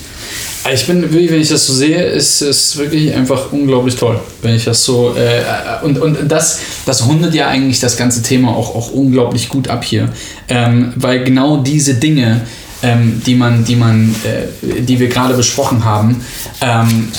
Also 0.63 0.81
Ich 0.81 0.87
bin 0.87 1.01
wirklich, 1.01 1.31
wenn 1.31 1.41
ich 1.41 1.49
das 1.49 1.65
so 1.65 1.73
sehe, 1.73 2.03
ist 2.03 2.41
es 2.41 2.77
wirklich 2.77 3.13
einfach 3.13 3.51
unglaublich 3.51 3.95
toll. 3.95 4.19
Wenn 4.41 4.55
ich 4.55 4.65
das 4.65 4.83
so. 4.83 5.15
Äh, 5.15 5.83
und 5.83 5.99
und 5.99 6.27
das, 6.27 6.59
das 6.85 7.07
rundet 7.07 7.33
ja 7.33 7.47
eigentlich 7.47 7.79
das 7.79 7.97
ganze 7.97 8.21
Thema 8.21 8.49
auch, 8.49 8.75
auch 8.75 8.91
unglaublich 8.91 9.49
gut 9.49 9.67
ab 9.67 9.83
hier. 9.83 10.09
Ähm, 10.47 10.93
weil 10.95 11.23
genau 11.23 11.57
diese 11.57 11.95
Dinge, 11.95 12.41
ähm, 12.83 13.21
die 13.25 13.35
man, 13.35 13.63
die 13.65 13.75
man, 13.75 14.13
äh, 14.23 14.81
die 14.81 14.99
wir 14.99 15.07
gerade 15.07 15.33
besprochen 15.33 15.85
haben, 15.85 16.23
ähm, 16.61 17.09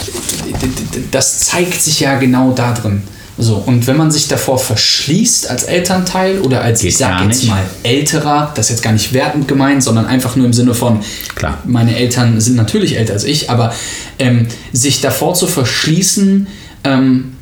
das 1.11 1.41
zeigt 1.41 1.83
sich 1.83 2.01
ja 2.01 2.19
genau 2.19 2.53
da 2.53 2.73
drin. 2.73 3.03
So, 3.41 3.57
und 3.57 3.87
wenn 3.87 3.97
man 3.97 4.11
sich 4.11 4.29
davor 4.29 4.59
verschließt 4.59 5.51
als 5.51 5.65
Elternteil 5.65 6.41
oder 6.41 6.63
als, 6.63 6.81
Geht 6.81 6.91
ich 6.91 6.99
sag 6.99 7.25
jetzt 7.25 7.47
mal, 7.47 7.63
älterer, 7.83 8.53
das 8.55 8.67
ist 8.67 8.71
jetzt 8.71 8.83
gar 8.83 8.93
nicht 8.93 9.13
wertend 9.13 9.49
gemeint, 9.49 9.83
sondern 9.83 10.07
einfach 10.07 10.37
nur 10.37 10.47
im 10.47 10.53
Sinne 10.53 10.75
von, 10.75 11.01
Klar. 11.35 11.59
meine 11.65 11.97
Eltern 11.97 12.41
sind 12.41 12.57
natürlich 12.57 12.99
älter 12.99 13.15
als 13.15 13.25
ich, 13.25 13.49
aber 13.49 13.73
ähm, 14.19 14.47
sich 14.73 15.01
davor 15.01 15.35
zu 15.35 15.47
verschließen, 15.47 16.47
ähm, 16.85 17.33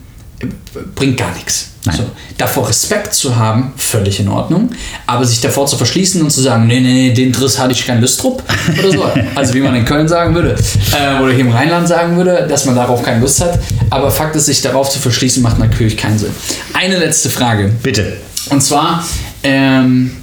bringt 0.95 1.17
gar 1.17 1.35
nichts. 1.35 1.71
So. 1.97 2.05
Davor 2.37 2.69
Respekt 2.69 3.15
zu 3.15 3.37
haben, 3.37 3.73
völlig 3.77 4.21
in 4.21 4.29
Ordnung, 4.29 4.71
aber 5.07 5.25
sich 5.25 5.41
davor 5.41 5.67
zu 5.67 5.77
verschließen 5.77 6.23
und 6.23 6.31
zu 6.31 6.41
sagen, 6.41 6.67
nee, 6.67 6.81
nee, 6.81 6.93
nee, 6.93 7.13
den 7.13 7.33
Driss 7.33 7.59
hatte 7.59 7.73
ich 7.73 7.87
keinen 7.87 8.01
Lust 8.01 8.23
drauf 8.23 8.43
oder 8.79 8.93
so. 8.93 9.05
Also 9.35 9.55
wie 9.55 9.61
man 9.61 9.75
in 9.75 9.85
Köln 9.85 10.09
sagen 10.09 10.35
würde 10.35 10.57
äh, 10.93 11.23
oder 11.23 11.33
hier 11.33 11.41
im 11.41 11.51
Rheinland 11.51 11.87
sagen 11.87 12.17
würde, 12.17 12.47
dass 12.49 12.65
man 12.65 12.75
darauf 12.75 13.03
keine 13.03 13.21
Lust 13.21 13.41
hat. 13.41 13.59
Aber 13.91 14.11
Fakt 14.11 14.35
ist, 14.37 14.47
sich 14.47 14.61
darauf 14.61 14.91
zu 14.91 14.99
verschließen, 14.99 15.43
macht 15.43 15.59
natürlich 15.59 15.97
keinen 15.97 16.19
Sinn. 16.19 16.31
Eine 16.73 16.99
letzte 16.99 17.31
Frage. 17.31 17.71
Bitte. 17.83 18.17
Und 18.51 18.63
zwar, 18.63 19.05
ähm, 19.43 20.17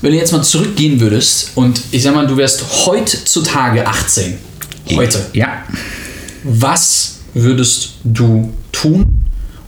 wenn 0.00 0.12
du 0.12 0.18
jetzt 0.18 0.32
mal 0.32 0.42
zurückgehen 0.42 1.00
würdest 1.00 1.52
und 1.54 1.80
ich 1.92 2.02
sag 2.02 2.14
mal, 2.14 2.26
du 2.26 2.36
wärst 2.36 2.64
heutzutage 2.86 3.86
18. 3.86 4.38
Heute. 4.94 5.20
Ja. 5.32 5.62
Was 6.44 7.20
würdest 7.34 7.94
du 8.04 8.52
tun 8.72 9.21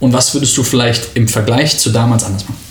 und 0.05 0.13
was 0.13 0.35
würdest 0.35 0.55
du 0.59 0.63
vielleicht 0.63 1.17
im 1.17 1.27
Vergleich 1.29 1.79
zu 1.79 1.89
damals 1.89 2.25
anders 2.25 2.45
machen? 2.45 2.64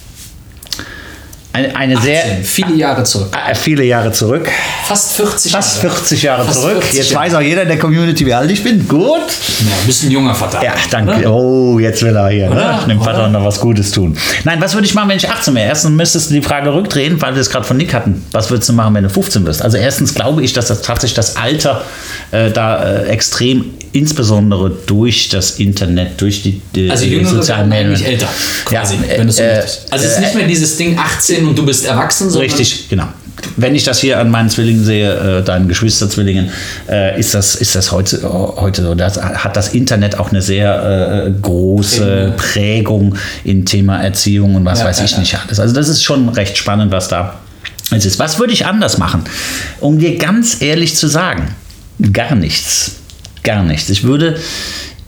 Eine, 1.56 1.76
eine 1.76 1.96
18, 1.98 2.04
sehr. 2.04 2.24
viele 2.44 2.74
Jahre 2.76 3.04
zurück. 3.04 3.28
äh, 3.32 3.54
Viele 3.54 3.84
Jahre 3.84 4.12
zurück. 4.12 4.50
Fast 4.86 5.14
40 5.14 5.52
Fast 5.52 5.84
Jahre. 5.84 5.96
40 5.96 6.24
Jahre 6.24 6.46
Fast 6.46 6.62
zurück. 6.62 6.82
40 6.82 6.94
Jetzt 6.98 7.12
Jahre. 7.12 7.26
weiß 7.26 7.36
auch 7.36 7.42
jeder 7.42 7.62
in 7.62 7.68
der 7.68 7.78
Community, 7.78 8.26
wie 8.26 8.34
alt 8.34 8.50
ich 8.50 8.64
bin. 8.64 8.88
Gut. 8.88 9.02
Ja, 9.60 9.94
ein 10.08 10.12
junger 10.12 10.34
Vater. 10.34 10.64
Ja, 10.64 10.74
danke. 10.90 11.20
Oder? 11.20 11.32
Oh, 11.32 11.78
jetzt 11.78 12.02
will 12.02 12.16
er 12.16 12.30
hier. 12.30 12.50
Ne? 12.50 12.80
Dem 12.90 13.00
Vater 13.00 13.20
Oder? 13.20 13.28
noch 13.30 13.46
was 13.46 13.60
Gutes 13.60 13.92
tun. 13.92 14.18
Nein, 14.44 14.60
was 14.62 14.74
würde 14.74 14.88
ich 14.88 14.96
machen, 14.96 15.10
wenn 15.10 15.18
ich 15.18 15.30
18 15.30 15.54
wäre? 15.54 15.68
Erstens 15.68 15.92
müsstest 15.92 16.32
du 16.32 16.34
die 16.34 16.42
Frage 16.42 16.74
rückdrehen, 16.74 17.22
weil 17.22 17.36
wir 17.36 17.42
es 17.42 17.52
gerade 17.52 17.66
von 17.66 17.78
Nick 17.78 17.94
hatten. 17.94 18.26
Was 18.32 18.50
würdest 18.50 18.70
du 18.70 18.74
machen, 18.74 18.96
wenn 18.96 19.04
du 19.04 19.10
15 19.12 19.44
bist? 19.46 19.62
Also 19.62 19.78
erstens 19.78 20.16
glaube 20.16 20.44
ich, 20.44 20.54
dass 20.54 20.66
das 20.68 20.82
tatsächlich 20.82 21.14
das 21.16 21.36
Alter 21.36 21.84
äh, 22.32 22.50
da 22.50 22.84
äh, 22.84 23.04
extrem, 23.10 23.66
insbesondere 23.92 24.72
durch 24.88 25.30
das 25.30 25.52
Internet, 25.60 26.20
durch 26.20 26.42
die, 26.42 26.62
die 26.74 26.90
Also 26.90 27.06
die 27.06 27.24
sozialen 27.24 27.70
Medien. 27.70 28.04
älter, 28.04 28.28
quasi, 28.66 28.96
Ja, 28.96 29.18
wenn 29.20 29.30
so 29.30 29.44
äh, 29.44 29.56
möchtest. 29.58 29.94
Also 29.94 30.06
es 30.06 30.12
ist 30.14 30.20
nicht 30.20 30.34
mehr 30.36 30.48
dieses 30.48 30.78
Ding 30.78 30.98
18 30.98 31.43
und 31.48 31.58
du 31.58 31.66
bist 31.66 31.86
erwachsen, 31.86 32.30
Richtig, 32.36 32.90
genau. 32.90 33.08
wenn 33.58 33.76
ich 33.76 33.84
das 33.84 34.00
hier 34.00 34.20
an 34.20 34.30
meinen 34.32 34.50
Zwillingen 34.50 34.84
sehe, 34.84 35.40
äh, 35.40 35.44
deinen 35.44 35.68
Geschwisterzwillingen, 35.68 36.50
äh, 36.90 37.20
ist 37.20 37.34
das, 37.34 37.56
ist 37.56 37.76
das 37.76 37.92
heute, 37.92 38.22
heute 38.24 38.84
so. 38.84 38.96
Das 38.96 39.22
hat 39.22 39.56
das 39.56 39.74
Internet 39.74 40.20
auch 40.20 40.30
eine 40.32 40.42
sehr 40.42 41.26
äh, 41.28 41.32
große 41.42 42.34
Prägung 42.38 43.16
im 43.44 43.66
Thema 43.66 44.02
Erziehung 44.04 44.56
und 44.56 44.66
was 44.66 44.80
Ja, 44.80 44.86
weiß 44.86 45.02
ich 45.02 45.12
ja. 45.12 45.20
nicht 45.20 45.38
alles. 45.38 45.60
Also 45.60 45.74
das 45.74 45.90
ist 45.90 46.04
schon 46.04 46.30
recht 46.30 46.58
spannend, 46.58 46.92
was 46.92 47.08
da 47.08 47.36
ist. 47.92 48.20
Was 48.20 48.40
würde 48.40 48.54
ich 48.54 48.66
anders 48.66 48.98
machen? 48.98 49.24
Um 49.80 50.00
dir 50.00 50.18
ganz 50.18 50.62
ehrlich 50.62 50.96
zu 50.96 51.08
sagen, 51.08 51.50
gar 52.12 52.36
nichts. 52.36 52.94
Gar 53.44 53.64
nichts. 53.64 53.90
Ich 53.90 54.04
würde 54.04 54.38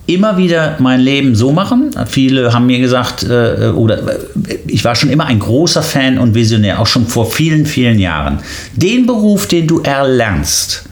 immer 0.08 0.38
wieder 0.38 0.76
mein 0.80 1.00
Leben 1.00 1.36
so 1.36 1.52
machen. 1.52 1.92
Viele 2.08 2.54
haben 2.54 2.68
mir 2.68 2.80
gesagt, 2.80 3.24
äh, 3.24 3.72
oder 3.74 4.00
äh, 4.00 4.60
ich 4.68 4.84
war 4.84 4.96
schon 4.96 5.10
immer 5.10 5.26
ein 5.26 5.40
großer 5.40 5.82
Fan 5.82 6.18
und 6.18 6.36
Visionär, 6.36 6.80
auch 6.80 6.88
schon 6.88 7.08
vor 7.08 7.32
vielen, 7.32 7.66
vielen 7.66 8.00
Jahren. 8.00 8.40
Den 8.76 9.06
Beruf, 9.06 9.48
den 9.48 9.68
du 9.68 9.82
erlernst, 9.82 10.84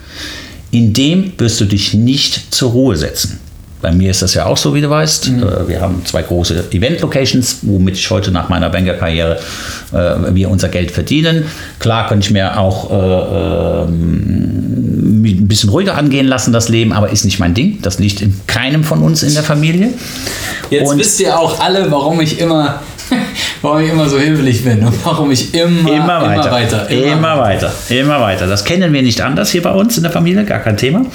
in 0.72 0.93
dem 0.93 1.34
wirst 1.38 1.61
du 1.61 1.66
dich 1.66 1.93
nicht 1.93 2.53
zur 2.53 2.72
Ruhe 2.72 2.95
setzen. 2.95 3.39
Bei 3.84 3.91
mir 3.91 4.11
ist 4.11 4.22
das 4.22 4.34
ja 4.34 4.45
auch 4.45 4.55
so, 4.55 4.74
wie 4.74 4.80
du 4.80 4.89
weißt. 4.89 5.28
Äh, 5.28 5.68
Wir 5.68 5.82
haben 5.82 6.03
zwei 6.05 6.24
große 6.24 6.72
Event-Locations, 6.72 7.59
womit 7.64 7.97
ich 7.97 8.09
heute 8.09 8.32
nach 8.32 8.47
meiner 8.47 8.70
Bankerkarriere 8.70 9.39
äh, 9.91 10.34
wir 10.34 10.49
unser 10.49 10.70
Geld 10.70 10.89
verdienen. 10.89 11.43
Klar 11.80 12.07
könnte 12.07 12.26
ich 12.28 12.32
mir 12.32 12.57
auch 12.57 12.89
äh, 12.89 13.91
ein 15.32 15.47
bisschen 15.47 15.69
ruhiger 15.69 15.95
angehen 15.97 16.28
lassen, 16.28 16.51
das 16.53 16.69
Leben, 16.69 16.93
aber 16.93 17.09
ist 17.09 17.24
nicht 17.26 17.39
mein 17.39 17.53
Ding. 17.53 17.80
Das 17.82 17.99
liegt 17.99 18.21
in 18.21 18.39
keinem 18.47 18.84
von 18.84 18.99
uns 19.01 19.24
in 19.24 19.34
der 19.34 19.43
Familie. 19.43 19.89
Jetzt 20.69 20.89
Und- 20.91 20.99
wisst 20.99 21.19
ihr 21.19 21.38
auch 21.39 21.59
alle, 21.59 21.89
warum 21.91 22.19
ich 22.21 22.39
immer, 22.39 22.82
warum 23.61 23.82
ich 23.82 23.89
immer 23.89 24.09
so 24.09 24.19
hilflich 24.19 24.63
bin 24.63 24.84
und 24.84 24.93
warum 25.05 25.32
ich 25.32 25.53
immer, 25.53 25.89
Immer 25.91 26.21
weiter. 26.21 26.43
immer 26.47 26.51
weiter, 26.51 26.89
immer, 26.89 27.38
weiter. 27.39 27.74
Immer 27.89 28.21
weiter. 28.21 28.47
Das 28.47 28.65
kennen 28.65 28.91
wir 28.93 29.01
nicht 29.01 29.21
anders 29.21 29.51
hier 29.51 29.61
bei 29.61 29.71
uns 29.71 29.97
in 29.97 30.03
der 30.03 30.11
Familie, 30.11 30.43
gar 30.45 30.59
kein 30.59 30.78
Thema. 30.78 31.05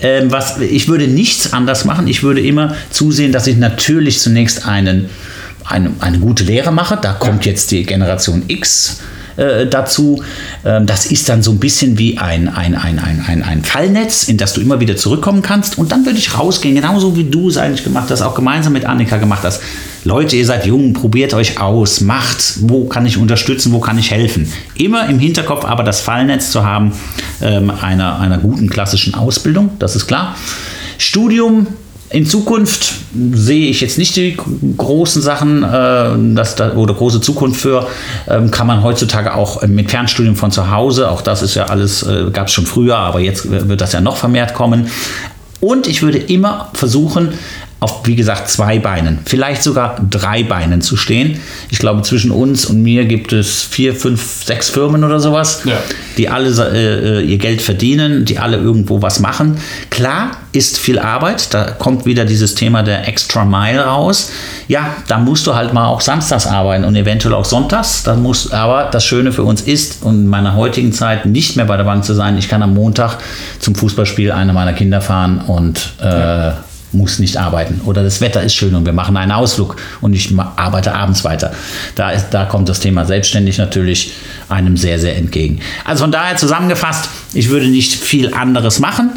Ähm, 0.00 0.30
was, 0.30 0.58
ich 0.60 0.88
würde 0.88 1.06
nichts 1.08 1.52
anders 1.52 1.84
machen. 1.84 2.08
Ich 2.08 2.22
würde 2.22 2.40
immer 2.40 2.74
zusehen, 2.90 3.32
dass 3.32 3.46
ich 3.46 3.56
natürlich 3.56 4.18
zunächst 4.20 4.66
einen, 4.66 5.08
eine, 5.64 5.90
eine 6.00 6.18
gute 6.18 6.44
Lehre 6.44 6.72
mache. 6.72 6.98
Da 7.00 7.12
kommt 7.12 7.46
jetzt 7.46 7.70
die 7.70 7.84
Generation 7.84 8.42
X 8.48 9.00
äh, 9.36 9.66
dazu. 9.66 10.22
Ähm, 10.64 10.86
das 10.86 11.06
ist 11.06 11.28
dann 11.28 11.42
so 11.42 11.50
ein 11.52 11.58
bisschen 11.58 11.98
wie 11.98 12.18
ein, 12.18 12.48
ein, 12.48 12.74
ein, 12.74 12.98
ein, 12.98 13.24
ein, 13.26 13.42
ein 13.42 13.64
Fallnetz, 13.64 14.28
in 14.28 14.36
das 14.36 14.54
du 14.54 14.60
immer 14.60 14.80
wieder 14.80 14.96
zurückkommen 14.96 15.42
kannst. 15.42 15.78
Und 15.78 15.92
dann 15.92 16.04
würde 16.04 16.18
ich 16.18 16.38
rausgehen, 16.38 16.74
genauso 16.74 17.16
wie 17.16 17.24
du 17.24 17.48
es 17.48 17.56
eigentlich 17.56 17.84
gemacht 17.84 18.10
hast, 18.10 18.22
auch 18.22 18.34
gemeinsam 18.34 18.72
mit 18.72 18.86
Annika 18.86 19.16
gemacht 19.16 19.42
hast. 19.42 19.60
Leute, 20.04 20.36
ihr 20.36 20.44
seid 20.44 20.66
jung, 20.66 20.92
probiert 20.92 21.32
euch 21.32 21.60
aus, 21.60 22.02
macht, 22.02 22.58
wo 22.60 22.84
kann 22.84 23.06
ich 23.06 23.16
unterstützen, 23.16 23.72
wo 23.72 23.80
kann 23.80 23.98
ich 23.98 24.10
helfen. 24.10 24.50
Immer 24.74 25.08
im 25.08 25.18
Hinterkopf 25.18 25.64
aber 25.64 25.82
das 25.82 26.00
Fallnetz 26.00 26.50
zu 26.50 26.64
haben 26.64 26.92
ähm, 27.40 27.70
einer, 27.70 28.20
einer 28.20 28.38
guten 28.38 28.68
klassischen 28.68 29.14
Ausbildung, 29.14 29.70
das 29.78 29.96
ist 29.96 30.06
klar. 30.06 30.36
Studium 30.98 31.68
in 32.10 32.26
Zukunft 32.26 32.92
sehe 33.32 33.68
ich 33.68 33.80
jetzt 33.80 33.98
nicht 33.98 34.16
die 34.16 34.36
großen 34.76 35.22
Sachen 35.22 35.62
äh, 35.62 36.34
dass 36.34 36.54
da, 36.54 36.72
oder 36.74 36.94
große 36.94 37.20
Zukunft 37.20 37.60
für. 37.60 37.86
Ähm, 38.28 38.50
kann 38.50 38.66
man 38.66 38.82
heutzutage 38.82 39.34
auch 39.34 39.62
äh, 39.62 39.66
mit 39.66 39.90
Fernstudium 39.90 40.36
von 40.36 40.50
zu 40.50 40.70
Hause, 40.70 41.10
auch 41.10 41.22
das 41.22 41.42
ist 41.42 41.54
ja 41.54 41.66
alles, 41.66 42.02
äh, 42.02 42.30
gab 42.32 42.48
es 42.48 42.52
schon 42.52 42.66
früher, 42.66 42.96
aber 42.96 43.20
jetzt 43.20 43.50
wird 43.50 43.80
das 43.80 43.92
ja 43.92 44.00
noch 44.00 44.16
vermehrt 44.16 44.54
kommen. 44.54 44.88
Und 45.60 45.86
ich 45.86 46.02
würde 46.02 46.18
immer 46.18 46.70
versuchen, 46.74 47.32
auf, 47.80 48.06
wie 48.06 48.16
gesagt, 48.16 48.48
zwei 48.48 48.78
Beinen, 48.78 49.18
vielleicht 49.26 49.62
sogar 49.62 50.00
drei 50.10 50.42
Beinen 50.42 50.80
zu 50.80 50.96
stehen. 50.96 51.38
Ich 51.70 51.78
glaube, 51.78 52.00
zwischen 52.02 52.30
uns 52.30 52.64
und 52.66 52.82
mir 52.82 53.04
gibt 53.04 53.32
es 53.32 53.62
vier, 53.62 53.94
fünf, 53.94 54.44
sechs 54.44 54.70
Firmen 54.70 55.04
oder 55.04 55.20
sowas, 55.20 55.62
Ja. 55.64 55.76
die 56.16 56.28
alle 56.30 56.48
äh, 56.72 57.20
ihr 57.22 57.36
Geld 57.38 57.60
verdienen, 57.60 58.24
die 58.24 58.38
alle 58.38 58.56
irgendwo 58.56 59.02
was 59.02 59.20
machen. 59.20 59.58
Klar 59.90 60.30
ist 60.52 60.78
viel 60.78 60.98
Arbeit, 60.98 61.52
da 61.52 61.64
kommt 61.72 62.06
wieder 62.06 62.24
dieses 62.24 62.54
Thema 62.54 62.82
der 62.82 63.06
Extra 63.08 63.44
Mile 63.44 63.80
raus. 63.84 64.30
Ja, 64.68 64.94
da 65.08 65.18
musst 65.18 65.46
du 65.46 65.54
halt 65.54 65.74
mal 65.74 65.86
auch 65.88 66.00
samstags 66.00 66.46
arbeiten 66.46 66.84
und 66.84 66.94
eventuell 66.96 67.34
auch 67.34 67.44
sonntags. 67.44 68.02
Da 68.04 68.14
muss, 68.14 68.50
aber 68.52 68.88
das 68.90 69.04
Schöne 69.04 69.32
für 69.32 69.42
uns 69.42 69.60
ist, 69.62 70.04
und 70.04 70.14
in 70.20 70.26
meiner 70.26 70.54
heutigen 70.54 70.92
Zeit 70.92 71.26
nicht 71.26 71.56
mehr 71.56 71.64
bei 71.66 71.76
der 71.76 71.84
Bank 71.84 72.04
zu 72.04 72.14
sein, 72.14 72.38
ich 72.38 72.48
kann 72.48 72.62
am 72.62 72.72
Montag 72.72 73.18
zum 73.58 73.74
Fußballspiel 73.74 74.30
einer 74.32 74.52
meiner 74.52 74.72
Kinder 74.72 75.00
fahren 75.00 75.40
und 75.46 75.92
äh, 76.00 76.52
muss 76.94 77.18
nicht 77.18 77.36
arbeiten. 77.36 77.80
Oder 77.84 78.02
das 78.02 78.20
Wetter 78.20 78.42
ist 78.42 78.54
schön 78.54 78.74
und 78.74 78.86
wir 78.86 78.92
machen 78.92 79.16
einen 79.16 79.32
Ausflug 79.32 79.76
und 80.00 80.14
ich 80.14 80.32
arbeite 80.56 80.94
abends 80.94 81.24
weiter. 81.24 81.52
Da, 81.94 82.10
ist, 82.10 82.30
da 82.30 82.44
kommt 82.44 82.68
das 82.68 82.80
Thema 82.80 83.04
selbstständig 83.04 83.58
natürlich 83.58 84.12
einem 84.48 84.76
sehr, 84.76 84.98
sehr 84.98 85.16
entgegen. 85.16 85.60
Also 85.84 86.04
von 86.04 86.12
daher 86.12 86.36
zusammengefasst, 86.36 87.08
ich 87.32 87.50
würde 87.50 87.66
nicht 87.66 87.94
viel 87.94 88.32
anderes 88.32 88.78
machen, 88.78 89.10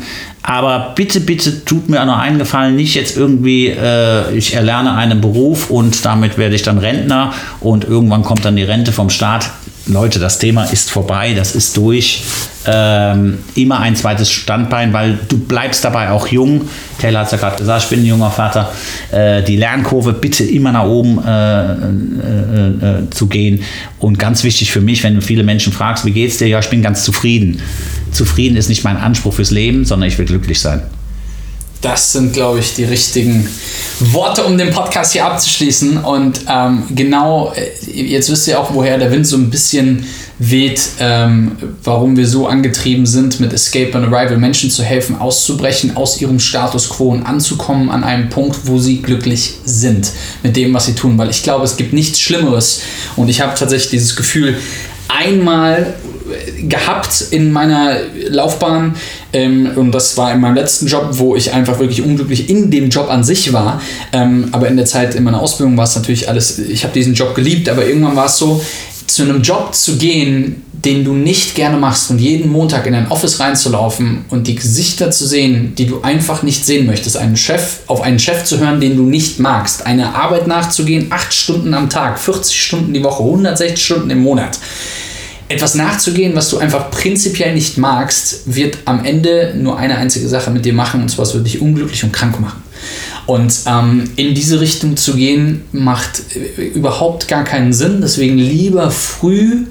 aber 0.44 0.94
bitte, 0.96 1.20
bitte 1.20 1.66
tut 1.66 1.90
mir 1.90 2.02
auch 2.02 2.06
noch 2.06 2.20
einen 2.20 2.40
Gefallen, 2.40 2.76
nicht 2.76 2.96
jetzt 2.96 3.18
irgendwie, 3.18 3.68
äh, 3.68 4.34
ich 4.34 4.54
erlerne 4.54 4.94
einen 4.94 5.22
Beruf 5.22 5.70
und 5.70 6.06
damit 6.06 6.38
werde 6.38 6.56
ich 6.56 6.64
dann 6.64 6.78
Rentner 6.78 7.34
und 7.60 7.84
irgendwann 7.84 8.24
kommt 8.24 8.46
dann 8.46 8.56
die 8.56 8.64
Rente 8.64 8.92
vom 8.92 9.10
Staat. 9.10 9.50
Leute, 9.88 10.20
das 10.20 10.38
Thema 10.38 10.66
ist 10.66 10.92
vorbei, 10.92 11.34
das 11.34 11.56
ist 11.56 11.78
durch. 11.78 12.24
Ähm, 12.66 13.38
immer 13.56 13.80
ein 13.80 13.96
zweites 13.96 14.30
Standbein, 14.32 14.92
weil 14.92 15.18
du 15.30 15.38
bleibst 15.38 15.86
dabei 15.86 16.12
auch 16.12 16.28
jung. 16.28 16.68
Taylor 17.00 17.22
hat 17.22 17.28
es 17.28 17.32
ja 17.32 17.38
gerade 17.38 17.56
gesagt, 17.56 17.84
ich 17.84 17.90
bin 17.90 18.02
ein 18.02 18.06
junger 18.06 18.30
Vater. 18.30 18.72
Äh, 19.12 19.44
die 19.44 19.56
Lernkurve 19.56 20.12
bitte 20.12 20.44
immer 20.44 20.74
nach 20.74 20.86
oben 20.86 21.24
äh, 21.26 21.72
äh, 21.72 21.76
äh, 21.76 23.10
zu 23.10 23.28
gehen. 23.28 23.64
Und 24.00 24.20
ganz 24.20 24.44
wichtig 24.44 24.72
für 24.72 24.82
mich, 24.82 25.04
wenn 25.04 25.16
du 25.16 25.22
viele 25.22 25.44
Menschen 25.44 25.72
fragst, 25.72 26.04
wie 26.06 26.12
geht's 26.12 26.38
dir? 26.38 26.48
Ja, 26.48 26.60
ich 26.60 26.70
bin 26.70 26.82
ganz 26.82 27.04
zufrieden. 27.04 27.62
Zufrieden 28.12 28.58
ist 28.58 28.68
nicht 28.68 28.84
mein 28.84 28.98
Anspruch 28.98 29.34
fürs 29.34 29.52
Leben, 29.52 29.86
sondern 29.86 30.10
ich 30.10 30.18
will 30.18 30.26
glücklich 30.26 30.60
sein. 30.60 30.82
Das 31.82 32.12
sind, 32.12 32.34
glaube 32.34 32.60
ich, 32.60 32.74
die 32.74 32.86
richtigen 32.86 33.48
Worte, 34.00 34.44
um 34.44 34.58
den 34.58 34.72
Podcast 34.72 35.14
hier 35.14 35.26
abzuschließen. 35.26 35.98
Und 35.98 36.42
ähm, 36.50 36.84
genau, 36.96 37.54
äh, 37.56 38.02
jetzt 38.02 38.32
wisst 38.32 38.48
ihr 38.48 38.60
auch, 38.60 38.74
woher 38.74 38.98
der 38.98 39.12
Wind 39.12 39.28
so 39.28 39.38
ein 39.38 39.50
bisschen 39.50 40.06
weht, 40.40 40.82
ähm, 41.00 41.52
warum 41.84 42.16
wir 42.16 42.28
so 42.28 42.48
angetrieben 42.48 43.06
sind, 43.06 43.40
mit 43.40 43.54
Escape 43.54 43.96
and 43.96 44.08
Arrival 44.08 44.38
Menschen 44.38 44.70
zu 44.70 44.84
helfen, 44.84 45.20
auszubrechen 45.20 45.96
aus 45.96 46.22
ihrem 46.22 46.40
Status 46.40 46.90
quo 46.90 47.10
und 47.10 47.24
anzukommen 47.24 47.90
an 47.90 48.04
einem 48.04 48.30
Punkt, 48.30 48.66
wo 48.66 48.80
sie 48.80 49.02
glücklich 49.02 49.56
sind 49.66 50.12
mit 50.44 50.56
dem, 50.56 50.74
was 50.74 50.88
sie 50.88 50.94
tun. 50.94 51.18
Weil 51.18 51.30
ich 51.30 51.44
glaube, 51.44 51.66
es 51.66 51.78
gibt 51.78 51.94
nichts 51.94 52.20
Schlimmeres. 52.20 52.82
Und 53.16 53.30
ich 53.30 53.42
habe 53.42 53.54
tatsächlich 53.58 53.92
dieses 53.92 54.16
Gefühl, 54.16 54.58
einmal 55.08 55.96
gehabt 56.68 57.26
in 57.32 57.52
meiner 57.52 57.98
Laufbahn 58.30 58.96
ähm, 59.38 59.70
und 59.76 59.92
das 59.92 60.18
war 60.18 60.34
in 60.34 60.42
meinem 60.42 60.56
letzten 60.56 60.88
Job, 60.88 61.10
wo 61.12 61.36
ich 61.36 61.54
einfach 61.54 61.78
wirklich 61.78 62.02
unglücklich 62.02 62.50
in 62.50 62.72
dem 62.72 62.90
Job 62.90 63.08
an 63.08 63.24
sich 63.24 63.54
war. 63.54 63.80
Ähm, 64.12 64.48
aber 64.52 64.68
in 64.68 64.78
der 64.78 64.88
Zeit 64.88 65.14
in 65.14 65.24
meiner 65.24 65.40
Ausbildung 65.40 65.78
war 65.78 65.84
es 65.84 65.96
natürlich 65.96 66.28
alles, 66.28 66.58
ich 66.58 66.84
habe 66.84 66.94
diesen 66.94 67.14
Job 67.14 67.36
geliebt, 67.36 67.70
aber 67.70 67.86
irgendwann 67.86 68.16
war 68.16 68.26
es 68.26 68.38
so, 68.38 68.60
zu 69.06 69.22
einem 69.22 69.44
Job 69.44 69.76
zu 69.76 69.98
gehen, 69.98 70.64
den 70.74 71.06
du 71.06 71.14
nicht 71.14 71.54
gerne 71.54 71.78
machst 71.78 72.10
und 72.10 72.20
jeden 72.20 72.52
Montag 72.52 72.88
in 72.88 72.96
ein 72.96 73.10
Office 73.10 73.40
reinzulaufen 73.40 74.26
und 74.30 74.48
die 74.48 74.56
Gesichter 74.56 75.12
zu 75.12 75.28
sehen, 75.28 75.74
die 75.76 75.86
du 75.86 76.02
einfach 76.02 76.42
nicht 76.42 76.66
sehen 76.66 76.88
möchtest, 76.88 77.18
einen 77.18 77.38
Chef, 77.38 77.80
auf 77.86 78.02
einen 78.02 78.20
Chef 78.20 78.44
zu 78.44 78.60
hören, 78.60 78.80
den 78.82 78.98
du 78.98 79.04
nicht 79.04 79.40
magst, 79.40 79.86
eine 79.86 80.16
Arbeit 80.16 80.48
nachzugehen, 80.48 81.08
acht 81.12 81.34
Stunden 81.34 81.74
am 81.74 81.90
Tag, 81.90 82.20
40 82.20 82.60
Stunden 82.60 82.94
die 82.94 83.04
Woche, 83.04 83.24
160 83.24 83.84
Stunden 83.84 84.10
im 84.10 84.20
Monat 84.20 84.60
etwas 85.50 85.76
nachzugehen, 85.76 86.36
was 86.36 86.50
du 86.50 86.58
einfach 86.58 86.92
prinzipiell 86.92 87.54
nicht 87.54 87.78
magst, 87.78 88.54
wird 88.54 88.80
am 88.86 89.06
Ende 89.06 89.54
nur 89.58 89.78
eine 89.78 89.98
einzige 89.98 90.28
Sache 90.28 90.52
mit 90.52 90.66
dir 90.66 90.74
machen, 90.74 91.02
und 91.02 91.10
zwar 91.10 91.24
es 91.24 91.34
wird 91.34 91.46
dich 91.46 91.62
unglücklich 91.62 92.04
und 92.04 92.12
krank 92.12 92.40
machen. 92.40 92.62
Und 93.26 93.54
ähm, 93.66 94.10
in 94.16 94.34
diese 94.36 94.60
Richtung 94.60 94.98
zu 94.98 95.16
gehen, 95.16 95.64
macht 95.72 96.22
äh, 96.36 96.64
überhaupt 96.68 97.28
gar 97.28 97.44
keinen 97.44 97.74
Sinn. 97.74 98.00
Deswegen 98.02 98.38
lieber 98.38 98.90
früh 98.92 99.66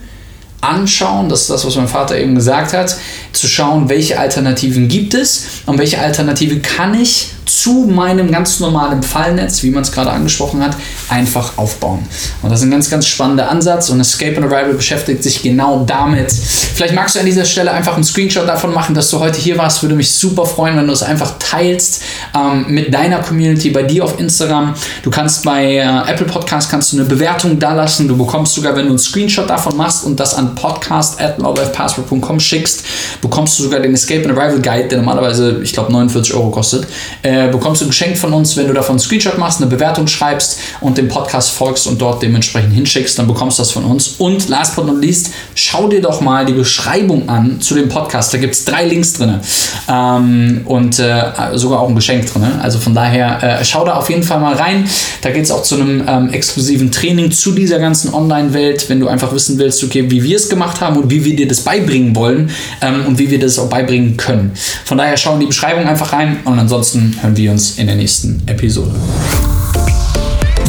anschauen, 0.61 1.29
das 1.29 1.43
ist 1.43 1.51
das, 1.51 1.65
was 1.65 1.77
mein 1.77 1.89
Vater 1.89 2.19
eben 2.19 2.35
gesagt 2.35 2.73
hat, 2.73 2.97
zu 3.33 3.47
schauen, 3.47 3.89
welche 3.89 4.19
Alternativen 4.19 4.89
gibt 4.89 5.15
es 5.15 5.47
und 5.67 5.79
welche 5.79 5.99
Alternative 5.99 6.59
kann 6.61 7.01
ich 7.01 7.29
zu 7.47 7.87
meinem 7.87 8.31
ganz 8.31 8.61
normalen 8.61 9.03
Fallnetz, 9.03 9.63
wie 9.63 9.71
man 9.71 9.83
es 9.83 9.93
gerade 9.93 10.11
angesprochen 10.11 10.63
hat, 10.63 10.77
einfach 11.09 11.57
aufbauen. 11.57 12.05
Und 12.43 12.51
das 12.51 12.61
ist 12.61 12.67
ein 12.67 12.71
ganz, 12.71 12.91
ganz 12.91 13.07
spannender 13.07 13.49
Ansatz 13.49 13.89
und 13.91 14.01
Escape 14.01 14.37
and 14.37 14.53
Arrival 14.53 14.75
beschäftigt 14.75 15.23
sich 15.23 15.43
genau 15.43 15.85
damit. 15.85 16.33
Vielleicht 16.33 16.95
magst 16.95 17.15
du 17.15 17.21
an 17.21 17.27
dieser 17.27 17.45
Stelle 17.45 17.71
einfach 17.71 17.95
einen 17.95 18.05
Screenshot 18.05 18.49
davon 18.49 18.75
machen, 18.75 18.95
dass 18.95 19.11
du 19.11 19.21
heute 19.21 19.39
hier 19.39 19.57
warst. 19.59 19.83
Würde 19.83 19.95
mich 19.95 20.11
super 20.11 20.45
freuen, 20.45 20.77
wenn 20.77 20.87
du 20.87 20.93
es 20.93 21.03
einfach 21.03 21.35
teilst 21.39 22.03
ähm, 22.35 22.67
mit 22.69 22.93
deiner 22.93 23.21
Community, 23.21 23.71
bei 23.71 23.85
dir 23.85 24.05
auf 24.05 24.19
Instagram. 24.19 24.75
Du 25.03 25.11
kannst 25.11 25.45
bei 25.45 25.77
äh, 25.77 26.11
Apple 26.11 26.27
Podcast 26.27 26.71
kannst 26.71 26.93
du 26.93 26.99
eine 26.99 27.07
Bewertung 27.07 27.59
da 27.59 27.75
lassen. 27.75 28.09
Du 28.09 28.17
bekommst 28.17 28.55
sogar, 28.55 28.75
wenn 28.75 28.85
du 28.85 28.91
einen 28.91 28.99
Screenshot 28.99 29.49
davon 29.49 29.77
machst 29.77 30.05
und 30.05 30.19
das 30.19 30.35
an 30.35 30.55
podcast.lovelifepassport.com 30.57 32.41
schickst, 32.41 32.85
bekommst 33.23 33.59
du 33.59 33.65
sogar 33.65 33.81
den 33.81 33.95
Escape 33.95 34.29
and 34.29 34.37
Arrival 34.37 34.61
Guide, 34.61 34.89
der 34.89 34.99
normalerweise, 34.99 35.61
ich 35.63 35.73
glaube, 35.73 35.93
49 35.93 36.35
Euro 36.35 36.51
kostet. 36.51 36.87
Äh, 37.23 37.36
äh, 37.37 37.49
bekommst 37.51 37.83
du 37.83 37.87
geschenkt 37.87 38.19
von 38.19 38.33
uns, 38.33 38.57
wenn 38.57 38.67
du 38.67 38.73
davon 38.73 38.93
einen 38.93 38.99
Screenshot 38.99 39.37
machst, 39.39 39.61
eine 39.61 39.69
Bewertung 39.69 40.07
schreibst 40.07 40.59
und 40.81 40.97
dem 40.97 41.09
Podcast 41.09 41.51
folgst 41.51 41.87
und 41.87 42.01
dort 42.01 42.23
dementsprechend 42.23 42.73
hinschickst, 42.73 43.19
dann 43.19 43.27
bekommst 43.27 43.59
du 43.59 43.63
das 43.63 43.71
von 43.71 43.85
uns. 43.85 44.15
Und 44.19 44.49
last 44.49 44.77
but 44.77 44.87
not 44.87 45.01
least, 45.01 45.33
schau 45.55 45.89
dir 45.89 46.01
doch 46.01 46.21
mal 46.21 46.47
die 46.47 46.53
Beschreibung 46.53 47.29
an 47.29 47.61
zu 47.61 47.75
dem 47.75 47.89
Podcast. 47.89 48.33
Da 48.33 48.39
gibt 48.39 48.55
es 48.55 48.65
drei 48.65 48.85
Links 48.87 49.15
drin 49.15 49.41
ähm, 49.89 50.63
und 50.65 50.99
äh, 50.99 51.23
sogar 51.55 51.81
auch 51.81 51.89
ein 51.89 51.95
Geschenk 51.95 52.33
drin. 52.33 52.45
Also 52.63 52.79
von 52.79 52.95
daher, 52.95 53.61
äh, 53.61 53.65
schau 53.65 53.85
da 53.85 53.95
auf 53.95 54.09
jeden 54.09 54.23
Fall 54.23 54.41
mal 54.41 54.55
rein. 54.55 54.89
Da 55.21 55.31
geht 55.31 55.45
es 55.45 55.51
auch 55.51 55.63
zu 55.63 55.75
einem 55.75 56.05
ähm, 56.07 56.33
exklusiven 56.33 56.91
Training 56.91 57.31
zu 57.33 57.53
dieser 57.53 57.79
ganzen 57.79 58.15
Online-Welt, 58.15 58.89
wenn 58.89 59.01
du 59.01 59.09
einfach 59.09 59.33
wissen 59.33 59.59
willst, 59.59 59.83
okay, 59.85 60.11
wie 60.11 60.23
wir 60.23 60.37
es 60.37 60.49
gemacht 60.49 60.81
haben 60.81 60.97
und 60.97 61.11
wie 61.11 61.25
wir 61.25 61.37
dir 61.37 61.49
das 61.49 61.61
beibringen 61.61 62.15
wollen 62.17 62.51
ähm, 62.81 63.05
und 63.07 63.19
wie 63.19 63.31
wir 63.31 63.39
das 63.39 63.59
auch 63.59 63.69
beibringen 63.69 64.17
können. 64.17 64.53
Von 64.85 64.99
daher 64.99 65.17
schau 65.17 65.35
in 65.35 65.41
die 65.41 65.47
Beschreibung 65.47 65.87
einfach 65.87 66.13
rein 66.13 66.39
und 66.45 66.59
ansonsten 66.59 67.17
hören 67.27 67.37
wir 67.37 67.51
uns 67.51 67.79
in 67.79 67.89
der 67.89 67.97
nächsten 67.97 68.41
Episode. 68.47 68.93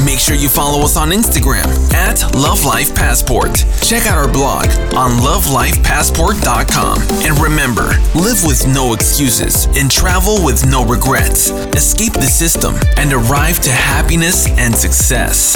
Make 0.04 0.18
sure 0.20 0.36
you 0.36 0.50
follow 0.50 0.82
us 0.84 0.98
on 0.98 1.12
Instagram 1.12 1.68
at 1.94 2.24
Love 2.34 2.66
Life 2.66 2.96
Passport. 2.96 3.64
Check 3.82 4.08
out 4.08 4.18
our 4.18 4.28
blog 4.28 4.66
on 4.96 5.20
lovelifepassport.com. 5.20 7.02
And 7.24 7.38
remember, 7.40 7.90
live 8.16 8.44
with 8.44 8.66
no 8.68 8.94
excuses 8.94 9.68
and 9.76 9.92
travel 9.92 10.44
with 10.44 10.66
no 10.66 10.84
regrets. 10.84 11.52
Escape 11.76 12.14
the 12.14 12.26
system 12.26 12.74
and 12.98 13.14
arrive 13.14 13.60
to 13.60 13.70
happiness 13.70 14.48
and 14.58 14.74
success. 14.74 15.56